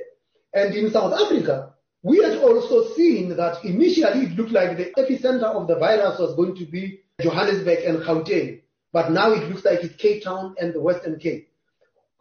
And 0.53 0.75
in 0.75 0.91
South 0.91 1.13
Africa, 1.13 1.73
we 2.03 2.21
had 2.21 2.37
also 2.37 2.93
seen 2.93 3.29
that 3.37 3.63
initially 3.63 4.25
it 4.25 4.37
looked 4.37 4.51
like 4.51 4.77
the 4.77 4.91
epicenter 5.01 5.45
of 5.45 5.67
the 5.67 5.79
virus 5.79 6.19
was 6.19 6.35
going 6.35 6.55
to 6.57 6.65
be 6.65 6.99
Johannesburg 7.21 7.79
and 7.85 7.99
Gauteng, 8.03 8.61
but 8.91 9.11
now 9.11 9.31
it 9.31 9.49
looks 9.49 9.63
like 9.65 9.79
it's 9.81 9.95
Cape 9.95 10.23
Town 10.23 10.55
and 10.59 10.73
the 10.73 10.81
Western 10.81 11.17
Cape. 11.19 11.49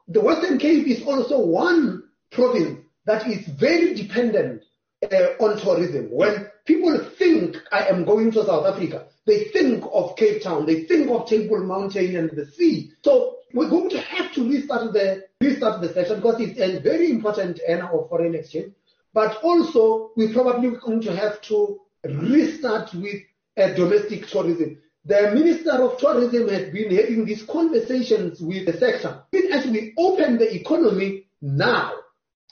The 0.08 0.20
Western 0.20 0.58
Cape 0.58 0.86
is 0.86 1.02
also 1.02 1.38
one 1.38 2.04
province 2.30 2.80
that 3.06 3.26
is 3.26 3.46
very 3.46 3.94
dependent 3.94 4.62
uh, 5.02 5.16
on 5.40 5.58
tourism. 5.58 6.10
When 6.10 6.48
people 6.64 6.98
think 7.18 7.56
I 7.70 7.86
am 7.86 8.04
going 8.04 8.30
to 8.32 8.44
South 8.44 8.66
Africa, 8.66 9.06
they 9.26 9.44
think 9.44 9.84
of 9.92 10.16
Cape 10.16 10.42
Town, 10.42 10.66
they 10.66 10.84
think 10.84 11.10
of 11.10 11.28
Table 11.28 11.64
Mountain 11.64 12.16
and 12.16 12.30
the 12.30 12.46
sea. 12.46 12.92
So 13.04 13.38
we're 13.52 13.68
going 13.68 13.90
to 13.90 14.00
have 14.00 14.32
to 14.34 14.48
restart 14.48 14.92
the 14.92 15.24
restart 15.40 15.80
the 15.80 15.92
session 15.92 16.16
because 16.16 16.40
it's 16.40 16.58
a 16.60 16.80
very 16.80 17.10
important 17.10 17.60
area 17.66 17.84
of 17.84 18.08
foreign 18.08 18.34
exchange. 18.34 18.72
But 19.14 19.42
also, 19.42 20.12
we're 20.16 20.32
probably 20.32 20.70
going 20.70 21.02
to 21.02 21.14
have 21.14 21.40
to 21.42 21.80
restart 22.04 22.94
with 22.94 23.22
uh, 23.56 23.68
domestic 23.74 24.26
tourism. 24.26 24.78
The 25.04 25.32
Minister 25.32 25.72
of 25.82 25.98
Tourism 25.98 26.48
has 26.48 26.72
been 26.72 26.94
having 26.94 27.24
these 27.24 27.42
conversations 27.42 28.40
with 28.40 28.66
the 28.66 28.78
sector. 28.78 29.22
Even 29.32 29.52
as 29.52 29.66
we 29.66 29.94
open 29.98 30.38
the 30.38 30.54
economy 30.54 31.26
now, 31.40 31.92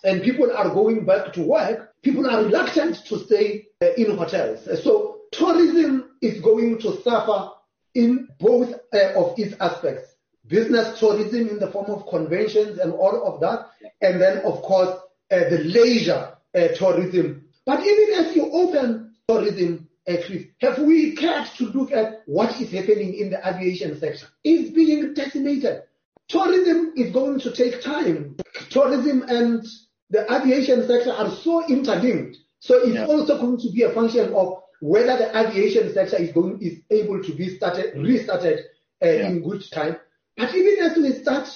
and 0.03 0.23
people 0.23 0.51
are 0.51 0.71
going 0.71 1.05
back 1.05 1.33
to 1.35 1.43
work, 1.43 1.93
people 2.03 2.29
are 2.29 2.43
reluctant 2.43 2.97
to 3.07 3.19
stay 3.21 3.67
uh, 3.81 3.87
in 3.97 4.17
hotels. 4.17 4.65
So 4.83 5.21
tourism 5.31 6.11
is 6.21 6.41
going 6.41 6.79
to 6.81 7.01
suffer 7.03 7.51
in 7.95 8.29
both 8.39 8.75
uh, 8.93 9.13
of 9.15 9.39
its 9.39 9.55
aspects. 9.61 10.09
Business 10.47 10.99
tourism 10.99 11.49
in 11.49 11.59
the 11.61 11.71
form 11.71 11.91
of 11.91 12.09
conventions 12.09 12.79
and 12.79 12.93
all 12.93 13.33
of 13.33 13.41
that, 13.41 13.71
and 14.01 14.21
then 14.21 14.39
of 14.39 14.63
course 14.63 14.99
uh, 15.31 15.49
the 15.51 15.59
leisure 15.59 16.37
uh, 16.55 16.69
tourism. 16.77 17.45
But 17.65 17.87
even 17.87 18.15
as 18.15 18.35
you 18.35 18.51
open 18.51 19.15
tourism, 19.29 19.89
Chris, 20.19 20.45
have 20.61 20.79
we 20.79 21.15
cared 21.17 21.47
to 21.57 21.65
look 21.67 21.93
at 21.93 22.23
what 22.27 22.61
is 22.61 22.71
happening 22.71 23.15
in 23.15 23.31
the 23.31 23.47
aviation 23.47 23.99
sector? 23.99 24.27
It's 24.45 24.71
being 24.71 25.15
decimated. 25.15 25.83
Tourism 26.29 26.93
is 26.97 27.13
going 27.13 27.41
to 27.41 27.53
take 27.53 27.83
time. 27.83 28.37
Tourism 28.71 29.23
and 29.29 29.67
the 30.11 30.33
aviation 30.33 30.87
sector 30.87 31.13
are 31.13 31.31
so 31.31 31.67
interlinked. 31.67 32.37
So 32.61 32.77
it's 32.79 32.95
yeah. 32.95 33.07
also 33.07 33.39
going 33.41 33.59
to 33.59 33.71
be 33.73 33.83
a 33.83 33.93
function 33.93 34.33
of 34.35 34.63
whether 34.81 35.17
the 35.17 35.39
aviation 35.39 35.93
sector 35.93 36.17
is 36.17 36.33
going 36.33 36.61
is 36.61 36.79
able 36.91 37.23
to 37.23 37.35
be 37.35 37.57
started 37.57 37.97
restarted 37.97 38.61
uh, 39.03 39.09
yeah. 39.09 39.29
in 39.29 39.43
good 39.43 39.63
time. 39.71 39.97
But 40.37 40.55
even 40.55 40.85
as 40.85 40.97
we 40.97 41.13
start, 41.13 41.49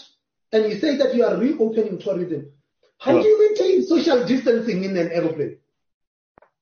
and 0.53 0.71
you 0.71 0.79
say 0.79 0.97
that 0.97 1.15
you 1.15 1.25
are 1.25 1.37
reopening 1.37 1.99
tourism, 1.99 2.53
how 2.99 3.21
do 3.21 3.27
you 3.27 3.49
maintain 3.49 3.87
social 3.87 4.27
distancing 4.27 4.85
in 4.85 4.97
an 4.97 5.11
aeroplane? 5.11 5.59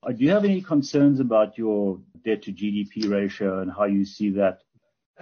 Uh, 0.05 0.11
do 0.11 0.23
you 0.23 0.31
have 0.31 0.43
any 0.43 0.61
concerns 0.61 1.19
about 1.19 1.57
your 1.57 1.99
debt 2.25 2.41
to 2.43 2.51
GDP 2.51 3.09
ratio 3.09 3.61
and 3.61 3.71
how 3.71 3.85
you 3.85 4.05
see 4.05 4.31
that? 4.31 4.59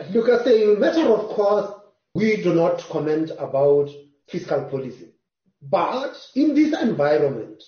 Look, 0.09 0.27
as 0.29 0.47
a 0.47 0.75
matter 0.79 1.07
of 1.07 1.29
course, 1.35 1.71
we 2.15 2.41
do 2.41 2.53
not 2.53 2.79
comment 2.89 3.31
about 3.37 3.89
fiscal 4.27 4.63
policy. 4.65 5.09
But 5.61 6.15
in 6.35 6.55
this 6.55 6.73
environment, 6.81 7.61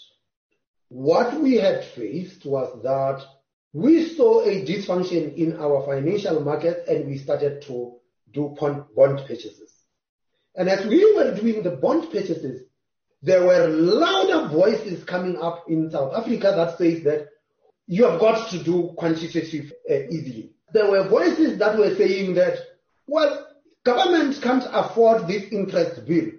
what 0.90 1.40
we 1.40 1.56
had 1.56 1.84
faced 1.84 2.46
was 2.46 2.82
that 2.84 3.24
we 3.74 4.16
saw 4.16 4.42
a 4.42 4.66
dysfunction 4.66 5.36
in 5.36 5.58
our 5.58 5.86
financial 5.86 6.40
market 6.42 6.88
and 6.88 7.08
we 7.08 7.18
started 7.18 7.62
to 7.64 7.96
do 8.32 8.56
bond 8.60 9.18
purchases. 9.28 9.72
And 10.56 10.70
as 10.70 10.86
we 10.86 11.14
were 11.16 11.36
doing 11.36 11.62
the 11.62 11.72
bond 11.72 12.12
purchases, 12.12 12.64
there 13.24 13.46
were 13.46 13.68
louder 13.70 14.50
voices 14.50 15.06
coming 15.06 15.38
up 15.38 15.64
in 15.70 15.90
South 15.90 16.14
Africa 16.14 16.54
that 16.58 16.78
says 16.78 17.04
that 17.06 17.30
you 17.88 18.04
have 18.04 18.20
got 18.20 18.50
to 18.52 18.62
do 18.62 18.94
quantitative 18.98 19.72
uh, 19.90 19.94
easing. 20.12 20.50
There 20.74 20.92
were 20.92 21.08
voices 21.08 21.58
that 21.60 21.78
were 21.78 21.96
saying 21.96 22.34
that, 22.36 22.58
well, 23.08 23.48
government 23.86 24.42
can't 24.42 24.66
afford 24.70 25.28
this 25.28 25.44
interest 25.52 26.06
bill. 26.06 26.32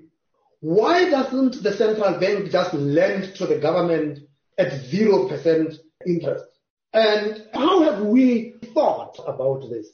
Why 0.60 1.08
doesn't 1.08 1.62
the 1.62 1.72
central 1.72 2.20
bank 2.20 2.50
just 2.50 2.74
lend 2.74 3.34
to 3.36 3.46
the 3.46 3.58
government 3.58 4.18
at 4.58 4.72
0% 4.72 5.78
interest? 6.06 6.44
And 6.92 7.46
how 7.54 7.82
have 7.82 8.04
we 8.04 8.56
thought 8.74 9.18
about 9.26 9.70
this? 9.70 9.88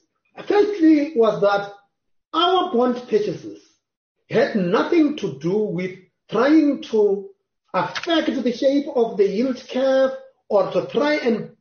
Firstly 0.46 1.12
was 1.14 1.40
that 1.40 1.72
our 2.32 2.72
bond 2.72 2.96
purchases 3.08 3.62
had 4.28 4.56
nothing 4.56 5.16
to 5.18 5.38
do 5.38 5.56
with 5.56 5.98
trying 6.30 6.82
to 6.82 7.30
affect 7.74 8.42
the 8.42 8.52
shape 8.52 8.86
of 8.94 9.16
the 9.16 9.28
yield 9.28 9.62
curve 9.70 10.12
or 10.48 10.70
to 10.72 10.86
try 10.86 11.14
and 11.14 11.56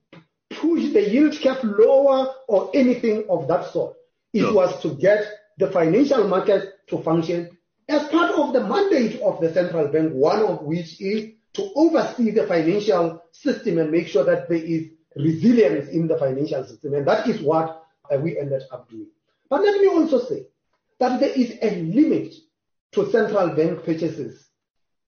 push 0.50 0.92
the 0.94 1.10
yield 1.10 1.40
curve 1.42 1.64
lower 1.64 2.34
or 2.48 2.72
anything 2.74 3.26
of 3.30 3.48
that 3.48 3.72
sort. 3.72 3.96
It 4.34 4.42
no. 4.42 4.54
was 4.54 4.82
to 4.82 4.96
get 4.96 5.26
the 5.58 5.72
financial 5.72 6.28
market 6.28 6.88
to 6.88 7.02
function 7.04 7.58
as 7.88 8.08
part 8.10 8.32
of 8.36 8.54
the 8.54 8.64
mandate 8.64 9.20
of 9.22 9.42
the 9.42 9.52
central 9.54 9.88
bank, 9.88 10.14
one 10.14 10.44
of 10.44 10.62
which 10.62 11.02
is 11.02 11.32
to 11.54 11.72
oversee 11.76 12.32
the 12.32 12.46
financial 12.48 13.24
system 13.32 13.80
and 13.80 13.92
make 13.92 14.08
sure 14.08 14.24
that 14.24 14.48
there 14.48 14.58
is 14.58 14.90
resilience 15.16 15.90
in 15.90 16.08
the 16.08 16.18
financial 16.18 16.64
system. 16.66 16.94
And 16.94 17.08
that 17.08 17.28
is 17.28 17.42
what 17.42 17.84
uh, 18.14 18.18
we 18.18 18.40
ended 18.40 18.64
up 18.72 18.90
doing. 18.90 19.08
But 19.50 19.62
let 19.62 19.82
me 19.82 19.88
also 19.88 20.20
say 20.20 20.46
that 21.00 21.20
there 21.20 21.32
is 21.32 21.58
a 21.62 21.82
limit 21.82 22.36
to 22.92 23.12
central 23.12 23.50
bank 23.50 23.84
purchases, 23.84 24.49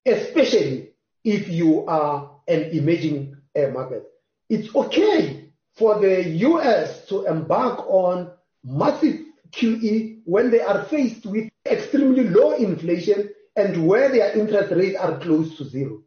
especially 0.05 0.89
if 1.23 1.47
you 1.47 1.85
are 1.87 2.31
an 2.47 2.63
emerging 2.71 3.37
uh, 3.55 3.67
market. 3.69 4.03
It's 4.49 4.73
okay 4.75 5.49
for 5.73 5.99
the 5.99 6.23
US 6.29 7.05
to 7.07 7.25
embark 7.25 7.79
on 7.87 8.31
massive 8.63 9.19
QE 9.51 10.21
when 10.25 10.51
they 10.51 10.61
are 10.61 10.83
faced 10.85 11.25
with 11.25 11.49
extremely 11.65 12.23
low 12.23 12.51
inflation 12.51 13.29
and 13.55 13.87
where 13.87 14.09
their 14.09 14.37
interest 14.37 14.71
rates 14.73 14.97
are 14.97 15.19
close 15.19 15.57
to 15.57 15.65
zero. 15.65 16.01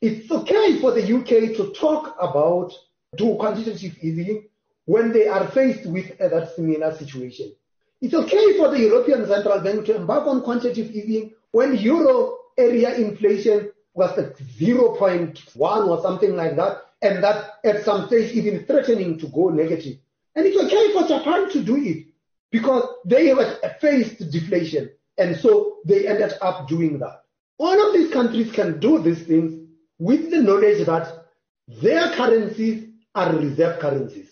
It's 0.00 0.30
okay 0.30 0.80
for 0.80 0.92
the 0.92 1.02
UK 1.02 1.56
to 1.56 1.72
talk 1.78 2.16
about 2.20 2.72
do 3.16 3.34
quantitative 3.36 3.96
easing 4.02 4.48
when 4.86 5.12
they 5.12 5.26
are 5.26 5.50
faced 5.50 5.86
with 5.86 6.16
that 6.18 6.52
similar 6.56 6.96
situation. 6.96 7.52
It's 8.00 8.14
okay 8.14 8.56
for 8.56 8.70
the 8.70 8.78
European 8.78 9.26
Central 9.26 9.60
Bank 9.60 9.84
to 9.86 9.96
embark 9.96 10.26
on 10.26 10.42
quantitative 10.42 10.90
easing 10.94 11.32
when 11.50 11.76
euro 11.76 12.38
area 12.58 12.94
inflation 12.96 13.70
was 13.94 14.16
at 14.18 14.38
0.1 14.38 15.88
or 15.88 16.02
something 16.02 16.36
like 16.36 16.56
that, 16.56 16.82
and 17.02 17.22
that 17.24 17.58
at 17.64 17.84
some 17.84 18.06
stage 18.06 18.32
even 18.32 18.64
threatening 18.64 19.18
to 19.18 19.26
go 19.28 19.48
negative. 19.48 19.98
And 20.34 20.46
it's 20.46 20.56
okay 20.56 20.92
for 20.92 21.08
Japan 21.08 21.50
to 21.50 21.62
do 21.62 21.76
it 21.76 22.06
because 22.50 22.84
they 23.04 23.28
have 23.28 23.60
faced 23.80 24.30
deflation. 24.30 24.90
And 25.18 25.36
so 25.36 25.78
they 25.84 26.06
ended 26.06 26.34
up 26.40 26.68
doing 26.68 26.98
that. 27.00 27.24
All 27.58 27.88
of 27.88 27.92
these 27.94 28.12
countries 28.12 28.52
can 28.52 28.80
do 28.80 29.02
these 29.02 29.22
things 29.22 29.68
with 29.98 30.30
the 30.30 30.42
knowledge 30.42 30.86
that 30.86 31.26
their 31.68 32.10
currencies 32.14 32.88
are 33.14 33.34
reserve 33.34 33.80
currencies. 33.80 34.30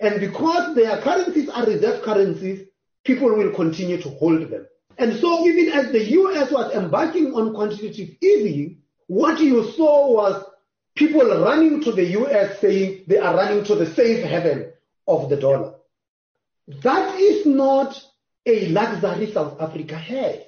And 0.00 0.20
because 0.20 0.74
their 0.74 1.00
currencies 1.00 1.48
are 1.48 1.64
reserve 1.64 2.02
currencies, 2.02 2.66
people 3.04 3.34
will 3.34 3.52
continue 3.54 4.00
to 4.02 4.08
hold 4.10 4.50
them. 4.50 4.66
And 4.98 5.18
so 5.18 5.46
even 5.46 5.72
as 5.72 5.92
the 5.92 6.04
US 6.12 6.50
was 6.50 6.72
embarking 6.74 7.34
on 7.34 7.54
quantitative 7.54 8.16
easing, 8.22 8.82
what 9.06 9.40
you 9.40 9.70
saw 9.72 10.12
was 10.12 10.44
people 10.94 11.26
running 11.26 11.82
to 11.82 11.92
the 11.92 12.04
US 12.20 12.60
saying 12.60 13.04
they 13.06 13.18
are 13.18 13.36
running 13.36 13.64
to 13.64 13.74
the 13.74 13.86
safe 13.86 14.24
haven 14.24 14.72
of 15.06 15.28
the 15.28 15.36
dollar. 15.36 15.74
That 16.82 17.18
is 17.20 17.46
not 17.46 18.02
a 18.46 18.68
luxury 18.68 19.32
South 19.32 19.60
Africa 19.60 19.96
has. 19.96 20.40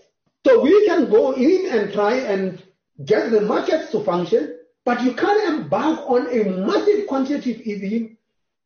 So 0.46 0.62
we 0.62 0.86
can 0.86 1.10
go 1.10 1.32
in 1.32 1.68
and 1.70 1.92
try 1.92 2.14
and 2.14 2.62
get 3.04 3.30
the 3.30 3.42
markets 3.42 3.92
to 3.92 4.02
function, 4.02 4.58
but 4.84 5.02
you 5.02 5.14
can't 5.14 5.54
embark 5.54 6.00
on 6.08 6.26
a 6.28 6.44
massive 6.66 7.06
quantitative 7.06 7.60
easing 7.60 8.16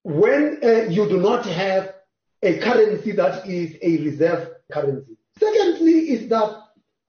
when 0.04 0.60
uh, 0.62 0.88
you 0.88 1.08
do 1.08 1.20
not 1.20 1.44
have 1.46 1.94
a 2.42 2.58
currency 2.58 3.12
that 3.12 3.46
is 3.46 3.76
a 3.82 4.02
reserve 4.04 4.50
currency. 4.70 5.16
Secondly 5.38 6.10
is 6.10 6.28
that 6.28 6.62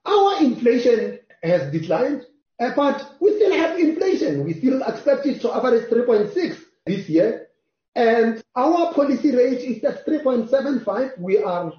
our 0.05 0.41
inflation 0.41 1.19
has 1.43 1.71
declined, 1.71 2.25
uh, 2.59 2.71
but 2.75 3.15
we 3.19 3.35
still 3.35 3.53
have 3.53 3.79
inflation. 3.79 4.43
We 4.43 4.53
still 4.53 4.81
expect 4.83 5.25
it 5.25 5.41
to 5.41 5.53
average 5.53 5.89
3.6 5.89 6.59
this 6.85 7.09
year. 7.09 7.47
And 7.95 8.41
our 8.55 8.93
policy 8.93 9.35
rate 9.35 9.59
is 9.59 9.83
at 9.83 10.05
3.75. 10.05 11.19
We 11.19 11.43
are 11.43 11.73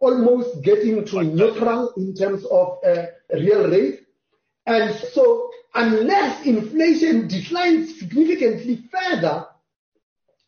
almost 0.00 0.62
getting 0.62 1.04
to 1.04 1.22
neutral 1.22 1.92
in 1.96 2.14
terms 2.14 2.44
of 2.46 2.78
uh, 2.84 3.06
real 3.32 3.68
rate. 3.68 4.00
And 4.66 4.94
so 5.12 5.50
unless 5.74 6.44
inflation 6.44 7.28
declines 7.28 7.98
significantly 7.98 8.82
further, 8.90 9.46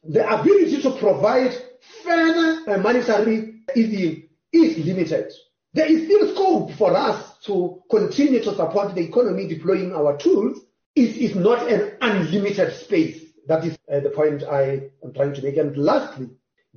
the 0.05 0.29
ability 0.29 0.83
to 0.83 0.91
provide 0.93 1.55
further 2.03 2.71
uh, 2.71 2.79
monetary 2.79 3.61
easing 3.77 4.29
is 4.53 4.85
limited. 4.85 5.33
There 5.75 5.91
is 5.91 6.05
still 6.05 6.35
scope 6.35 6.73
for 6.73 6.95
us 6.95 7.39
to 7.45 7.83
continue 7.91 8.43
to 8.43 8.55
support 8.55 8.95
the 8.95 9.03
economy 9.03 9.49
deploying 9.49 9.95
our 9.95 10.17
tools, 10.19 10.61
it 10.95 11.17
is 11.17 11.35
not 11.35 11.71
an 11.71 11.97
unlimited 12.01 12.75
space. 12.75 13.23
That 13.49 13.65
is 13.65 13.77
uh, 13.93 14.01
the 14.01 14.11
point 14.11 14.43
I 14.45 14.91
am 15.03 15.13
trying 15.15 15.35
to 15.35 15.43
make. 15.43 15.57
And 15.57 15.77
lastly, 15.77 16.29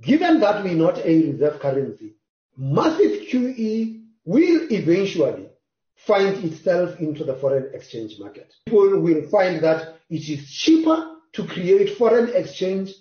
given 0.01 0.39
that 0.39 0.63
we're 0.63 0.75
not 0.75 0.97
a 0.99 1.31
reserve 1.31 1.59
currency, 1.59 2.15
massive 2.57 3.27
QE 3.27 4.01
will 4.23 4.67
eventually 4.71 5.49
find 5.95 6.43
itself 6.43 6.99
into 6.99 7.23
the 7.23 7.35
foreign 7.35 7.73
exchange 7.73 8.17
market. 8.19 8.53
People 8.65 8.99
will 8.99 9.27
find 9.29 9.61
that 9.63 9.97
it 10.09 10.29
is 10.29 10.49
cheaper 10.49 11.15
to 11.33 11.45
create 11.45 11.97
foreign 11.97 12.33
exchange 12.33 12.93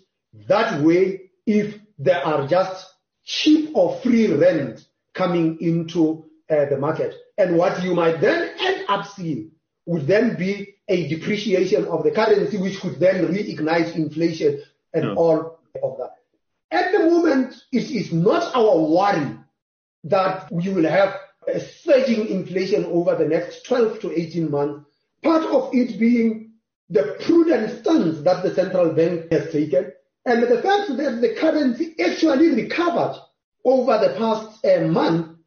that 0.49 0.83
way 0.83 1.31
if 1.47 1.79
there 1.99 2.25
are 2.27 2.47
just 2.47 2.94
cheap 3.25 3.70
or 3.75 3.99
free 4.01 4.33
rent 4.33 4.87
coming 5.14 5.59
into 5.61 6.25
uh, 6.51 6.66
the 6.66 6.77
market. 6.79 7.14
And 7.39 7.57
what 7.57 7.83
you 7.83 7.95
might 7.95 8.20
then 8.20 8.51
end 8.59 8.85
up 8.89 9.07
seeing 9.07 9.53
would 9.87 10.07
then 10.07 10.37
be 10.37 10.77
a 10.89 11.09
depreciation 11.09 11.87
of 11.87 12.05
the 12.05 12.11
currency, 12.11 12.59
which 12.59 12.81
could 12.81 12.99
then 13.01 13.27
reignite 13.27 13.95
inflation 13.95 14.62
and 14.93 15.16
all 15.16 15.59
of 15.83 15.99
that. 15.99 16.16
At 16.70 16.93
the 16.93 17.01
moment, 17.01 17.55
it 17.72 17.91
is 17.91 18.12
not 18.12 18.55
our 18.55 18.79
worry 18.79 19.39
that 20.05 20.51
we 20.51 20.68
will 20.70 20.89
have 20.89 21.14
a 21.47 21.61
surging 21.61 22.29
inflation 22.29 22.85
over 22.87 23.14
the 23.16 23.27
next 23.27 23.64
12 23.66 24.01
to 24.01 24.18
18 24.18 24.51
months. 24.51 24.87
Part 25.22 25.45
of 25.45 25.70
it 25.72 25.99
being 25.99 26.53
the 26.91 27.16
prudent 27.25 27.81
stance 27.81 28.22
that 28.22 28.43
the 28.43 28.55
central 28.55 28.93
bank 28.93 29.31
has 29.33 29.51
taken, 29.51 29.93
and 30.27 30.43
the 30.43 30.62
fact 30.62 30.97
that 30.97 31.20
the 31.20 31.35
currency 31.39 31.95
actually 32.01 32.51
recovered 32.51 33.16
over 33.64 33.99
the 33.99 34.14
past 34.16 34.64
uh, 34.64 34.81
month 34.87 35.39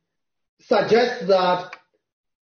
suggests 0.61 1.27
that 1.27 1.75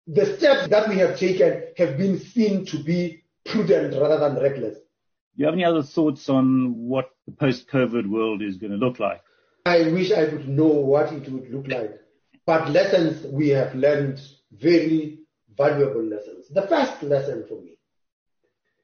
the 0.06 0.36
steps 0.36 0.68
that 0.68 0.88
we 0.88 0.98
have 0.98 1.18
taken 1.18 1.64
have 1.76 1.96
been 1.96 2.18
seen 2.18 2.66
to 2.66 2.82
be 2.82 3.22
prudent 3.44 3.94
rather 4.00 4.18
than 4.18 4.42
reckless. 4.42 4.74
Do 4.76 5.42
you 5.42 5.46
have 5.46 5.54
any 5.54 5.64
other 5.64 5.82
thoughts 5.82 6.28
on 6.28 6.74
what 6.76 7.10
the 7.26 7.32
post-COVID 7.32 8.06
world 8.06 8.42
is 8.42 8.56
going 8.56 8.72
to 8.72 8.78
look 8.78 9.00
like? 9.00 9.22
I 9.66 9.90
wish 9.90 10.12
I 10.12 10.26
could 10.26 10.48
know 10.48 10.66
what 10.66 11.12
it 11.12 11.28
would 11.30 11.50
look 11.50 11.66
like. 11.68 12.00
But 12.46 12.70
lessons 12.70 13.24
we 13.32 13.48
have 13.50 13.74
learned 13.74 14.20
very 14.52 15.20
valuable 15.56 16.02
lessons. 16.02 16.48
The 16.50 16.66
first 16.68 17.02
lesson 17.02 17.46
for 17.48 17.60
me 17.60 17.78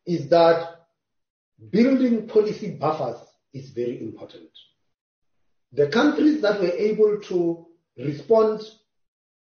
is 0.06 0.28
that 0.30 0.86
building 1.70 2.26
policy 2.26 2.70
buffers 2.70 3.18
is 3.52 3.70
very 3.70 4.00
important. 4.00 4.50
The 5.72 5.88
countries 5.88 6.42
that 6.42 6.60
were 6.60 6.72
able 6.72 7.20
to 7.28 7.66
respond 7.96 8.62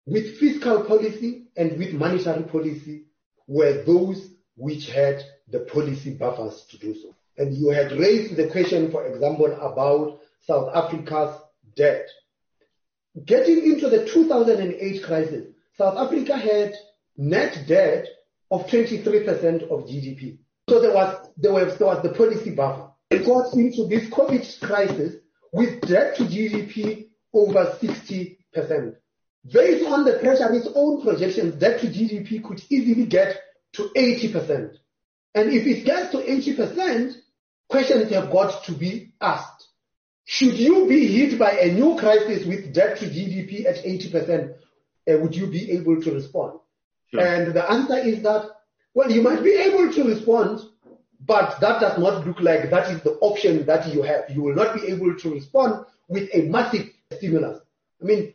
with 0.06 0.38
fiscal 0.38 0.84
policy 0.84 1.48
and 1.56 1.78
with 1.78 1.92
monetary 1.92 2.44
policy 2.44 3.04
were 3.46 3.84
those 3.84 4.30
which 4.56 4.90
had 4.90 5.22
the 5.48 5.60
policy 5.60 6.10
buffers 6.14 6.64
to 6.70 6.78
do 6.78 6.94
so. 6.94 7.14
And 7.36 7.54
you 7.54 7.70
had 7.70 7.92
raised 7.92 8.36
the 8.36 8.48
question, 8.48 8.90
for 8.90 9.06
example, 9.06 9.52
about 9.52 10.20
South 10.46 10.74
Africa's 10.74 11.40
debt. 11.76 12.08
Getting 13.24 13.64
into 13.64 13.88
the 13.88 14.06
2008 14.06 15.02
crisis, 15.04 15.46
South 15.76 15.96
Africa 15.96 16.36
had 16.36 16.74
net 17.16 17.64
debt 17.66 18.08
of 18.50 18.66
23% 18.66 19.62
of 19.64 19.86
GDP. 19.86 20.38
So 20.68 20.80
there 20.80 20.94
was, 20.94 21.28
there 21.36 21.52
was, 21.52 21.78
there 21.78 21.86
was 21.86 22.02
the 22.02 22.10
policy 22.10 22.50
buffer. 22.50 22.87
It 23.10 23.24
got 23.24 23.54
into 23.54 23.86
this 23.86 24.08
COVID 24.10 24.60
crisis 24.60 25.14
with 25.52 25.80
debt 25.82 26.16
to 26.16 26.24
GDP 26.24 27.06
over 27.32 27.76
60%. 27.80 28.36
Based 29.50 29.86
on 29.86 30.04
the 30.04 30.18
pressure, 30.20 30.44
of 30.46 30.54
its 30.54 30.68
own 30.74 31.02
projections, 31.02 31.54
debt 31.54 31.80
to 31.80 31.86
GDP 31.86 32.42
could 32.42 32.60
easily 32.68 33.06
get 33.06 33.40
to 33.74 33.90
80%. 33.96 34.76
And 35.34 35.52
if 35.52 35.66
it 35.66 35.84
gets 35.84 36.10
to 36.12 36.18
80%, 36.18 37.14
questions 37.68 38.12
have 38.12 38.30
got 38.30 38.64
to 38.64 38.72
be 38.72 39.12
asked. 39.20 39.68
Should 40.24 40.58
you 40.58 40.86
be 40.86 41.06
hit 41.06 41.38
by 41.38 41.52
a 41.52 41.72
new 41.72 41.96
crisis 41.98 42.46
with 42.46 42.74
debt 42.74 42.98
to 42.98 43.06
GDP 43.06 43.64
at 43.64 43.76
80%, 43.76 44.50
uh, 44.50 45.18
would 45.20 45.34
you 45.34 45.46
be 45.46 45.70
able 45.72 46.02
to 46.02 46.12
respond? 46.12 46.60
Sure. 47.10 47.20
And 47.20 47.54
the 47.54 47.70
answer 47.70 47.96
is 47.96 48.22
that, 48.24 48.50
well, 48.92 49.10
you 49.10 49.22
might 49.22 49.42
be 49.42 49.54
able 49.54 49.90
to 49.90 50.04
respond, 50.04 50.60
but 51.20 51.60
that 51.60 51.80
does 51.80 51.98
not 51.98 52.26
look 52.26 52.40
like 52.40 52.70
that 52.70 52.90
is 52.90 53.02
the 53.02 53.12
option 53.20 53.66
that 53.66 53.92
you 53.92 54.02
have. 54.02 54.24
You 54.30 54.42
will 54.42 54.54
not 54.54 54.74
be 54.74 54.88
able 54.88 55.16
to 55.16 55.34
respond 55.34 55.84
with 56.08 56.28
a 56.32 56.42
massive 56.42 56.90
stimulus. 57.12 57.60
I 58.00 58.04
mean, 58.04 58.34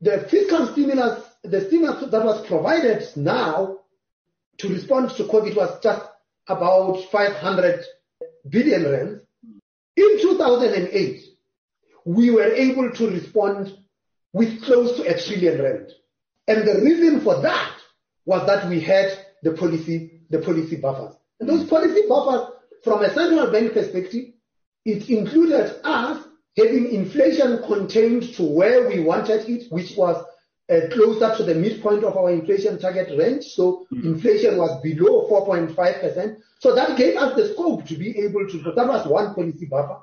the 0.00 0.26
fiscal 0.30 0.66
stimulus, 0.68 1.24
the 1.42 1.66
stimulus 1.66 2.10
that 2.10 2.24
was 2.24 2.46
provided 2.46 3.08
now 3.16 3.78
to 4.58 4.68
respond 4.68 5.10
to 5.10 5.24
COVID 5.24 5.56
was 5.56 5.80
just 5.82 6.02
about 6.46 7.02
500 7.10 7.84
billion 8.48 8.84
rands. 8.90 9.20
In 9.96 10.20
2008, 10.20 11.20
we 12.04 12.30
were 12.30 12.52
able 12.52 12.90
to 12.92 13.10
respond 13.10 13.76
with 14.32 14.62
close 14.62 14.96
to 14.96 15.02
a 15.02 15.20
trillion 15.20 15.60
rand. 15.62 15.92
And 16.46 16.66
the 16.66 16.80
reason 16.82 17.20
for 17.20 17.40
that 17.42 17.74
was 18.24 18.46
that 18.46 18.68
we 18.68 18.80
had 18.80 19.10
the 19.42 19.52
policy, 19.52 20.22
the 20.30 20.38
policy 20.38 20.76
buffers. 20.76 21.14
Those 21.40 21.68
policy 21.68 22.02
buffers, 22.08 22.54
from 22.82 23.02
a 23.02 23.12
central 23.12 23.50
bank 23.50 23.72
perspective, 23.72 24.32
it 24.84 25.08
included 25.08 25.80
us 25.84 26.26
having 26.56 26.92
inflation 26.92 27.62
contained 27.62 28.34
to 28.34 28.42
where 28.42 28.88
we 28.88 29.00
wanted 29.00 29.48
it, 29.48 29.70
which 29.70 29.96
was 29.96 30.24
uh, 30.70 30.80
closer 30.92 31.36
to 31.36 31.44
the 31.44 31.54
midpoint 31.54 32.04
of 32.04 32.16
our 32.16 32.30
inflation 32.30 32.78
target 32.78 33.16
range. 33.16 33.44
So 33.46 33.86
mm. 33.92 34.04
inflation 34.04 34.56
was 34.56 34.80
below 34.82 35.28
4.5%. 35.30 36.36
So 36.58 36.74
that 36.74 36.98
gave 36.98 37.16
us 37.16 37.36
the 37.36 37.52
scope 37.54 37.86
to 37.86 37.94
be 37.94 38.18
able 38.18 38.46
to, 38.48 38.58
that 38.72 38.88
was 38.88 39.06
one 39.06 39.34
policy 39.34 39.66
buffer. 39.66 40.00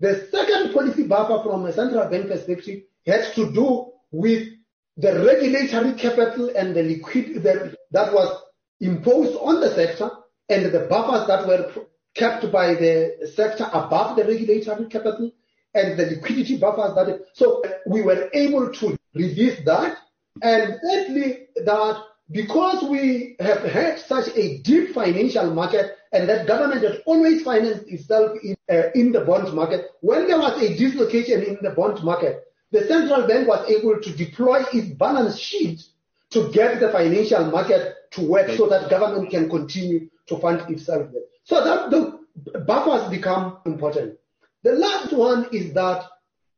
The 0.00 0.26
second 0.30 0.74
policy 0.74 1.04
buffer 1.04 1.42
from 1.48 1.66
a 1.66 1.72
central 1.72 2.08
bank 2.10 2.28
perspective 2.28 2.82
has 3.06 3.32
to 3.34 3.52
do 3.52 3.92
with 4.10 4.48
the 4.96 5.24
regulatory 5.24 5.94
capital 5.94 6.50
and 6.56 6.74
the 6.74 6.82
liquidity 6.82 7.38
that, 7.40 7.76
that 7.92 8.12
was 8.12 8.42
imposed 8.80 9.36
on 9.40 9.60
the 9.60 9.74
sector 9.74 10.10
and 10.48 10.72
the 10.72 10.86
buffers 10.88 11.26
that 11.26 11.46
were 11.46 11.86
kept 12.14 12.50
by 12.52 12.74
the 12.74 13.30
sector 13.34 13.68
above 13.72 14.16
the 14.16 14.24
regulatory 14.24 14.86
capital 14.86 15.32
and 15.74 15.98
the 15.98 16.06
liquidity 16.06 16.56
buffers 16.56 16.94
that, 16.94 17.26
so 17.32 17.62
we 17.86 18.02
were 18.02 18.30
able 18.32 18.72
to 18.72 18.96
release 19.14 19.58
that. 19.64 19.98
And 20.42 20.76
thirdly, 20.82 21.48
that 21.56 22.02
because 22.30 22.82
we 22.88 23.36
have 23.40 23.62
had 23.62 23.98
such 23.98 24.28
a 24.36 24.58
deep 24.58 24.94
financial 24.94 25.52
market 25.52 25.96
and 26.12 26.28
that 26.28 26.46
government 26.46 26.82
has 26.82 26.98
always 27.06 27.42
financed 27.42 27.86
itself 27.88 28.38
in, 28.42 28.56
uh, 28.70 28.90
in 28.94 29.12
the 29.12 29.20
bond 29.20 29.52
market, 29.54 29.90
when 30.00 30.26
there 30.26 30.38
was 30.38 30.60
a 30.62 30.76
dislocation 30.76 31.42
in 31.42 31.58
the 31.62 31.70
bond 31.70 32.02
market, 32.04 32.44
the 32.70 32.86
central 32.86 33.26
bank 33.26 33.46
was 33.48 33.68
able 33.68 34.00
to 34.00 34.10
deploy 34.16 34.62
its 34.72 34.88
balance 34.88 35.38
sheet 35.38 35.82
to 36.30 36.50
get 36.52 36.80
the 36.80 36.90
financial 36.90 37.44
market 37.50 37.94
to 38.12 38.22
work 38.22 38.50
so 38.56 38.68
that 38.68 38.90
government 38.90 39.30
can 39.30 39.48
continue 39.48 40.08
to 40.26 40.38
fund 40.38 40.70
itself. 40.70 41.08
So 41.44 41.62
that 41.62 41.90
the 41.90 42.60
buffers 42.60 43.10
become 43.10 43.58
important. 43.66 44.18
The 44.62 44.72
last 44.72 45.12
one 45.12 45.48
is 45.52 45.74
that 45.74 46.04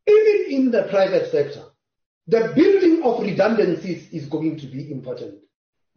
even 0.07 0.53
in 0.53 0.71
the 0.71 0.85
private 0.85 1.31
sector, 1.31 1.65
the 2.29 2.53
building 2.55 3.03
of 3.03 3.21
redundancies 3.21 4.09
is 4.13 4.27
going 4.29 4.59
to 4.59 4.67
be 4.67 4.91
important. 4.91 5.39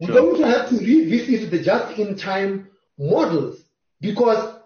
We're 0.00 0.08
going 0.08 0.40
to 0.40 0.46
have 0.46 0.68
to 0.70 0.76
revisit 0.76 1.50
the 1.50 1.62
just-in-time 1.62 2.68
models 2.98 3.60
because 4.00 4.56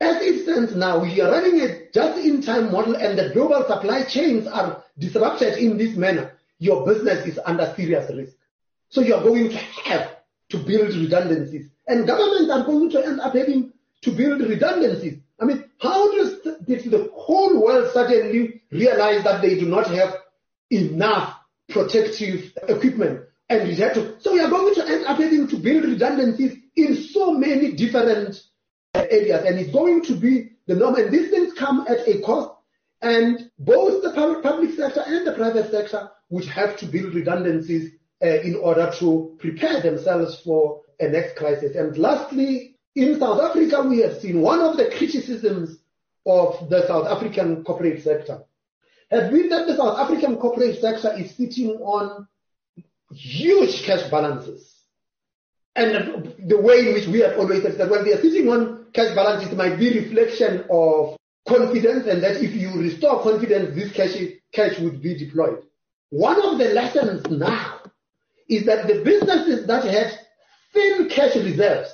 as 0.00 0.20
it 0.20 0.42
stands 0.42 0.74
now, 0.74 1.00
we 1.00 1.20
are 1.20 1.30
running 1.30 1.60
a 1.60 1.88
just-in-time 1.92 2.72
model 2.72 2.96
and 2.96 3.16
the 3.16 3.30
global 3.32 3.64
supply 3.68 4.04
chains 4.04 4.48
are 4.48 4.82
disrupted 4.98 5.58
in 5.58 5.78
this 5.78 5.96
manner. 5.96 6.32
Your 6.58 6.84
business 6.84 7.24
is 7.26 7.38
under 7.44 7.72
serious 7.76 8.12
risk. 8.12 8.34
So 8.88 9.00
you're 9.00 9.22
going 9.22 9.50
to 9.50 9.56
have 9.56 10.16
to 10.52 10.58
build 10.58 10.94
redundancies. 10.94 11.68
And 11.86 12.06
governments 12.06 12.50
are 12.52 12.64
going 12.64 12.90
to 12.90 13.04
end 13.04 13.20
up 13.20 13.34
having 13.34 13.72
to 14.02 14.10
build 14.12 14.40
redundancies. 14.40 15.18
I 15.40 15.46
mean, 15.46 15.64
how 15.80 16.12
does 16.14 16.40
did 16.66 16.90
the 16.90 17.10
whole 17.14 17.60
world 17.60 17.90
suddenly 17.92 18.62
realize 18.70 19.24
that 19.24 19.42
they 19.42 19.58
do 19.58 19.66
not 19.66 19.88
have 19.88 20.14
enough 20.70 21.34
protective 21.68 22.52
equipment? 22.68 23.22
And 23.48 23.68
we 23.68 23.74
had 23.74 23.94
to, 23.94 24.20
so 24.20 24.34
we 24.34 24.40
are 24.40 24.50
going 24.50 24.74
to 24.74 24.86
end 24.86 25.06
up 25.06 25.18
having 25.18 25.48
to 25.48 25.56
build 25.56 25.84
redundancies 25.84 26.56
in 26.76 26.96
so 26.96 27.32
many 27.32 27.72
different 27.72 28.40
areas, 28.94 29.44
and 29.44 29.58
it's 29.58 29.72
going 29.72 30.04
to 30.04 30.14
be 30.14 30.50
the 30.66 30.74
norm. 30.74 30.94
And 30.94 31.12
these 31.12 31.30
things 31.30 31.54
come 31.54 31.86
at 31.88 32.06
a 32.06 32.20
cost, 32.20 32.50
and 33.00 33.50
both 33.58 34.02
the 34.02 34.12
public 34.42 34.74
sector 34.76 35.02
and 35.06 35.26
the 35.26 35.32
private 35.32 35.70
sector 35.70 36.10
would 36.30 36.44
have 36.44 36.78
to 36.78 36.86
build 36.86 37.14
redundancies 37.14 37.90
uh, 37.90 37.96
Uh, 38.22 38.40
in 38.42 38.54
order 38.54 38.88
to 39.00 39.36
prepare 39.40 39.80
themselves 39.80 40.40
for 40.44 40.82
a 41.00 41.08
next 41.08 41.34
crisis. 41.34 41.74
And 41.74 41.98
lastly, 41.98 42.76
in 42.94 43.18
South 43.18 43.40
Africa, 43.40 43.82
we 43.82 43.98
have 43.98 44.20
seen 44.20 44.40
one 44.40 44.60
of 44.60 44.76
the 44.76 44.92
criticisms 44.96 45.78
of 46.24 46.70
the 46.70 46.86
South 46.86 47.08
African 47.08 47.64
corporate 47.64 48.00
sector 48.04 48.44
has 49.10 49.28
been 49.28 49.48
that 49.48 49.66
the 49.66 49.76
South 49.76 49.98
African 49.98 50.36
corporate 50.36 50.80
sector 50.80 51.12
is 51.18 51.34
sitting 51.34 51.70
on 51.78 52.28
huge 53.12 53.82
cash 53.82 54.08
balances. 54.08 54.72
and 55.74 56.32
the 56.46 56.60
way 56.60 56.86
in 56.86 56.94
which 56.94 57.08
we 57.08 57.18
have 57.20 57.36
always 57.38 57.62
said 57.62 57.76
that 57.76 57.90
when 57.90 58.04
they 58.04 58.12
are 58.12 58.20
sitting 58.20 58.48
on 58.48 58.86
cash 58.92 59.12
balances 59.16 59.50
it 59.50 59.56
might 59.56 59.76
be 59.80 59.98
reflection 59.98 60.64
of 60.70 61.16
confidence 61.48 62.06
and 62.06 62.22
that 62.22 62.36
if 62.40 62.54
you 62.54 62.70
restore 62.80 63.20
confidence, 63.22 63.74
this 63.74 63.90
cash, 63.92 64.16
cash 64.52 64.78
would 64.78 65.02
be 65.02 65.18
deployed. 65.18 65.64
One 66.10 66.40
of 66.40 66.58
the 66.58 66.66
lessons 66.66 67.26
now 67.28 67.81
is 68.52 68.66
that 68.66 68.86
the 68.86 69.02
businesses 69.02 69.66
that 69.66 69.84
had 69.84 70.12
thin 70.72 71.08
cash 71.08 71.34
reserves 71.36 71.90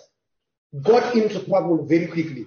got 0.82 1.14
into 1.14 1.44
trouble 1.44 1.86
very 1.86 2.06
quickly. 2.08 2.46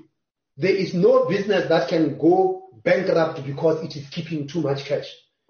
There 0.58 0.76
is 0.76 0.94
no 0.94 1.26
business 1.26 1.70
that 1.70 1.88
can 1.88 2.18
go 2.18 2.70
bankrupt 2.84 3.46
because 3.46 3.84
it 3.84 3.96
is 3.96 4.08
keeping 4.10 4.48
too 4.48 4.62
much 4.62 4.86
cash. 4.86 5.08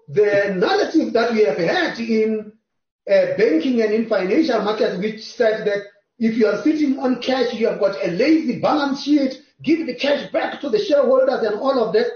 The 0.08 0.54
narrative 0.56 1.12
that 1.12 1.32
we 1.32 1.44
have 1.44 1.58
had 1.58 1.98
in 1.98 2.52
uh, 3.10 3.36
banking 3.36 3.82
and 3.82 3.92
in 3.92 4.08
financial 4.08 4.62
markets, 4.62 4.98
which 4.98 5.24
said 5.24 5.66
that 5.66 5.82
if 6.18 6.36
you 6.36 6.46
are 6.46 6.62
sitting 6.62 6.98
on 7.00 7.20
cash, 7.20 7.52
you 7.54 7.66
have 7.66 7.80
got 7.80 7.96
a 8.02 8.10
lazy 8.12 8.60
balance 8.60 9.02
sheet, 9.02 9.42
give 9.62 9.86
the 9.86 9.96
cash 9.96 10.30
back 10.30 10.60
to 10.60 10.70
the 10.70 10.78
shareholders 10.78 11.42
and 11.42 11.56
all 11.56 11.82
of 11.82 11.92
that. 11.94 12.06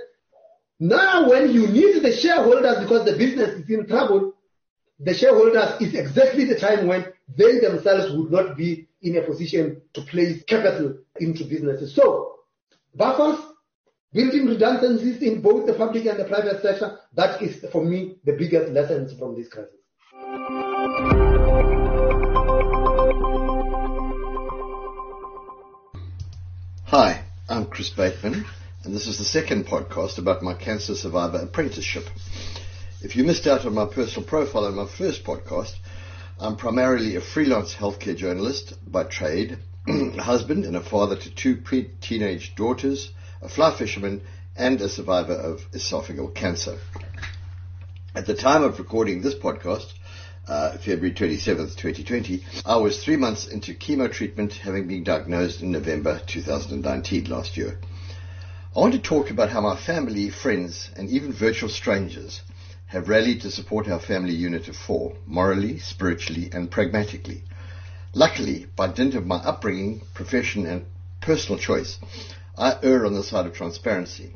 Now, 0.78 1.28
when 1.28 1.52
you 1.52 1.66
need 1.66 2.02
the 2.02 2.12
shareholders 2.12 2.78
because 2.80 3.04
the 3.04 3.16
business 3.16 3.60
is 3.60 3.70
in 3.70 3.86
trouble, 3.86 4.35
the 4.98 5.14
shareholders 5.14 5.80
is 5.80 5.94
exactly 5.94 6.44
the 6.44 6.58
time 6.58 6.86
when 6.86 7.04
they 7.36 7.58
themselves 7.60 8.14
would 8.16 8.30
not 8.30 8.56
be 8.56 8.88
in 9.02 9.16
a 9.16 9.22
position 9.22 9.82
to 9.92 10.00
place 10.02 10.42
capital 10.44 10.96
into 11.18 11.44
businesses. 11.44 11.94
So, 11.94 12.36
buffers, 12.94 13.38
building 14.12 14.46
redundancies 14.46 15.20
in 15.22 15.42
both 15.42 15.66
the 15.66 15.74
public 15.74 16.06
and 16.06 16.18
the 16.18 16.24
private 16.24 16.62
sector, 16.62 16.98
that 17.14 17.42
is 17.42 17.64
for 17.70 17.84
me 17.84 18.16
the 18.24 18.32
biggest 18.32 18.72
lessons 18.72 19.18
from 19.18 19.36
this 19.36 19.48
crisis. 19.48 19.74
Hi, 26.86 27.24
I'm 27.50 27.66
Chris 27.66 27.90
Bateman, 27.90 28.46
and 28.84 28.94
this 28.94 29.06
is 29.06 29.18
the 29.18 29.24
second 29.24 29.66
podcast 29.66 30.16
about 30.16 30.42
my 30.42 30.54
cancer 30.54 30.94
survivor 30.94 31.38
apprenticeship. 31.38 32.04
If 33.02 33.14
you 33.14 33.24
missed 33.24 33.46
out 33.46 33.66
on 33.66 33.74
my 33.74 33.84
personal 33.84 34.26
profile 34.26 34.66
in 34.68 34.74
my 34.74 34.86
first 34.86 35.22
podcast, 35.22 35.74
I'm 36.40 36.56
primarily 36.56 37.14
a 37.14 37.20
freelance 37.20 37.74
healthcare 37.74 38.16
journalist 38.16 38.72
by 38.90 39.04
trade, 39.04 39.58
a 39.86 40.22
husband 40.22 40.64
and 40.64 40.74
a 40.74 40.80
father 40.80 41.14
to 41.14 41.34
two 41.34 41.56
pre-teenage 41.56 42.54
daughters, 42.54 43.10
a 43.42 43.50
fly 43.50 43.76
fisherman, 43.76 44.22
and 44.56 44.80
a 44.80 44.88
survivor 44.88 45.34
of 45.34 45.70
esophageal 45.72 46.34
cancer. 46.34 46.78
At 48.14 48.24
the 48.24 48.34
time 48.34 48.62
of 48.62 48.78
recording 48.78 49.20
this 49.20 49.34
podcast, 49.34 49.92
uh, 50.48 50.78
February 50.78 51.12
27th, 51.12 51.76
2020, 51.76 52.46
I 52.64 52.76
was 52.76 53.04
three 53.04 53.16
months 53.16 53.46
into 53.46 53.74
chemo 53.74 54.10
treatment, 54.10 54.54
having 54.54 54.88
been 54.88 55.04
diagnosed 55.04 55.60
in 55.60 55.70
November 55.70 56.22
2019 56.26 57.24
last 57.26 57.58
year. 57.58 57.78
I 58.74 58.80
want 58.80 58.94
to 58.94 58.98
talk 59.00 59.28
about 59.30 59.50
how 59.50 59.60
my 59.60 59.76
family, 59.76 60.30
friends, 60.30 60.88
and 60.96 61.10
even 61.10 61.34
virtual 61.34 61.68
strangers 61.68 62.40
have 62.86 63.08
rallied 63.08 63.40
to 63.40 63.50
support 63.50 63.88
our 63.88 63.98
family 63.98 64.32
unit 64.32 64.68
of 64.68 64.76
four, 64.76 65.12
morally, 65.26 65.78
spiritually, 65.78 66.48
and 66.52 66.70
pragmatically. 66.70 67.42
Luckily, 68.14 68.66
by 68.76 68.92
dint 68.92 69.14
of 69.14 69.26
my 69.26 69.36
upbringing, 69.36 70.02
profession, 70.14 70.66
and 70.66 70.86
personal 71.20 71.58
choice, 71.58 71.98
I 72.56 72.78
err 72.82 73.04
on 73.04 73.14
the 73.14 73.24
side 73.24 73.46
of 73.46 73.54
transparency. 73.54 74.34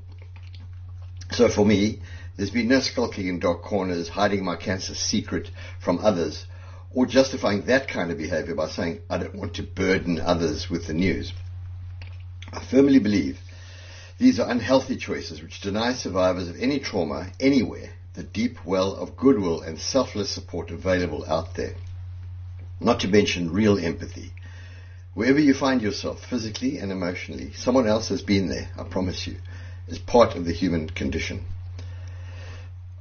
So 1.30 1.48
for 1.48 1.64
me, 1.64 2.02
there's 2.36 2.50
been 2.50 2.68
no 2.68 2.80
skulking 2.80 3.28
in 3.28 3.38
dark 3.38 3.62
corners, 3.62 4.08
hiding 4.08 4.44
my 4.44 4.56
cancer 4.56 4.94
secret 4.94 5.48
from 5.78 5.98
others, 5.98 6.44
or 6.92 7.06
justifying 7.06 7.62
that 7.66 7.86
kind 7.86 8.10
of 8.10 8.18
behavior 8.18 8.56
by 8.56 8.68
saying, 8.68 9.00
I 9.08 9.18
don't 9.18 9.36
want 9.36 9.54
to 9.54 9.62
burden 9.62 10.20
others 10.20 10.68
with 10.68 10.88
the 10.88 10.94
news. 10.94 11.32
I 12.52 12.64
firmly 12.64 12.98
believe 12.98 13.38
these 14.18 14.40
are 14.40 14.50
unhealthy 14.50 14.96
choices 14.96 15.40
which 15.40 15.60
deny 15.60 15.92
survivors 15.92 16.48
of 16.48 16.56
any 16.60 16.80
trauma 16.80 17.30
anywhere 17.38 17.90
the 18.14 18.22
deep 18.22 18.64
well 18.64 18.94
of 18.94 19.16
goodwill 19.16 19.60
and 19.60 19.78
selfless 19.78 20.30
support 20.30 20.70
available 20.70 21.24
out 21.26 21.54
there. 21.54 21.74
Not 22.80 23.00
to 23.00 23.08
mention 23.08 23.52
real 23.52 23.78
empathy. 23.78 24.32
Wherever 25.14 25.38
you 25.38 25.54
find 25.54 25.82
yourself, 25.82 26.24
physically 26.24 26.78
and 26.78 26.90
emotionally, 26.90 27.52
someone 27.52 27.86
else 27.86 28.08
has 28.08 28.22
been 28.22 28.48
there, 28.48 28.70
I 28.78 28.84
promise 28.84 29.26
you, 29.26 29.36
as 29.88 29.98
part 29.98 30.34
of 30.34 30.44
the 30.44 30.52
human 30.52 30.88
condition. 30.88 31.44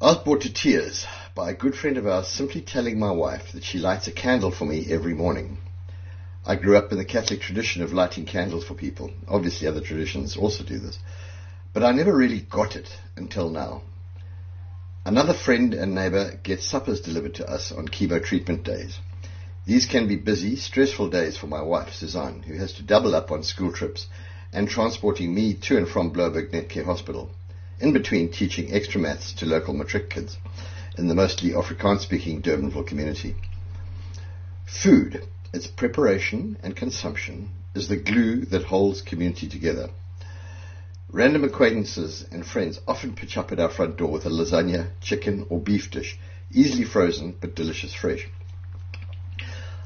I 0.01 0.07
was 0.07 0.17
brought 0.17 0.41
to 0.41 0.53
tears 0.53 1.05
by 1.35 1.51
a 1.51 1.55
good 1.55 1.75
friend 1.75 1.97
of 1.97 2.07
ours 2.07 2.27
simply 2.27 2.61
telling 2.61 2.99
my 2.99 3.11
wife 3.11 3.51
that 3.53 3.63
she 3.63 3.79
lights 3.79 4.07
a 4.07 4.11
candle 4.11 4.51
for 4.51 4.65
me 4.65 4.91
every 4.91 5.13
morning. 5.13 5.57
I 6.45 6.55
grew 6.55 6.77
up 6.77 6.91
in 6.91 6.97
the 6.97 7.05
Catholic 7.05 7.41
tradition 7.41 7.83
of 7.83 7.93
lighting 7.93 8.25
candles 8.25 8.63
for 8.63 8.73
people. 8.73 9.11
Obviously 9.27 9.67
other 9.67 9.81
traditions 9.81 10.37
also 10.37 10.63
do 10.63 10.79
this. 10.79 10.97
But 11.73 11.83
I 11.83 11.91
never 11.91 12.15
really 12.15 12.41
got 12.41 12.75
it 12.75 12.89
until 13.15 13.49
now. 13.49 13.83
Another 15.05 15.33
friend 15.33 15.73
and 15.73 15.95
neighbor 15.95 16.37
gets 16.43 16.65
suppers 16.65 16.99
delivered 16.99 17.35
to 17.35 17.49
us 17.49 17.71
on 17.71 17.87
chemo 17.87 18.21
treatment 18.21 18.63
days. 18.65 18.99
These 19.65 19.85
can 19.85 20.07
be 20.07 20.17
busy, 20.17 20.57
stressful 20.57 21.09
days 21.09 21.37
for 21.37 21.47
my 21.47 21.61
wife, 21.61 21.93
Suzanne, 21.93 22.43
who 22.43 22.55
has 22.55 22.73
to 22.73 22.83
double 22.83 23.15
up 23.15 23.31
on 23.31 23.43
school 23.43 23.71
trips 23.71 24.07
and 24.51 24.67
transporting 24.67 25.33
me 25.33 25.53
to 25.53 25.77
and 25.77 25.87
from 25.87 26.11
Blouberg 26.11 26.51
Netcare 26.51 26.85
Hospital 26.85 27.31
in 27.79 27.93
between 27.93 28.29
teaching 28.29 28.73
extra 28.73 28.99
maths 28.99 29.31
to 29.33 29.45
local 29.45 29.73
matric 29.73 30.09
kids 30.09 30.37
in 30.97 31.07
the 31.07 31.15
mostly 31.15 31.51
Afrikaans-speaking 31.51 32.41
Durbanville 32.41 32.85
community. 32.85 33.35
Food, 34.65 35.23
its 35.53 35.67
preparation 35.67 36.57
and 36.61 36.75
consumption, 36.75 37.51
is 37.73 37.87
the 37.87 37.95
glue 37.95 38.45
that 38.45 38.63
holds 38.63 39.01
community 39.01 39.47
together. 39.47 39.89
Random 41.11 41.43
acquaintances 41.43 42.25
and 42.31 42.45
friends 42.45 42.79
often 42.87 43.15
pitch 43.15 43.35
up 43.37 43.51
at 43.51 43.59
our 43.59 43.69
front 43.69 43.97
door 43.97 44.11
with 44.11 44.25
a 44.25 44.29
lasagna, 44.29 44.91
chicken, 45.01 45.45
or 45.49 45.59
beef 45.59 45.89
dish, 45.89 46.19
easily 46.51 46.83
frozen 46.83 47.35
but 47.39 47.55
delicious 47.55 47.93
fresh. 47.93 48.27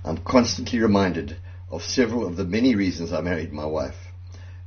I'm 0.03 0.17
constantly 0.17 0.79
reminded 0.79 1.37
of 1.71 1.83
several 1.83 2.27
of 2.27 2.35
the 2.35 2.45
many 2.45 2.75
reasons 2.75 3.13
I 3.13 3.21
married 3.21 3.53
my 3.53 3.65
wife 3.65 3.95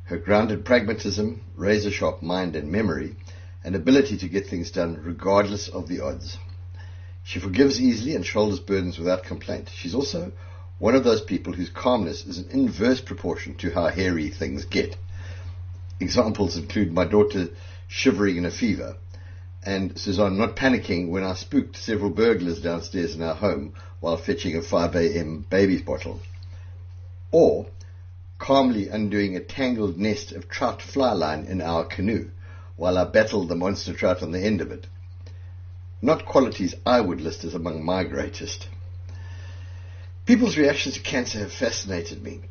her 0.06 0.16
grounded 0.16 0.64
pragmatism, 0.64 1.40
razor 1.56 1.90
sharp 1.90 2.22
mind 2.22 2.54
and 2.54 2.70
memory, 2.70 3.16
and 3.64 3.74
ability 3.74 4.16
to 4.16 4.28
get 4.28 4.46
things 4.46 4.70
done 4.70 5.00
regardless 5.02 5.66
of 5.68 5.88
the 5.88 6.00
odds. 6.00 6.38
She 7.24 7.40
forgives 7.40 7.80
easily 7.80 8.14
and 8.14 8.24
shoulders 8.24 8.60
burdens 8.60 8.98
without 8.98 9.24
complaint. 9.24 9.68
She's 9.74 9.96
also 9.96 10.30
one 10.78 10.94
of 10.94 11.02
those 11.02 11.22
people 11.22 11.54
whose 11.54 11.70
calmness 11.70 12.24
is 12.24 12.38
in 12.38 12.50
inverse 12.50 13.00
proportion 13.00 13.56
to 13.56 13.70
how 13.70 13.88
hairy 13.88 14.30
things 14.30 14.64
get. 14.64 14.96
Examples 16.00 16.56
include 16.56 16.92
my 16.92 17.04
daughter 17.04 17.48
shivering 17.88 18.36
in 18.36 18.44
a 18.44 18.50
fever 18.50 18.96
and 19.66 19.98
Suzanne 19.98 20.38
not 20.38 20.54
panicking 20.54 21.10
when 21.10 21.24
I 21.24 21.34
spooked 21.34 21.76
several 21.76 22.10
burglars 22.10 22.60
downstairs 22.60 23.16
in 23.16 23.22
our 23.22 23.34
home 23.34 23.74
while 23.98 24.16
fetching 24.16 24.56
a 24.56 24.62
5 24.62 24.94
a.m. 24.94 25.44
baby's 25.50 25.82
bottle. 25.82 26.20
Or 27.32 27.66
calmly 28.38 28.88
undoing 28.88 29.36
a 29.36 29.40
tangled 29.40 29.98
nest 29.98 30.30
of 30.30 30.48
trout 30.48 30.80
fly 30.80 31.12
line 31.12 31.46
in 31.46 31.60
our 31.60 31.84
canoe 31.84 32.30
while 32.76 32.96
I 32.96 33.04
battled 33.04 33.48
the 33.48 33.56
monster 33.56 33.92
trout 33.92 34.22
on 34.22 34.30
the 34.30 34.40
end 34.40 34.60
of 34.60 34.70
it. 34.70 34.86
Not 36.00 36.26
qualities 36.26 36.76
I 36.86 37.00
would 37.00 37.20
list 37.20 37.42
as 37.42 37.54
among 37.54 37.84
my 37.84 38.04
greatest. 38.04 38.68
People's 40.26 40.56
reactions 40.56 40.94
to 40.94 41.00
cancer 41.00 41.40
have 41.40 41.52
fascinated 41.52 42.22
me. 42.22 42.42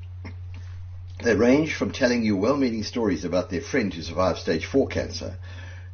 They 1.23 1.33
range 1.33 1.73
from 1.73 1.91
telling 1.91 2.23
you 2.23 2.35
well-meaning 2.35 2.83
stories 2.83 3.23
about 3.23 3.49
their 3.49 3.61
friend 3.61 3.93
who 3.93 4.01
survived 4.01 4.39
stage 4.39 4.65
4 4.65 4.87
cancer 4.87 5.37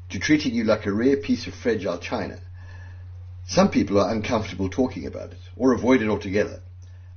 to 0.09 0.19
treating 0.19 0.53
you 0.53 0.63
like 0.63 0.85
a 0.85 0.91
rare 0.91 1.15
piece 1.15 1.47
of 1.47 1.53
fragile 1.53 1.99
china. 1.99 2.39
Some 3.47 3.69
people 3.69 3.99
are 3.99 4.11
uncomfortable 4.11 4.69
talking 4.69 5.05
about 5.05 5.31
it 5.31 5.39
or 5.55 5.73
avoid 5.73 6.01
it 6.01 6.09
altogether. 6.09 6.61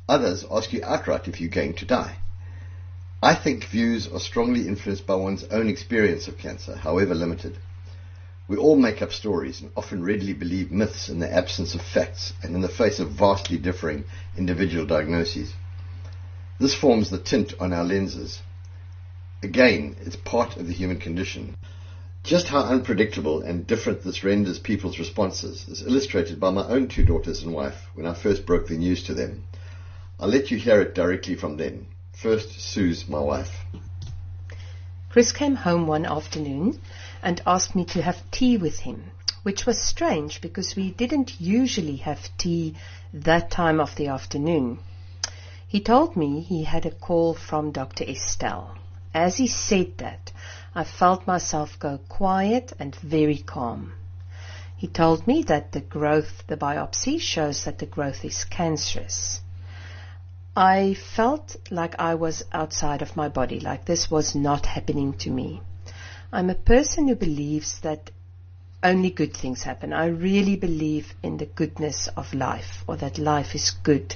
Others 0.09 0.44
ask 0.50 0.72
you 0.72 0.84
outright 0.84 1.28
if 1.28 1.40
you're 1.40 1.48
going 1.48 1.74
to 1.74 1.86
die. 1.86 2.16
I 3.22 3.34
think 3.34 3.64
views 3.64 4.07
are 4.07 4.20
strongly 4.20 4.68
influenced 4.68 5.07
by 5.07 5.14
one's 5.14 5.44
own 5.44 5.68
experience 5.68 6.28
of 6.28 6.36
cancer, 6.36 6.76
however 6.76 7.14
limited. 7.14 7.57
We 8.48 8.59
all 8.59 8.76
make 8.76 9.00
up 9.00 9.12
stories 9.12 9.62
and 9.62 9.70
often 9.74 10.05
readily 10.05 10.34
believe 10.34 10.70
myths 10.70 11.09
in 11.09 11.20
the 11.20 11.32
absence 11.32 11.74
of 11.74 11.80
facts 11.80 12.34
and 12.42 12.55
in 12.55 12.61
the 12.61 12.68
face 12.68 12.98
of 12.98 13.12
vastly 13.12 13.57
differing 13.57 14.05
individual 14.36 14.84
diagnoses. 14.84 15.55
This 16.59 16.74
forms 16.74 17.11
the 17.11 17.18
tint 17.18 17.55
on 17.59 17.72
our 17.72 17.84
lenses. 17.84 18.40
Again, 19.42 19.96
it's 20.02 20.16
part 20.16 20.57
of 20.57 20.66
the 20.66 20.72
human 20.72 20.98
condition. 20.98 21.57
Just 22.22 22.46
how 22.46 22.61
unpredictable 22.61 23.42
and 23.42 23.66
different 23.66 24.02
this 24.02 24.22
renders 24.24 24.59
people's 24.59 24.98
responses 24.98 25.66
is 25.68 25.82
illustrated 25.82 26.38
by 26.38 26.50
my 26.50 26.66
own 26.66 26.88
two 26.88 27.05
daughters 27.05 27.42
and 27.42 27.52
wife 27.52 27.88
when 27.94 28.07
I 28.07 28.14
first 28.14 28.46
broke 28.46 28.68
the 28.68 28.78
news 28.78 29.02
to 29.05 29.14
them. 29.14 29.44
I'll 30.18 30.28
let 30.28 30.50
you 30.50 30.57
hear 30.57 30.80
it 30.80 30.94
directly 30.94 31.34
from 31.34 31.57
them. 31.57 31.88
First, 32.12 32.61
Sue's 32.61 33.09
my 33.09 33.18
wife. 33.18 33.50
Chris 35.11 35.32
came 35.32 35.57
home 35.57 35.86
one 35.86 36.07
afternoon 36.07 36.80
and 37.22 37.42
asked 37.46 37.74
me 37.74 37.84
to 37.86 38.00
have 38.00 38.30
tea 38.30 38.57
with 38.57 38.78
him, 38.78 39.11
which 39.42 39.66
was 39.66 39.78
strange 39.80 40.40
because 40.40 40.76
we 40.76 40.92
didn't 40.92 41.40
usually 41.40 41.96
have 41.96 42.30
tea 42.38 42.74
that 43.12 43.50
time 43.50 43.80
of 43.80 43.96
the 43.96 44.07
afternoon. 44.07 44.78
He 45.74 45.80
told 45.80 46.14
me 46.14 46.40
he 46.40 46.62
had 46.62 46.86
a 46.86 46.92
call 46.92 47.34
from 47.34 47.72
Dr. 47.72 48.04
Estelle. 48.04 48.76
As 49.12 49.38
he 49.38 49.48
said 49.48 49.98
that, 49.98 50.30
I 50.72 50.84
felt 50.84 51.26
myself 51.26 51.80
go 51.80 51.98
quiet 52.08 52.72
and 52.78 52.94
very 52.94 53.38
calm. 53.38 53.94
He 54.76 54.86
told 54.86 55.26
me 55.26 55.42
that 55.48 55.72
the 55.72 55.80
growth, 55.80 56.46
the 56.46 56.56
biopsy 56.56 57.20
shows 57.20 57.64
that 57.64 57.78
the 57.78 57.86
growth 57.86 58.24
is 58.24 58.44
cancerous. 58.44 59.40
I 60.54 60.94
felt 60.94 61.56
like 61.72 61.98
I 61.98 62.14
was 62.14 62.44
outside 62.52 63.02
of 63.02 63.16
my 63.16 63.28
body, 63.28 63.58
like 63.58 63.84
this 63.84 64.08
was 64.08 64.32
not 64.36 64.66
happening 64.66 65.14
to 65.14 65.30
me. 65.30 65.60
I'm 66.32 66.50
a 66.50 66.54
person 66.54 67.08
who 67.08 67.16
believes 67.16 67.80
that 67.80 68.12
only 68.80 69.10
good 69.10 69.36
things 69.36 69.64
happen. 69.64 69.92
I 69.92 70.06
really 70.06 70.54
believe 70.54 71.14
in 71.20 71.38
the 71.38 71.46
goodness 71.46 72.08
of 72.16 72.32
life, 72.32 72.84
or 72.86 72.96
that 72.98 73.18
life 73.18 73.56
is 73.56 73.72
good. 73.82 74.14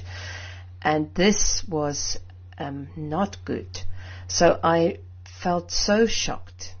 And 0.81 1.13
this 1.13 1.63
was 1.67 2.17
um, 2.57 2.89
not 2.95 3.37
good. 3.45 3.81
So 4.27 4.59
I 4.63 4.99
felt 5.25 5.71
so 5.71 6.05
shocked. 6.05 6.75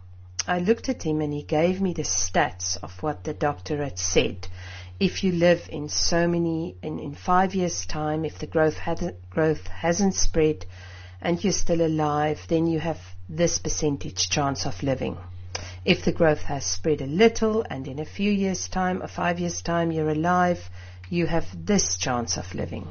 I 0.47 0.59
looked 0.59 0.89
at 0.89 1.03
him 1.03 1.21
and 1.21 1.33
he 1.33 1.43
gave 1.43 1.81
me 1.81 1.93
the 1.93 2.03
stats 2.03 2.77
of 2.81 3.03
what 3.03 3.23
the 3.23 3.33
doctor 3.33 3.83
had 3.83 3.99
said. 3.99 4.47
If 4.99 5.23
you 5.23 5.31
live 5.31 5.69
in 5.69 5.89
so 5.89 6.27
many, 6.27 6.75
in, 6.81 6.99
in 6.99 7.15
five 7.15 7.55
years' 7.55 7.85
time, 7.85 8.25
if 8.25 8.39
the 8.39 8.47
growth, 8.47 8.79
growth 9.29 9.67
hasn't 9.67 10.15
spread 10.15 10.65
and 11.21 11.41
you're 11.43 11.53
still 11.53 11.81
alive, 11.81 12.39
then 12.47 12.67
you 12.67 12.79
have 12.79 12.99
this 13.29 13.59
percentage 13.59 14.29
chance 14.29 14.65
of 14.65 14.81
living. 14.81 15.17
If 15.85 16.03
the 16.03 16.11
growth 16.11 16.41
has 16.43 16.65
spread 16.65 17.01
a 17.01 17.05
little 17.05 17.65
and 17.69 17.87
in 17.87 17.99
a 17.99 18.05
few 18.05 18.31
years' 18.31 18.67
time 18.67 19.01
or 19.03 19.07
five 19.07 19.39
years' 19.39 19.61
time 19.61 19.91
you're 19.91 20.09
alive, 20.09 20.69
you 21.09 21.27
have 21.27 21.45
this 21.65 21.97
chance 21.97 22.37
of 22.37 22.53
living. 22.53 22.87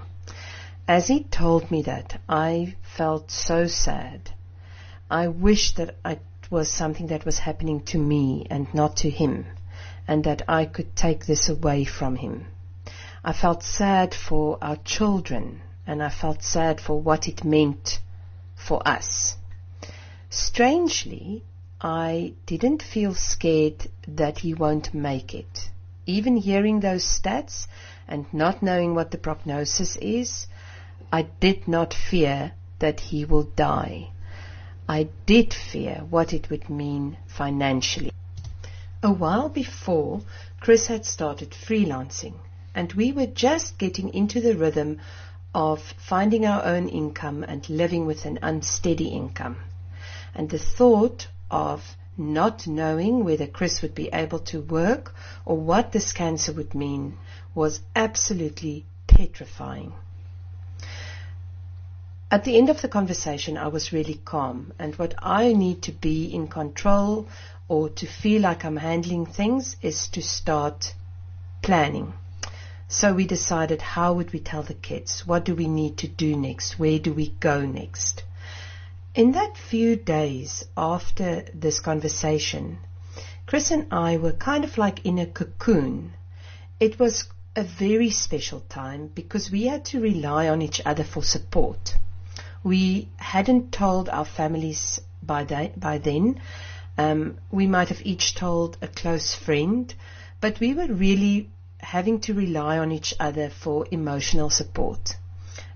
As 0.88 1.08
he 1.08 1.24
told 1.24 1.70
me 1.70 1.82
that, 1.82 2.18
I 2.30 2.74
felt 2.80 3.30
so 3.30 3.66
sad. 3.66 4.30
I 5.10 5.28
wished 5.28 5.76
that 5.76 5.96
it 6.02 6.22
was 6.48 6.70
something 6.70 7.08
that 7.08 7.26
was 7.26 7.40
happening 7.40 7.82
to 7.92 7.98
me 7.98 8.46
and 8.48 8.72
not 8.72 8.96
to 8.98 9.10
him, 9.10 9.44
and 10.08 10.24
that 10.24 10.40
I 10.48 10.64
could 10.64 10.96
take 10.96 11.26
this 11.26 11.50
away 11.50 11.84
from 11.84 12.16
him. 12.16 12.46
I 13.22 13.34
felt 13.34 13.62
sad 13.62 14.14
for 14.14 14.56
our 14.62 14.76
children, 14.76 15.60
and 15.86 16.02
I 16.02 16.08
felt 16.08 16.42
sad 16.42 16.80
for 16.80 16.98
what 16.98 17.28
it 17.28 17.44
meant 17.44 18.00
for 18.54 18.80
us. 18.88 19.36
Strangely, 20.30 21.44
I 21.82 22.32
didn't 22.46 22.82
feel 22.82 23.14
scared 23.14 23.88
that 24.06 24.38
he 24.38 24.54
won't 24.54 24.94
make 24.94 25.34
it. 25.34 25.68
Even 26.06 26.38
hearing 26.38 26.80
those 26.80 27.04
stats 27.04 27.66
and 28.08 28.24
not 28.32 28.62
knowing 28.62 28.94
what 28.94 29.10
the 29.10 29.18
prognosis 29.18 29.96
is, 29.96 30.46
I 31.10 31.22
did 31.22 31.66
not 31.66 31.94
fear 31.94 32.52
that 32.80 33.00
he 33.00 33.24
will 33.24 33.44
die. 33.44 34.10
I 34.86 35.08
did 35.24 35.54
fear 35.54 36.04
what 36.10 36.34
it 36.34 36.50
would 36.50 36.68
mean 36.68 37.16
financially. 37.26 38.12
A 39.02 39.10
while 39.10 39.48
before, 39.48 40.20
Chris 40.60 40.88
had 40.88 41.06
started 41.06 41.52
freelancing, 41.52 42.34
and 42.74 42.92
we 42.92 43.12
were 43.12 43.26
just 43.26 43.78
getting 43.78 44.12
into 44.12 44.40
the 44.40 44.54
rhythm 44.54 45.00
of 45.54 45.94
finding 45.96 46.44
our 46.44 46.62
own 46.64 46.88
income 46.88 47.42
and 47.42 47.68
living 47.70 48.04
with 48.04 48.26
an 48.26 48.38
unsteady 48.42 49.08
income. 49.08 49.56
And 50.34 50.50
the 50.50 50.58
thought 50.58 51.28
of 51.50 51.96
not 52.18 52.66
knowing 52.66 53.24
whether 53.24 53.46
Chris 53.46 53.80
would 53.80 53.94
be 53.94 54.08
able 54.08 54.40
to 54.40 54.60
work 54.60 55.14
or 55.46 55.56
what 55.56 55.92
this 55.92 56.12
cancer 56.12 56.52
would 56.52 56.74
mean 56.74 57.16
was 57.54 57.80
absolutely 57.96 58.84
petrifying. 59.06 59.94
At 62.30 62.44
the 62.44 62.58
end 62.58 62.68
of 62.68 62.82
the 62.82 62.88
conversation, 62.88 63.56
I 63.56 63.68
was 63.68 63.90
really 63.90 64.20
calm, 64.22 64.74
and 64.78 64.94
what 64.96 65.14
I 65.18 65.54
need 65.54 65.80
to 65.84 65.92
be 65.92 66.26
in 66.26 66.48
control 66.48 67.26
or 67.68 67.88
to 67.88 68.06
feel 68.06 68.42
like 68.42 68.66
I'm 68.66 68.76
handling 68.76 69.24
things 69.24 69.76
is 69.80 70.08
to 70.08 70.20
start 70.20 70.92
planning. 71.62 72.12
So 72.86 73.14
we 73.14 73.26
decided 73.26 73.80
how 73.80 74.12
would 74.12 74.34
we 74.34 74.40
tell 74.40 74.62
the 74.62 74.74
kids? 74.74 75.26
What 75.26 75.46
do 75.46 75.54
we 75.54 75.68
need 75.68 75.96
to 75.98 76.06
do 76.06 76.36
next? 76.36 76.78
Where 76.78 76.98
do 76.98 77.14
we 77.14 77.30
go 77.40 77.64
next? 77.64 78.24
In 79.14 79.32
that 79.32 79.56
few 79.56 79.96
days 79.96 80.66
after 80.76 81.46
this 81.54 81.80
conversation, 81.80 82.78
Chris 83.46 83.70
and 83.70 83.86
I 83.90 84.18
were 84.18 84.32
kind 84.32 84.64
of 84.64 84.76
like 84.76 85.06
in 85.06 85.18
a 85.18 85.24
cocoon. 85.24 86.12
It 86.78 86.98
was 86.98 87.24
a 87.56 87.64
very 87.64 88.10
special 88.10 88.60
time 88.68 89.10
because 89.14 89.50
we 89.50 89.64
had 89.64 89.86
to 89.86 90.00
rely 90.00 90.48
on 90.50 90.60
each 90.60 90.82
other 90.84 91.04
for 91.04 91.22
support. 91.22 91.94
We 92.64 93.08
hadn't 93.16 93.72
told 93.72 94.08
our 94.08 94.24
families 94.24 95.00
by, 95.22 95.44
by 95.76 95.98
then. 95.98 96.40
Um, 96.96 97.38
we 97.50 97.66
might 97.66 97.88
have 97.88 98.04
each 98.04 98.34
told 98.34 98.76
a 98.82 98.88
close 98.88 99.34
friend, 99.34 99.94
but 100.40 100.58
we 100.60 100.74
were 100.74 100.88
really 100.88 101.50
having 101.78 102.20
to 102.20 102.34
rely 102.34 102.78
on 102.78 102.90
each 102.90 103.14
other 103.20 103.50
for 103.50 103.86
emotional 103.90 104.50
support. 104.50 105.16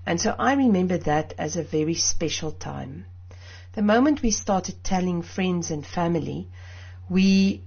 And 0.05 0.19
so 0.19 0.35
I 0.37 0.53
remember 0.53 0.97
that 0.97 1.33
as 1.37 1.55
a 1.55 1.63
very 1.63 1.95
special 1.95 2.51
time. 2.51 3.05
The 3.73 3.81
moment 3.81 4.21
we 4.21 4.31
started 4.31 4.83
telling 4.83 5.21
friends 5.21 5.71
and 5.71 5.85
family, 5.85 6.49
we 7.09 7.61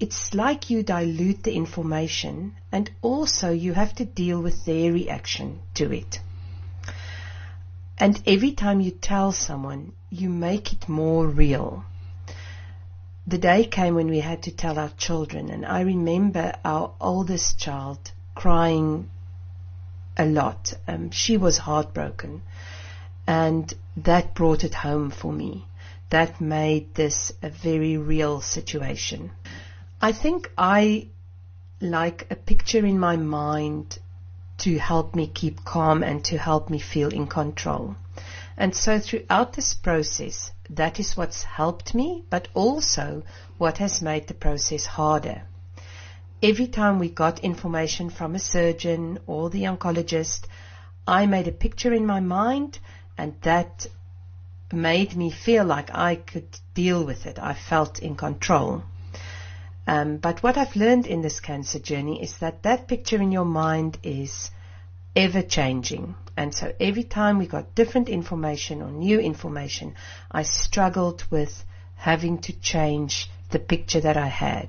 it's 0.00 0.34
like 0.34 0.68
you 0.68 0.82
dilute 0.82 1.44
the 1.44 1.54
information 1.54 2.56
and 2.72 2.90
also 3.02 3.50
you 3.50 3.72
have 3.74 3.94
to 3.94 4.04
deal 4.04 4.42
with 4.42 4.64
their 4.64 4.92
reaction 4.92 5.60
to 5.74 5.92
it. 5.92 6.18
And 8.02 8.20
every 8.26 8.50
time 8.50 8.80
you 8.80 8.90
tell 8.90 9.30
someone, 9.30 9.92
you 10.10 10.28
make 10.28 10.72
it 10.72 10.88
more 10.88 11.24
real. 11.24 11.84
The 13.28 13.38
day 13.38 13.64
came 13.64 13.94
when 13.94 14.08
we 14.08 14.18
had 14.18 14.42
to 14.42 14.50
tell 14.50 14.76
our 14.76 14.88
children, 14.98 15.50
and 15.50 15.64
I 15.64 15.82
remember 15.82 16.52
our 16.64 16.94
oldest 17.00 17.60
child 17.60 18.10
crying 18.34 19.08
a 20.16 20.26
lot. 20.26 20.74
Um, 20.88 21.12
she 21.12 21.36
was 21.36 21.58
heartbroken. 21.58 22.42
And 23.28 23.72
that 23.98 24.34
brought 24.34 24.64
it 24.64 24.74
home 24.74 25.12
for 25.12 25.32
me. 25.32 25.68
That 26.10 26.40
made 26.40 26.96
this 26.96 27.30
a 27.40 27.50
very 27.50 27.98
real 27.98 28.40
situation. 28.40 29.30
I 30.00 30.10
think 30.10 30.50
I 30.58 31.06
like 31.80 32.26
a 32.32 32.34
picture 32.34 32.84
in 32.84 32.98
my 32.98 33.14
mind 33.14 34.00
to 34.62 34.78
help 34.78 35.14
me 35.14 35.26
keep 35.26 35.64
calm 35.64 36.02
and 36.02 36.24
to 36.24 36.38
help 36.38 36.70
me 36.70 36.78
feel 36.78 37.08
in 37.08 37.26
control. 37.26 37.96
And 38.56 38.74
so 38.74 39.00
throughout 39.00 39.54
this 39.54 39.74
process, 39.74 40.52
that 40.70 41.00
is 41.00 41.16
what's 41.16 41.42
helped 41.42 41.94
me, 41.94 42.24
but 42.30 42.48
also 42.54 43.22
what 43.58 43.78
has 43.78 44.02
made 44.02 44.28
the 44.28 44.34
process 44.34 44.86
harder. 44.86 45.42
Every 46.42 46.66
time 46.66 46.98
we 46.98 47.08
got 47.08 47.40
information 47.40 48.10
from 48.10 48.34
a 48.34 48.38
surgeon 48.38 49.18
or 49.26 49.50
the 49.50 49.64
oncologist, 49.64 50.46
I 51.06 51.26
made 51.26 51.48
a 51.48 51.52
picture 51.52 51.92
in 51.92 52.06
my 52.06 52.20
mind 52.20 52.78
and 53.18 53.34
that 53.42 53.86
made 54.72 55.16
me 55.16 55.30
feel 55.30 55.64
like 55.64 55.94
I 55.94 56.16
could 56.16 56.58
deal 56.74 57.04
with 57.04 57.26
it. 57.26 57.38
I 57.38 57.54
felt 57.54 57.98
in 57.98 58.16
control. 58.16 58.82
Um, 59.86 60.18
but 60.18 60.42
what 60.42 60.56
I've 60.56 60.76
learned 60.76 61.06
in 61.06 61.22
this 61.22 61.40
cancer 61.40 61.78
journey 61.78 62.22
is 62.22 62.38
that 62.38 62.62
that 62.62 62.88
picture 62.88 63.20
in 63.20 63.32
your 63.32 63.44
mind 63.44 63.98
is 64.02 64.50
ever 65.16 65.42
changing. 65.42 66.14
And 66.36 66.54
so 66.54 66.72
every 66.80 67.04
time 67.04 67.38
we 67.38 67.46
got 67.46 67.74
different 67.74 68.08
information 68.08 68.80
or 68.80 68.90
new 68.90 69.20
information, 69.20 69.94
I 70.30 70.42
struggled 70.44 71.24
with 71.30 71.64
having 71.96 72.38
to 72.38 72.52
change 72.52 73.28
the 73.50 73.58
picture 73.58 74.00
that 74.00 74.16
I 74.16 74.28
had. 74.28 74.68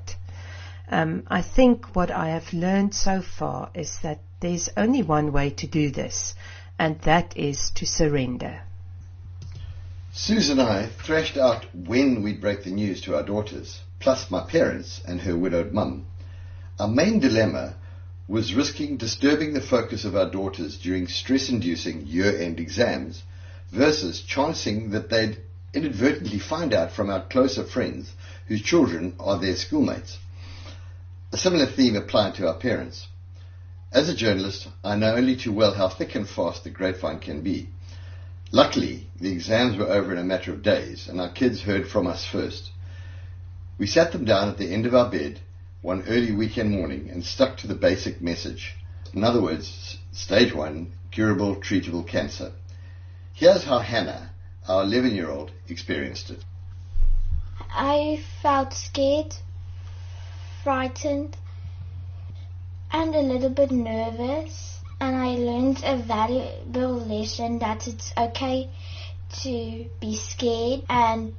Um, 0.89 1.23
I 1.27 1.41
think 1.41 1.95
what 1.95 2.11
I 2.11 2.29
have 2.29 2.51
learned 2.53 2.93
so 2.93 3.21
far 3.21 3.69
is 3.73 3.99
that 4.03 4.19
there's 4.41 4.69
only 4.75 5.01
one 5.01 5.31
way 5.31 5.49
to 5.51 5.67
do 5.67 5.89
this, 5.89 6.35
and 6.77 6.99
that 7.01 7.37
is 7.37 7.71
to 7.75 7.85
surrender. 7.85 8.61
Susan 10.11 10.59
and 10.59 10.69
I 10.69 10.89
thrashed 11.05 11.37
out 11.37 11.65
when 11.73 12.21
we'd 12.21 12.41
break 12.41 12.63
the 12.63 12.71
news 12.71 13.01
to 13.01 13.15
our 13.15 13.23
daughters, 13.23 13.81
plus 14.03 14.29
my 14.29 14.41
parents 14.41 14.99
and 15.07 15.21
her 15.21 15.35
widowed 15.35 15.71
mum. 15.71 16.05
Our 16.77 16.89
main 16.89 17.19
dilemma 17.19 17.75
was 18.27 18.53
risking 18.53 18.97
disturbing 18.97 19.53
the 19.53 19.61
focus 19.61 20.03
of 20.03 20.13
our 20.13 20.29
daughters 20.29 20.77
during 20.77 21.07
stress-inducing 21.07 22.05
year-end 22.05 22.59
exams 22.59 23.23
versus 23.71 24.19
chancing 24.19 24.91
that 24.91 25.09
they'd 25.09 25.37
inadvertently 25.73 26.37
find 26.37 26.73
out 26.73 26.91
from 26.91 27.09
our 27.09 27.21
closer 27.27 27.63
friends 27.63 28.11
whose 28.47 28.61
children 28.61 29.15
are 29.21 29.39
their 29.39 29.55
schoolmates. 29.55 30.17
A 31.31 31.37
similar 31.37 31.65
theme 31.65 31.95
applied 31.95 32.35
to 32.35 32.47
our 32.49 32.57
parents. 32.57 33.07
As 33.93 34.09
a 34.09 34.15
journalist, 34.15 34.67
I 34.83 34.97
know 34.97 35.15
only 35.15 35.37
too 35.37 35.53
well 35.53 35.73
how 35.73 35.87
thick 35.87 36.13
and 36.15 36.27
fast 36.27 36.65
the 36.65 36.69
grapevine 36.71 37.19
can 37.19 37.41
be. 37.41 37.69
Luckily, 38.51 39.07
the 39.21 39.31
exams 39.31 39.77
were 39.77 39.87
over 39.87 40.11
in 40.11 40.17
a 40.17 40.25
matter 40.25 40.51
of 40.51 40.61
days, 40.61 41.07
and 41.07 41.21
our 41.21 41.31
kids 41.31 41.61
heard 41.61 41.87
from 41.87 42.05
us 42.05 42.25
first. 42.25 42.71
We 43.77 43.87
sat 43.87 44.11
them 44.11 44.25
down 44.25 44.49
at 44.49 44.57
the 44.57 44.71
end 44.71 44.85
of 44.85 44.93
our 44.93 45.09
bed 45.09 45.39
one 45.81 46.03
early 46.07 46.31
weekend 46.31 46.71
morning 46.71 47.09
and 47.09 47.25
stuck 47.25 47.57
to 47.57 47.67
the 47.67 47.75
basic 47.75 48.21
message. 48.21 48.75
In 49.13 49.23
other 49.23 49.41
words, 49.41 49.97
stage 50.11 50.53
one, 50.53 50.93
curable, 51.11 51.55
treatable 51.55 52.07
cancer. 52.07 52.51
Here's 53.33 53.63
how 53.63 53.79
Hannah, 53.79 54.31
our 54.67 54.83
11 54.83 55.15
year 55.15 55.29
old, 55.29 55.51
experienced 55.67 56.29
it. 56.29 56.43
I 57.69 58.23
felt 58.41 58.73
scared, 58.73 59.35
frightened, 60.63 61.35
and 62.91 63.15
a 63.15 63.21
little 63.21 63.49
bit 63.49 63.71
nervous. 63.71 64.79
And 65.01 65.15
I 65.15 65.29
learned 65.29 65.81
a 65.83 65.97
valuable 65.97 66.99
lesson 66.99 67.59
that 67.59 67.87
it's 67.87 68.13
okay 68.15 68.69
to 69.41 69.85
be 69.99 70.15
scared 70.15 70.83
and 70.89 71.33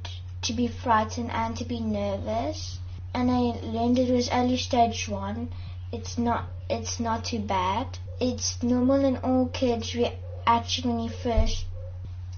to 0.45 0.53
be 0.53 0.67
frightened 0.67 1.31
and 1.31 1.55
to 1.57 1.65
be 1.65 1.79
nervous. 1.79 2.79
And 3.13 3.29
I 3.31 3.59
learned 3.63 3.99
it 3.99 4.11
was 4.11 4.29
early 4.31 4.57
stage 4.57 5.07
one. 5.07 5.49
It's 5.91 6.17
not 6.17 6.45
it's 6.69 6.99
not 6.99 7.25
too 7.25 7.39
bad. 7.39 7.99
It's 8.19 8.61
normal 8.63 9.05
in 9.05 9.17
all 9.17 9.47
kids 9.47 9.95
reaction 9.95 10.89
when 10.89 10.99
you 10.99 11.09
first 11.09 11.65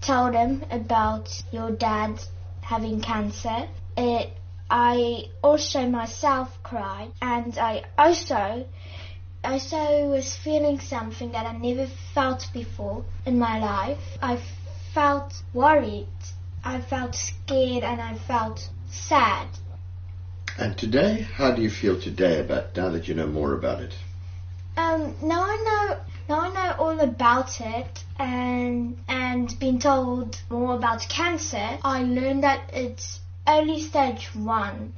tell 0.01 0.31
them 0.31 0.65
about 0.69 1.43
your 1.51 1.71
dad 1.71 2.19
having 2.61 3.01
cancer. 3.01 3.67
It, 3.95 4.33
I 4.69 5.29
also 5.41 5.87
myself 5.87 6.61
cried 6.63 7.11
and 7.21 7.57
I 7.57 7.83
also 7.97 8.65
also 9.43 10.09
was 10.09 10.35
feeling 10.35 10.79
something 10.79 11.31
that 11.31 11.45
I 11.45 11.53
never 11.53 11.87
felt 12.13 12.49
before 12.53 13.05
in 13.25 13.39
my 13.39 13.59
life. 13.59 14.17
I 14.21 14.39
felt 14.93 15.41
worried, 15.53 16.07
I 16.69 16.81
felt 16.81 17.15
scared, 17.15 17.85
and 17.85 18.01
I 18.01 18.15
felt 18.15 18.69
sad. 18.89 19.47
And 20.57 20.77
today, 20.77 21.21
how 21.21 21.51
do 21.51 21.61
you 21.61 21.69
feel 21.69 21.99
today 21.99 22.41
about 22.41 22.75
now 22.75 22.89
that 22.89 23.07
you 23.07 23.15
know 23.15 23.25
more 23.25 23.53
about 23.53 23.79
it? 23.79 23.93
Um, 24.75 25.15
now 25.21 25.43
I 25.43 25.55
know 25.65 25.99
now 26.27 26.41
I 26.41 26.53
know 26.53 26.75
all 26.77 26.99
about 26.99 27.61
it 27.61 28.03
and 28.19 28.97
and 29.07 29.57
been 29.59 29.79
told 29.79 30.41
more 30.49 30.75
about 30.75 31.07
cancer. 31.07 31.79
I 31.83 32.03
learned 32.03 32.43
that 32.43 32.69
it's 32.73 33.21
only 33.47 33.79
stage 33.79 34.35
one. 34.35 34.91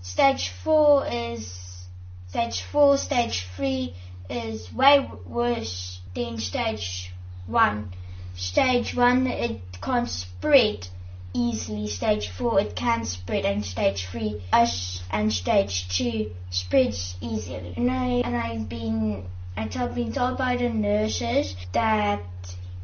Stage 0.00 0.48
four 0.64 1.06
is 1.06 1.84
stage 2.28 2.62
four. 2.62 2.96
Stage 2.96 3.46
three 3.54 3.94
is 4.30 4.72
way 4.72 5.06
worse 5.26 6.00
than 6.14 6.38
stage 6.38 7.12
one. 7.46 7.92
Stage 8.34 8.94
one 8.94 9.26
it 9.26 9.60
can't 9.82 10.08
spread 10.08 10.88
easily. 11.32 11.86
Stage 11.86 12.28
four 12.28 12.60
it 12.60 12.74
can 12.76 13.04
spread, 13.04 13.44
and 13.44 13.64
stage 13.64 14.06
three 14.06 14.42
us 14.52 15.02
and 15.10 15.32
stage 15.32 15.88
two 15.88 16.30
spreads 16.50 17.16
easily. 17.20 17.74
And 17.76 17.90
I 17.90 18.06
and 18.24 18.36
I've 18.36 18.68
been 18.68 19.24
I've 19.56 19.94
been 19.94 20.12
told 20.12 20.38
by 20.38 20.56
the 20.56 20.68
nurses 20.68 21.54
that 21.72 22.22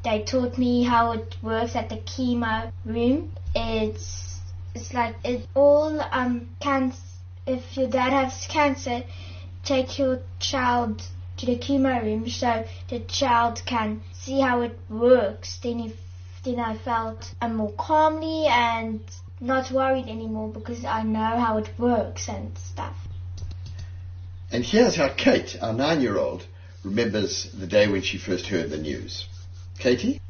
they 0.05 0.22
taught 0.22 0.59
me 0.59 0.84
how 0.84 1.12
it 1.12 1.36
works 1.42 1.74
at 1.74 1.88
the 1.88 1.97
chemo 1.97 2.70
room. 2.84 3.32
It's 3.55 4.40
it's 4.74 4.92
like 4.92 5.16
it 5.24 5.47
all 5.55 6.01
um 6.12 6.49
can 6.61 6.92
if 7.47 7.76
your 7.76 7.88
dad 7.88 8.12
has 8.12 8.47
cancer, 8.49 9.03
take 9.64 9.99
your 9.99 10.20
child 10.38 11.03
to 11.36 11.47
the 11.47 11.57
chemo 11.57 12.03
room 12.03 12.28
so 12.28 12.64
the 12.88 13.01
child 13.01 13.62
can 13.66 14.03
see 14.12 14.40
how 14.40 14.62
it 14.62 14.78
works. 14.88 15.59
Then 15.59 15.80
if 15.80 16.05
then 16.47 16.61
I 16.61 16.78
felt 16.78 17.34
um, 17.42 17.57
more 17.57 17.72
calmly 17.72 18.47
and 18.47 19.01
not 19.40 19.70
worried 19.70 20.09
anymore 20.09 20.49
because 20.49 20.84
I 20.84 21.03
know 21.03 21.38
how 21.38 21.59
it 21.59 21.68
works 21.78 22.28
and 22.28 22.57
stuff. 22.57 22.97
And 24.51 24.64
here's 24.64 24.94
how 24.94 25.09
Kate, 25.09 25.57
our 25.61 25.72
nine-year-old, 25.72 26.47
remembers 26.84 27.51
the 27.53 27.66
day 27.66 27.88
when 27.88 28.03
she 28.03 28.16
first 28.16 28.47
heard 28.47 28.70
the 28.70 28.78
news. 28.78 29.26
Katie? 29.78 30.20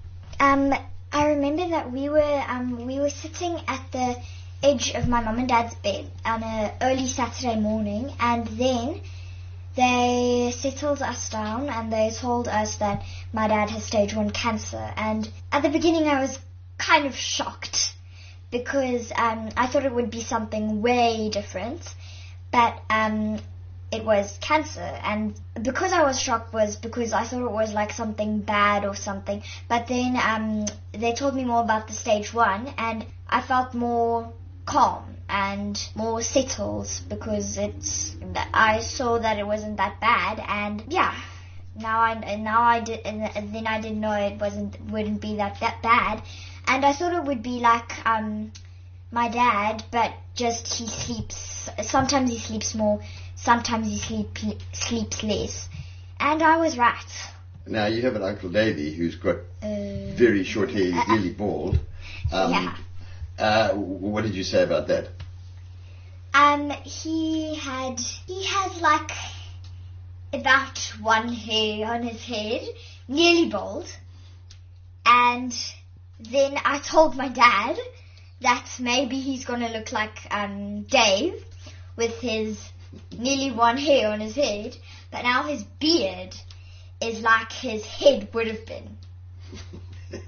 Um, 0.40 0.72
I 1.12 1.28
remember 1.28 1.68
that 1.68 1.92
we 1.92 2.08
were 2.08 2.44
um, 2.48 2.86
we 2.86 2.98
were 2.98 3.10
sitting 3.10 3.60
at 3.68 3.82
the 3.92 4.16
edge 4.62 4.92
of 4.94 5.06
my 5.06 5.20
mum 5.20 5.38
and 5.38 5.48
dad's 5.48 5.74
bed 5.76 6.10
on 6.24 6.42
an 6.42 6.72
early 6.80 7.06
Saturday 7.06 7.60
morning, 7.60 8.10
and 8.18 8.46
then 8.48 9.02
they 9.76 10.52
settled 10.56 11.02
us 11.02 11.28
down 11.28 11.68
and 11.68 11.92
they 11.92 12.10
told 12.10 12.48
us 12.48 12.76
that 12.76 13.04
my 13.32 13.46
dad 13.46 13.70
has 13.70 13.84
stage 13.84 14.14
one 14.14 14.30
cancer. 14.30 14.92
And 14.96 15.30
at 15.52 15.62
the 15.62 15.68
beginning, 15.68 16.08
I 16.08 16.20
was 16.20 16.38
kind 16.78 17.06
of 17.06 17.14
shocked 17.14 17.94
because 18.50 19.12
um, 19.14 19.50
I 19.56 19.66
thought 19.66 19.84
it 19.84 19.92
would 19.94 20.10
be 20.10 20.22
something 20.22 20.80
way 20.80 21.28
different, 21.28 21.94
but 22.50 22.80
um, 22.88 23.38
it 23.92 24.02
was 24.02 24.38
cancer. 24.40 24.80
And 24.80 25.38
because 25.62 25.92
I 25.92 26.02
was 26.04 26.18
shocked 26.18 26.54
was 26.54 26.76
because 26.76 27.12
I 27.12 27.24
thought 27.24 27.42
it 27.42 27.50
was 27.50 27.74
like 27.74 27.92
something 27.92 28.40
bad 28.40 28.86
or 28.86 28.94
something. 28.94 29.42
But 29.68 29.88
then 29.88 30.16
um, 30.16 30.64
they 30.92 31.12
told 31.12 31.34
me 31.34 31.44
more 31.44 31.60
about 31.60 31.86
the 31.86 31.92
stage 31.92 32.32
one, 32.32 32.72
and 32.78 33.04
I 33.28 33.42
felt 33.42 33.74
more 33.74 34.32
calm 34.64 35.15
and 35.36 35.88
more 35.94 36.22
settled 36.22 36.88
because 37.08 37.58
it's 37.58 38.16
I 38.54 38.80
saw 38.80 39.18
that 39.18 39.38
it 39.38 39.46
wasn't 39.46 39.76
that 39.76 40.00
bad 40.00 40.42
and 40.48 40.82
yeah. 40.88 41.14
Now 41.78 42.00
I 42.00 42.36
now 42.36 42.62
I 42.62 42.80
did 42.80 43.00
and 43.04 43.54
then 43.54 43.66
I 43.66 43.80
didn't 43.80 44.00
know 44.00 44.12
it 44.12 44.40
wasn't 44.40 44.80
wouldn't 44.90 45.20
be 45.20 45.36
that 45.36 45.60
that 45.60 45.82
bad. 45.82 46.22
And 46.66 46.84
I 46.86 46.92
thought 46.94 47.12
it 47.12 47.24
would 47.24 47.42
be 47.42 47.58
like 47.60 47.90
um 48.06 48.52
my 49.10 49.28
dad 49.28 49.84
but 49.90 50.12
just 50.34 50.72
he 50.78 50.86
sleeps 50.86 51.68
sometimes 51.82 52.30
he 52.30 52.38
sleeps 52.38 52.74
more 52.74 53.02
sometimes 53.34 53.86
he 53.88 53.98
sleep, 53.98 54.38
sleeps 54.72 55.22
less. 55.22 55.68
And 56.18 56.42
I 56.42 56.56
was 56.56 56.78
right. 56.78 57.12
Now 57.66 57.86
you 57.86 58.00
have 58.02 58.16
an 58.16 58.22
uncle 58.22 58.48
Davy 58.48 58.94
who's 58.94 59.16
got 59.16 59.36
uh, 59.62 60.16
very 60.16 60.44
short 60.44 60.70
hair 60.70 60.86
he's 60.86 60.94
uh, 60.94 61.04
really 61.10 61.34
bald. 61.34 61.78
Um, 62.32 62.52
yeah. 62.52 62.76
uh, 63.38 63.74
what 63.74 64.22
did 64.22 64.34
you 64.34 64.44
say 64.44 64.62
about 64.62 64.88
that? 64.88 65.15
Um, 66.36 66.70
he 66.84 67.54
had 67.54 67.98
he 68.26 68.44
has 68.44 68.78
like 68.82 69.10
about 70.34 70.78
one 71.00 71.32
hair 71.32 71.90
on 71.90 72.02
his 72.02 72.22
head, 72.22 72.60
nearly 73.08 73.48
bald, 73.48 73.88
and 75.06 75.56
then 76.20 76.58
I 76.62 76.78
told 76.78 77.16
my 77.16 77.28
dad 77.28 77.78
that 78.42 78.68
maybe 78.78 79.18
he's 79.18 79.46
gonna 79.46 79.70
look 79.70 79.92
like 79.92 80.26
um, 80.30 80.82
Dave 80.82 81.42
with 81.96 82.18
his 82.18 82.60
nearly 83.16 83.50
one 83.50 83.78
hair 83.78 84.10
on 84.10 84.20
his 84.20 84.34
head, 84.34 84.76
but 85.10 85.22
now 85.22 85.44
his 85.44 85.62
beard 85.80 86.36
is 87.00 87.22
like 87.22 87.50
his 87.50 87.82
head 87.86 88.28
would 88.34 88.48
have 88.48 88.66
been. 88.66 88.98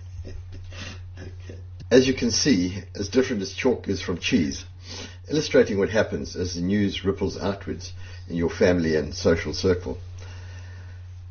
As 1.90 2.08
you 2.08 2.14
can 2.14 2.30
see, 2.30 2.82
as 2.94 3.10
different 3.10 3.42
as 3.42 3.52
chalk 3.52 3.88
is 3.88 4.00
from 4.00 4.18
cheese, 4.18 4.64
illustrating 5.30 5.78
what 5.78 5.90
happens 5.90 6.36
as 6.36 6.54
the 6.54 6.60
news 6.60 7.04
ripples 7.04 7.38
outwards 7.38 7.92
in 8.28 8.36
your 8.36 8.50
family 8.50 8.96
and 8.96 9.14
social 9.14 9.52
circle. 9.52 9.98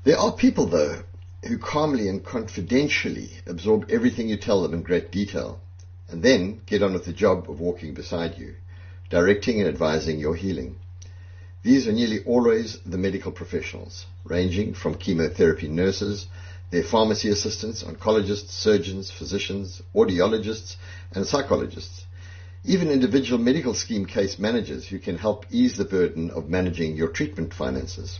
There 0.03 0.17
are 0.17 0.31
people, 0.31 0.67
though, 0.67 1.01
who 1.47 1.57
calmly 1.57 2.07
and 2.07 2.23
confidentially 2.23 3.29
absorb 3.45 3.89
everything 3.89 4.29
you 4.29 4.37
tell 4.37 4.63
them 4.63 4.73
in 4.73 4.81
great 4.81 5.11
detail, 5.11 5.59
and 6.09 6.23
then 6.23 6.61
get 6.65 6.81
on 6.83 6.93
with 6.93 7.05
the 7.05 7.13
job 7.13 7.49
of 7.49 7.59
walking 7.59 7.93
beside 7.93 8.37
you, 8.37 8.55
directing 9.09 9.59
and 9.59 9.67
advising 9.67 10.19
your 10.19 10.35
healing. 10.35 10.77
These 11.63 11.87
are 11.87 11.91
nearly 11.91 12.23
always 12.25 12.79
the 12.85 12.97
medical 12.97 13.31
professionals, 13.31 14.05
ranging 14.23 14.73
from 14.73 14.95
chemotherapy 14.95 15.67
nurses 15.67 16.27
their 16.69 16.83
pharmacy 16.83 17.29
assistants, 17.29 17.83
oncologists, 17.83 18.49
surgeons, 18.49 19.09
physicians, 19.09 19.81
audiologists, 19.95 20.75
and 21.13 21.25
psychologists. 21.25 22.05
Even 22.63 22.89
individual 22.89 23.39
medical 23.39 23.73
scheme 23.73 24.05
case 24.05 24.39
managers 24.39 24.87
who 24.87 24.99
can 24.99 25.17
help 25.17 25.45
ease 25.49 25.77
the 25.77 25.85
burden 25.85 26.31
of 26.31 26.49
managing 26.49 26.95
your 26.95 27.07
treatment 27.09 27.53
finances. 27.53 28.19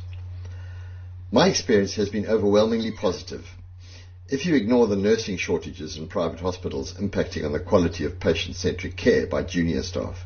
My 1.32 1.48
experience 1.48 1.96
has 1.96 2.10
been 2.10 2.28
overwhelmingly 2.28 2.92
positive. 2.92 3.46
If 4.30 4.46
you 4.46 4.56
ignore 4.56 4.88
the 4.88 4.96
nursing 4.96 5.38
shortages 5.38 5.98
in 5.98 6.08
private 6.08 6.40
hospitals 6.40 6.94
impacting 6.94 7.46
on 7.46 7.52
the 7.52 7.60
quality 7.60 8.06
of 8.06 8.20
patient-centric 8.20 8.96
care 8.96 9.26
by 9.26 9.44
junior 9.44 9.84
staff. 9.84 10.26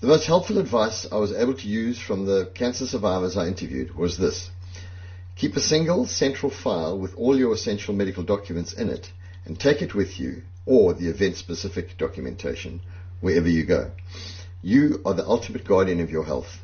The 0.00 0.08
most 0.08 0.26
helpful 0.26 0.58
advice 0.58 1.06
I 1.10 1.16
was 1.16 1.32
able 1.32 1.54
to 1.54 1.68
use 1.68 1.98
from 1.98 2.26
the 2.26 2.50
cancer 2.54 2.86
survivors 2.86 3.36
I 3.36 3.46
interviewed 3.46 3.94
was 3.94 4.18
this. 4.18 4.50
Keep 5.36 5.56
a 5.56 5.60
single 5.60 6.06
central 6.06 6.50
file 6.50 6.98
with 6.98 7.14
all 7.14 7.38
your 7.38 7.54
essential 7.54 7.94
medical 7.94 8.22
documents 8.22 8.72
in 8.72 8.90
it 8.90 9.10
and 9.44 9.58
take 9.58 9.80
it 9.80 9.94
with 9.94 10.20
you 10.20 10.42
or 10.66 10.92
the 10.92 11.08
event 11.08 11.36
specific 11.36 11.96
documentation 11.96 12.80
wherever 13.20 13.48
you 13.48 13.64
go. 13.64 13.92
You 14.62 15.00
are 15.06 15.14
the 15.14 15.26
ultimate 15.26 15.64
guardian 15.64 16.00
of 16.00 16.10
your 16.10 16.24
health. 16.24 16.58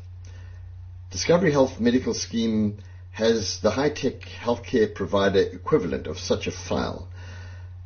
Discovery 1.09 1.51
Health 1.51 1.79
Medical 1.79 2.13
Scheme 2.13 2.77
has 3.11 3.59
the 3.61 3.71
high-tech 3.71 4.21
healthcare 4.21 4.93
provider 4.93 5.39
equivalent 5.39 6.07
of 6.07 6.19
such 6.19 6.47
a 6.47 6.51
file. 6.51 7.07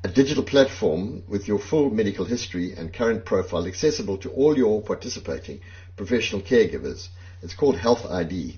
A 0.03 0.07
digital 0.07 0.43
platform 0.43 1.23
with 1.27 1.47
your 1.47 1.59
full 1.59 1.89
medical 1.89 2.23
history 2.23 2.73
and 2.73 2.93
current 2.93 3.25
profile 3.25 3.67
accessible 3.67 4.17
to 4.19 4.29
all 4.29 4.57
your 4.57 4.81
participating 4.81 5.59
professional 5.97 6.41
caregivers. 6.41 7.09
It's 7.41 7.53
called 7.53 7.77
Health 7.77 8.05
ID. 8.05 8.57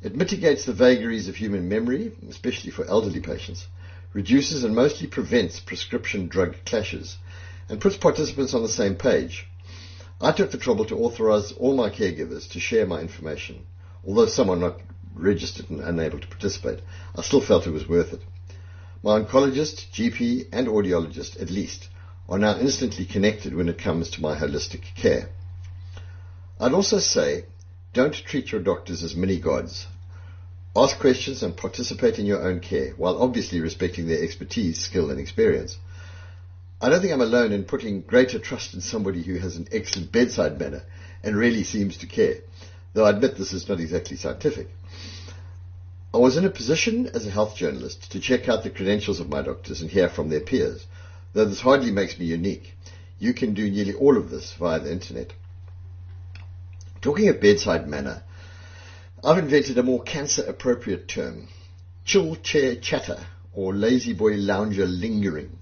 It 0.00 0.16
mitigates 0.16 0.64
the 0.64 0.72
vagaries 0.72 1.28
of 1.28 1.36
human 1.36 1.68
memory, 1.68 2.12
especially 2.28 2.70
for 2.70 2.86
elderly 2.86 3.20
patients, 3.20 3.66
reduces 4.12 4.64
and 4.64 4.74
mostly 4.74 5.06
prevents 5.06 5.60
prescription 5.60 6.28
drug 6.28 6.54
clashes, 6.64 7.16
and 7.68 7.80
puts 7.80 7.96
participants 7.96 8.54
on 8.54 8.62
the 8.62 8.68
same 8.68 8.94
page. 8.94 9.46
I 10.20 10.32
took 10.32 10.50
the 10.50 10.58
trouble 10.58 10.84
to 10.86 10.98
authorize 10.98 11.52
all 11.52 11.76
my 11.76 11.90
caregivers 11.90 12.50
to 12.50 12.60
share 12.60 12.86
my 12.86 13.00
information. 13.00 13.66
Although 14.06 14.26
some 14.26 14.50
are 14.50 14.56
not 14.56 14.80
registered 15.14 15.70
and 15.70 15.80
unable 15.80 16.18
to 16.18 16.26
participate, 16.26 16.80
I 17.14 17.22
still 17.22 17.40
felt 17.40 17.66
it 17.66 17.72
was 17.72 17.88
worth 17.88 18.12
it. 18.12 18.22
My 19.02 19.20
oncologist, 19.20 19.90
GP, 19.92 20.48
and 20.52 20.66
audiologist, 20.66 21.40
at 21.40 21.50
least, 21.50 21.88
are 22.28 22.38
now 22.38 22.58
instantly 22.58 23.04
connected 23.04 23.54
when 23.54 23.68
it 23.68 23.78
comes 23.78 24.10
to 24.10 24.20
my 24.20 24.36
holistic 24.36 24.82
care. 24.96 25.28
I'd 26.60 26.72
also 26.72 26.98
say, 26.98 27.44
don't 27.92 28.12
treat 28.14 28.50
your 28.50 28.60
doctors 28.60 29.02
as 29.02 29.14
mini 29.14 29.38
gods. 29.38 29.86
Ask 30.76 30.98
questions 30.98 31.42
and 31.42 31.56
participate 31.56 32.18
in 32.18 32.26
your 32.26 32.42
own 32.42 32.60
care, 32.60 32.92
while 32.96 33.20
obviously 33.22 33.60
respecting 33.60 34.06
their 34.06 34.22
expertise, 34.22 34.78
skill, 34.78 35.10
and 35.10 35.18
experience. 35.18 35.76
I 36.80 36.88
don't 36.88 37.00
think 37.00 37.12
I'm 37.12 37.20
alone 37.20 37.52
in 37.52 37.64
putting 37.64 38.02
greater 38.02 38.38
trust 38.38 38.74
in 38.74 38.80
somebody 38.80 39.22
who 39.22 39.38
has 39.38 39.56
an 39.56 39.66
excellent 39.72 40.12
bedside 40.12 40.60
manner 40.60 40.82
and 41.24 41.36
really 41.36 41.64
seems 41.64 41.96
to 41.98 42.06
care, 42.06 42.36
though 42.92 43.04
I 43.04 43.10
admit 43.10 43.36
this 43.36 43.52
is 43.52 43.68
not 43.68 43.80
exactly 43.80 44.16
scientific. 44.16 44.68
I 46.14 46.18
was 46.18 46.36
in 46.36 46.44
a 46.44 46.50
position 46.50 47.08
as 47.12 47.26
a 47.26 47.30
health 47.30 47.56
journalist 47.56 48.12
to 48.12 48.20
check 48.20 48.48
out 48.48 48.62
the 48.62 48.70
credentials 48.70 49.20
of 49.20 49.28
my 49.28 49.42
doctors 49.42 49.80
and 49.80 49.90
hear 49.90 50.08
from 50.08 50.28
their 50.28 50.40
peers, 50.40 50.86
though 51.32 51.44
this 51.44 51.60
hardly 51.60 51.90
makes 51.90 52.18
me 52.18 52.26
unique. 52.26 52.74
You 53.18 53.34
can 53.34 53.54
do 53.54 53.68
nearly 53.68 53.94
all 53.94 54.16
of 54.16 54.30
this 54.30 54.54
via 54.58 54.78
the 54.78 54.92
internet. 54.92 55.32
Talking 57.02 57.28
of 57.28 57.40
bedside 57.40 57.88
manner, 57.88 58.22
I've 59.24 59.38
invented 59.38 59.76
a 59.78 59.82
more 59.82 60.02
cancer 60.02 60.44
appropriate 60.44 61.08
term, 61.08 61.48
chill 62.04 62.36
chair 62.36 62.76
chatter 62.76 63.18
or 63.52 63.74
lazy 63.74 64.12
boy 64.12 64.34
lounger 64.34 64.86
lingering. 64.86 65.58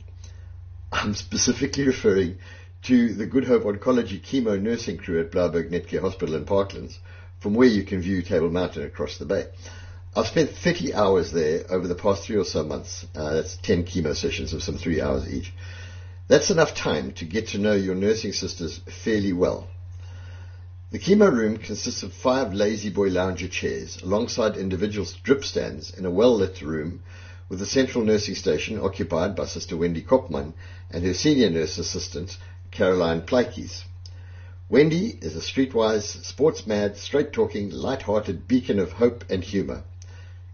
I'm 0.92 1.14
specifically 1.14 1.86
referring 1.86 2.38
to 2.82 3.14
the 3.14 3.24
Good 3.24 3.46
Hope 3.46 3.62
Oncology 3.62 4.20
chemo 4.20 4.60
nursing 4.60 4.98
crew 4.98 5.20
at 5.20 5.30
Blaauwberg 5.30 5.70
Netcare 5.70 6.02
Hospital 6.02 6.34
in 6.34 6.44
Parklands, 6.44 6.98
from 7.40 7.54
where 7.54 7.66
you 7.66 7.84
can 7.84 8.02
view 8.02 8.20
Table 8.20 8.50
Mountain 8.50 8.82
across 8.82 9.16
the 9.16 9.24
bay. 9.24 9.46
I've 10.14 10.26
spent 10.26 10.50
30 10.50 10.92
hours 10.92 11.32
there 11.32 11.64
over 11.70 11.88
the 11.88 11.94
past 11.94 12.24
three 12.24 12.36
or 12.36 12.44
so 12.44 12.62
months. 12.62 13.06
Uh, 13.14 13.34
that's 13.34 13.56
10 13.56 13.84
chemo 13.84 14.14
sessions 14.14 14.52
of 14.52 14.62
some 14.62 14.76
three 14.76 15.00
hours 15.00 15.32
each. 15.32 15.52
That's 16.28 16.50
enough 16.50 16.74
time 16.74 17.12
to 17.14 17.24
get 17.24 17.48
to 17.48 17.58
know 17.58 17.74
your 17.74 17.94
nursing 17.94 18.32
sisters 18.32 18.80
fairly 19.04 19.32
well. 19.32 19.66
The 20.96 21.02
chemo 21.02 21.30
room 21.30 21.58
consists 21.58 22.02
of 22.02 22.14
five 22.14 22.54
lazy 22.54 22.88
boy 22.88 23.08
lounger 23.08 23.48
chairs 23.48 23.98
alongside 24.02 24.56
individual 24.56 25.06
drip 25.22 25.44
stands 25.44 25.90
in 25.90 26.06
a 26.06 26.10
well-lit 26.10 26.62
room 26.62 27.02
with 27.50 27.58
the 27.58 27.66
central 27.66 28.02
nursing 28.02 28.34
station 28.34 28.80
occupied 28.80 29.36
by 29.36 29.44
Sister 29.44 29.76
Wendy 29.76 30.00
Kopman 30.00 30.54
and 30.90 31.04
her 31.04 31.12
senior 31.12 31.50
nurse 31.50 31.76
assistant 31.76 32.38
Caroline 32.70 33.20
Pleikes. 33.20 33.84
Wendy 34.70 35.18
is 35.20 35.36
a 35.36 35.40
streetwise, 35.40 36.24
sports-mad, 36.24 36.96
straight-talking, 36.96 37.72
light-hearted 37.72 38.48
beacon 38.48 38.78
of 38.78 38.92
hope 38.92 39.22
and 39.28 39.44
humour. 39.44 39.82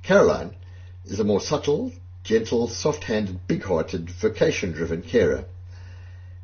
Caroline 0.03 0.57
is 1.05 1.21
a 1.21 1.25
more 1.25 1.41
subtle, 1.41 1.93
gentle, 2.25 2.67
soft-handed, 2.67 3.47
big-hearted, 3.47 4.11
vocation-driven 4.11 5.03
carer. 5.03 5.45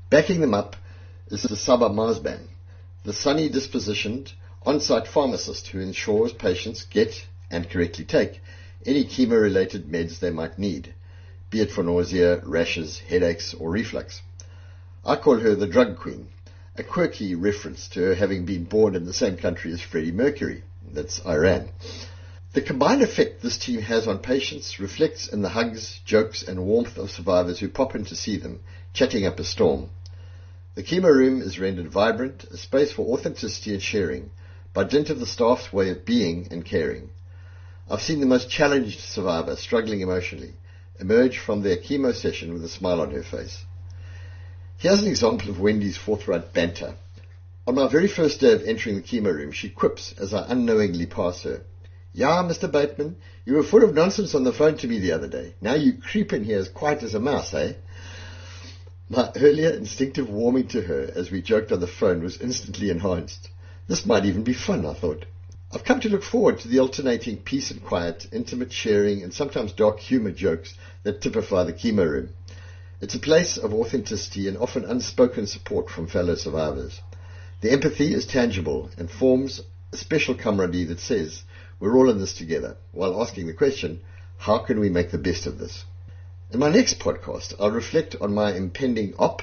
Backing 0.08 0.40
them 0.40 0.54
up 0.54 0.76
is 1.32 1.42
the 1.42 1.56
Saba 1.56 1.88
Marsban, 1.88 2.46
the 3.04 3.12
sunny 3.12 3.48
dispositioned 3.48 4.32
on-site 4.62 5.06
pharmacist 5.06 5.68
who 5.68 5.80
ensures 5.80 6.32
patients 6.32 6.84
get 6.84 7.26
and 7.50 7.70
correctly 7.70 8.04
take 8.04 8.40
any 8.84 9.04
chemo-related 9.04 9.86
meds 9.88 10.18
they 10.18 10.30
might 10.30 10.58
need, 10.58 10.94
be 11.50 11.60
it 11.60 11.70
for 11.70 11.82
nausea, 11.82 12.40
rashes, 12.44 12.98
headaches, 12.98 13.54
or 13.54 13.70
reflux. 13.70 14.22
I 15.04 15.16
call 15.16 15.38
her 15.38 15.54
the 15.54 15.66
drug 15.66 15.96
queen, 15.96 16.28
a 16.76 16.82
quirky 16.82 17.34
reference 17.34 17.88
to 17.88 18.00
her 18.00 18.14
having 18.14 18.44
been 18.44 18.64
born 18.64 18.94
in 18.94 19.04
the 19.04 19.12
same 19.12 19.36
country 19.36 19.72
as 19.72 19.80
Freddie 19.80 20.12
Mercury. 20.12 20.62
That's 20.92 21.24
Iran. 21.26 21.70
The 22.52 22.62
combined 22.62 23.02
effect 23.02 23.42
this 23.42 23.58
team 23.58 23.82
has 23.82 24.06
on 24.06 24.18
patients 24.20 24.80
reflects 24.80 25.28
in 25.28 25.42
the 25.42 25.50
hugs, 25.50 26.00
jokes, 26.04 26.42
and 26.42 26.64
warmth 26.64 26.96
of 26.96 27.10
survivors 27.10 27.58
who 27.58 27.68
pop 27.68 27.94
in 27.94 28.04
to 28.06 28.16
see 28.16 28.36
them, 28.36 28.60
chatting 28.94 29.26
up 29.26 29.38
a 29.38 29.44
storm. 29.44 29.90
The 30.78 30.84
chemo 30.84 31.12
room 31.12 31.42
is 31.42 31.58
rendered 31.58 31.88
vibrant, 31.88 32.44
a 32.52 32.56
space 32.56 32.92
for 32.92 33.04
authenticity 33.12 33.72
and 33.72 33.82
sharing, 33.82 34.30
by 34.72 34.84
dint 34.84 35.10
of 35.10 35.18
the 35.18 35.26
staff's 35.26 35.72
way 35.72 35.90
of 35.90 36.04
being 36.04 36.46
and 36.52 36.64
caring. 36.64 37.10
I've 37.90 38.00
seen 38.00 38.20
the 38.20 38.26
most 38.26 38.48
challenged 38.48 39.00
survivor, 39.00 39.56
struggling 39.56 40.02
emotionally, 40.02 40.52
emerge 41.00 41.36
from 41.36 41.62
their 41.62 41.78
chemo 41.78 42.14
session 42.14 42.52
with 42.52 42.62
a 42.62 42.68
smile 42.68 43.00
on 43.00 43.10
her 43.10 43.24
face. 43.24 43.64
Here's 44.76 45.02
an 45.02 45.08
example 45.08 45.50
of 45.50 45.58
Wendy's 45.58 45.96
forthright 45.96 46.52
banter. 46.52 46.94
On 47.66 47.74
my 47.74 47.88
very 47.88 48.06
first 48.06 48.38
day 48.38 48.52
of 48.52 48.62
entering 48.62 48.94
the 48.94 49.02
chemo 49.02 49.34
room, 49.34 49.50
she 49.50 49.70
quips 49.70 50.14
as 50.16 50.32
I 50.32 50.46
unknowingly 50.48 51.06
pass 51.06 51.42
her. 51.42 51.62
Yeah, 52.12 52.48
Mr. 52.48 52.70
Bateman, 52.70 53.16
you 53.44 53.54
were 53.54 53.64
full 53.64 53.82
of 53.82 53.94
nonsense 53.94 54.32
on 54.32 54.44
the 54.44 54.52
phone 54.52 54.76
to 54.76 54.86
me 54.86 55.00
the 55.00 55.10
other 55.10 55.26
day. 55.26 55.54
Now 55.60 55.74
you 55.74 55.94
creep 55.94 56.32
in 56.32 56.44
here 56.44 56.60
as 56.60 56.68
quiet 56.68 57.02
as 57.02 57.14
a 57.14 57.20
mouse, 57.20 57.52
eh? 57.52 57.72
My 59.10 59.32
earlier 59.36 59.70
instinctive 59.70 60.28
warming 60.28 60.68
to 60.68 60.82
her 60.82 61.10
as 61.14 61.30
we 61.30 61.40
joked 61.40 61.72
on 61.72 61.80
the 61.80 61.86
phone 61.86 62.22
was 62.22 62.42
instantly 62.42 62.90
enhanced. 62.90 63.48
This 63.86 64.04
might 64.04 64.26
even 64.26 64.44
be 64.44 64.52
fun, 64.52 64.84
I 64.84 64.92
thought. 64.92 65.24
I've 65.72 65.84
come 65.84 66.00
to 66.00 66.10
look 66.10 66.22
forward 66.22 66.58
to 66.58 66.68
the 66.68 66.80
alternating 66.80 67.38
peace 67.38 67.70
and 67.70 67.82
quiet, 67.82 68.26
intimate 68.32 68.70
sharing, 68.70 69.22
and 69.22 69.32
sometimes 69.32 69.72
dark 69.72 69.98
humor 69.98 70.30
jokes 70.30 70.74
that 71.04 71.22
typify 71.22 71.64
the 71.64 71.72
chemo 71.72 72.06
room. 72.06 72.28
It's 73.00 73.14
a 73.14 73.18
place 73.18 73.56
of 73.56 73.72
authenticity 73.72 74.46
and 74.46 74.58
often 74.58 74.84
unspoken 74.84 75.46
support 75.46 75.88
from 75.88 76.06
fellow 76.06 76.34
survivors. 76.34 77.00
The 77.62 77.72
empathy 77.72 78.12
is 78.12 78.26
tangible 78.26 78.90
and 78.98 79.10
forms 79.10 79.62
a 79.90 79.96
special 79.96 80.34
camaraderie 80.34 80.84
that 80.84 81.00
says, 81.00 81.44
we're 81.80 81.96
all 81.96 82.10
in 82.10 82.18
this 82.18 82.34
together, 82.34 82.76
while 82.92 83.22
asking 83.22 83.46
the 83.46 83.54
question, 83.54 84.00
how 84.36 84.58
can 84.58 84.78
we 84.78 84.90
make 84.90 85.10
the 85.10 85.16
best 85.16 85.46
of 85.46 85.56
this? 85.56 85.86
In 86.50 86.60
my 86.60 86.70
next 86.70 86.98
podcast, 86.98 87.54
I'll 87.60 87.70
reflect 87.70 88.16
on 88.22 88.32
my 88.32 88.54
impending 88.54 89.12
op, 89.18 89.42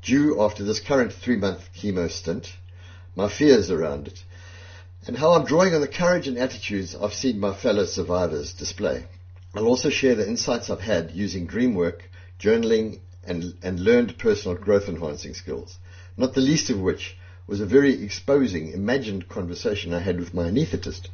due 0.00 0.40
after 0.40 0.64
this 0.64 0.80
current 0.80 1.12
three-month 1.12 1.68
chemo 1.74 2.10
stint, 2.10 2.56
my 3.14 3.28
fears 3.28 3.70
around 3.70 4.08
it, 4.08 4.24
and 5.06 5.18
how 5.18 5.32
I'm 5.32 5.44
drawing 5.44 5.74
on 5.74 5.82
the 5.82 5.86
courage 5.86 6.26
and 6.26 6.38
attitudes 6.38 6.96
I've 6.96 7.12
seen 7.12 7.40
my 7.40 7.52
fellow 7.52 7.84
survivors 7.84 8.54
display. 8.54 9.04
I'll 9.54 9.66
also 9.66 9.90
share 9.90 10.14
the 10.14 10.26
insights 10.26 10.70
I've 10.70 10.80
had 10.80 11.10
using 11.10 11.46
dream 11.46 11.74
work, 11.74 12.08
journaling, 12.40 13.00
and, 13.22 13.52
and 13.62 13.78
learned 13.78 14.16
personal 14.16 14.56
growth 14.56 14.88
enhancing 14.88 15.34
skills, 15.34 15.76
not 16.16 16.32
the 16.32 16.40
least 16.40 16.70
of 16.70 16.80
which 16.80 17.18
was 17.46 17.60
a 17.60 17.66
very 17.66 18.02
exposing, 18.02 18.72
imagined 18.72 19.28
conversation 19.28 19.92
I 19.92 19.98
had 19.98 20.18
with 20.18 20.32
my 20.32 20.44
anaesthetist. 20.44 21.10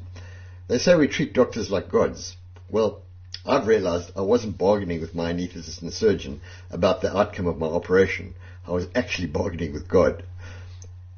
They 0.69 0.79
say 0.79 0.95
we 0.95 1.09
treat 1.09 1.33
doctors 1.33 1.69
like 1.69 1.91
gods. 1.91 2.37
Well, 2.71 3.03
I've 3.49 3.67
realized 3.69 4.11
I 4.17 4.23
wasn't 4.23 4.59
bargaining 4.59 5.01
with 5.01 5.15
my 5.15 5.33
anaesthetist 5.33 5.81
and 5.81 5.93
surgeon 5.93 6.41
about 6.71 7.01
the 7.01 7.17
outcome 7.17 7.47
of 7.47 7.59
my 7.59 7.67
operation. 7.67 8.35
I 8.67 8.73
was 8.73 8.89
actually 8.95 9.29
bargaining 9.29 9.73
with 9.73 9.87
God. 9.87 10.25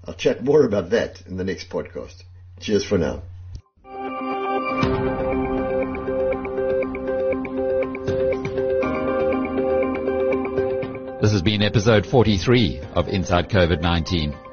I'll 0.04 0.14
chat 0.14 0.44
more 0.44 0.64
about 0.64 0.90
that 0.90 1.22
in 1.26 1.38
the 1.38 1.44
next 1.44 1.70
podcast. 1.70 2.22
Cheers 2.60 2.84
for 2.84 2.98
now. 2.98 3.22
This 11.22 11.32
has 11.32 11.42
been 11.42 11.62
episode 11.62 12.06
43 12.06 12.80
of 12.94 13.08
Inside 13.08 13.48
COVID-19. 13.48 14.47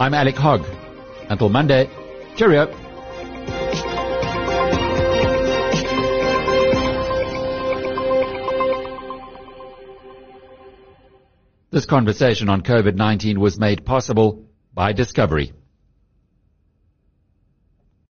I'm 0.00 0.14
Alec 0.14 0.36
Hogg. 0.36 0.64
Until 1.28 1.48
Monday, 1.48 1.90
cheerio. 2.36 2.66
This 11.70 11.84
conversation 11.84 12.48
on 12.48 12.62
COVID-19 12.62 13.38
was 13.38 13.58
made 13.58 13.84
possible 13.84 14.44
by 14.72 14.92
Discovery. 14.92 15.52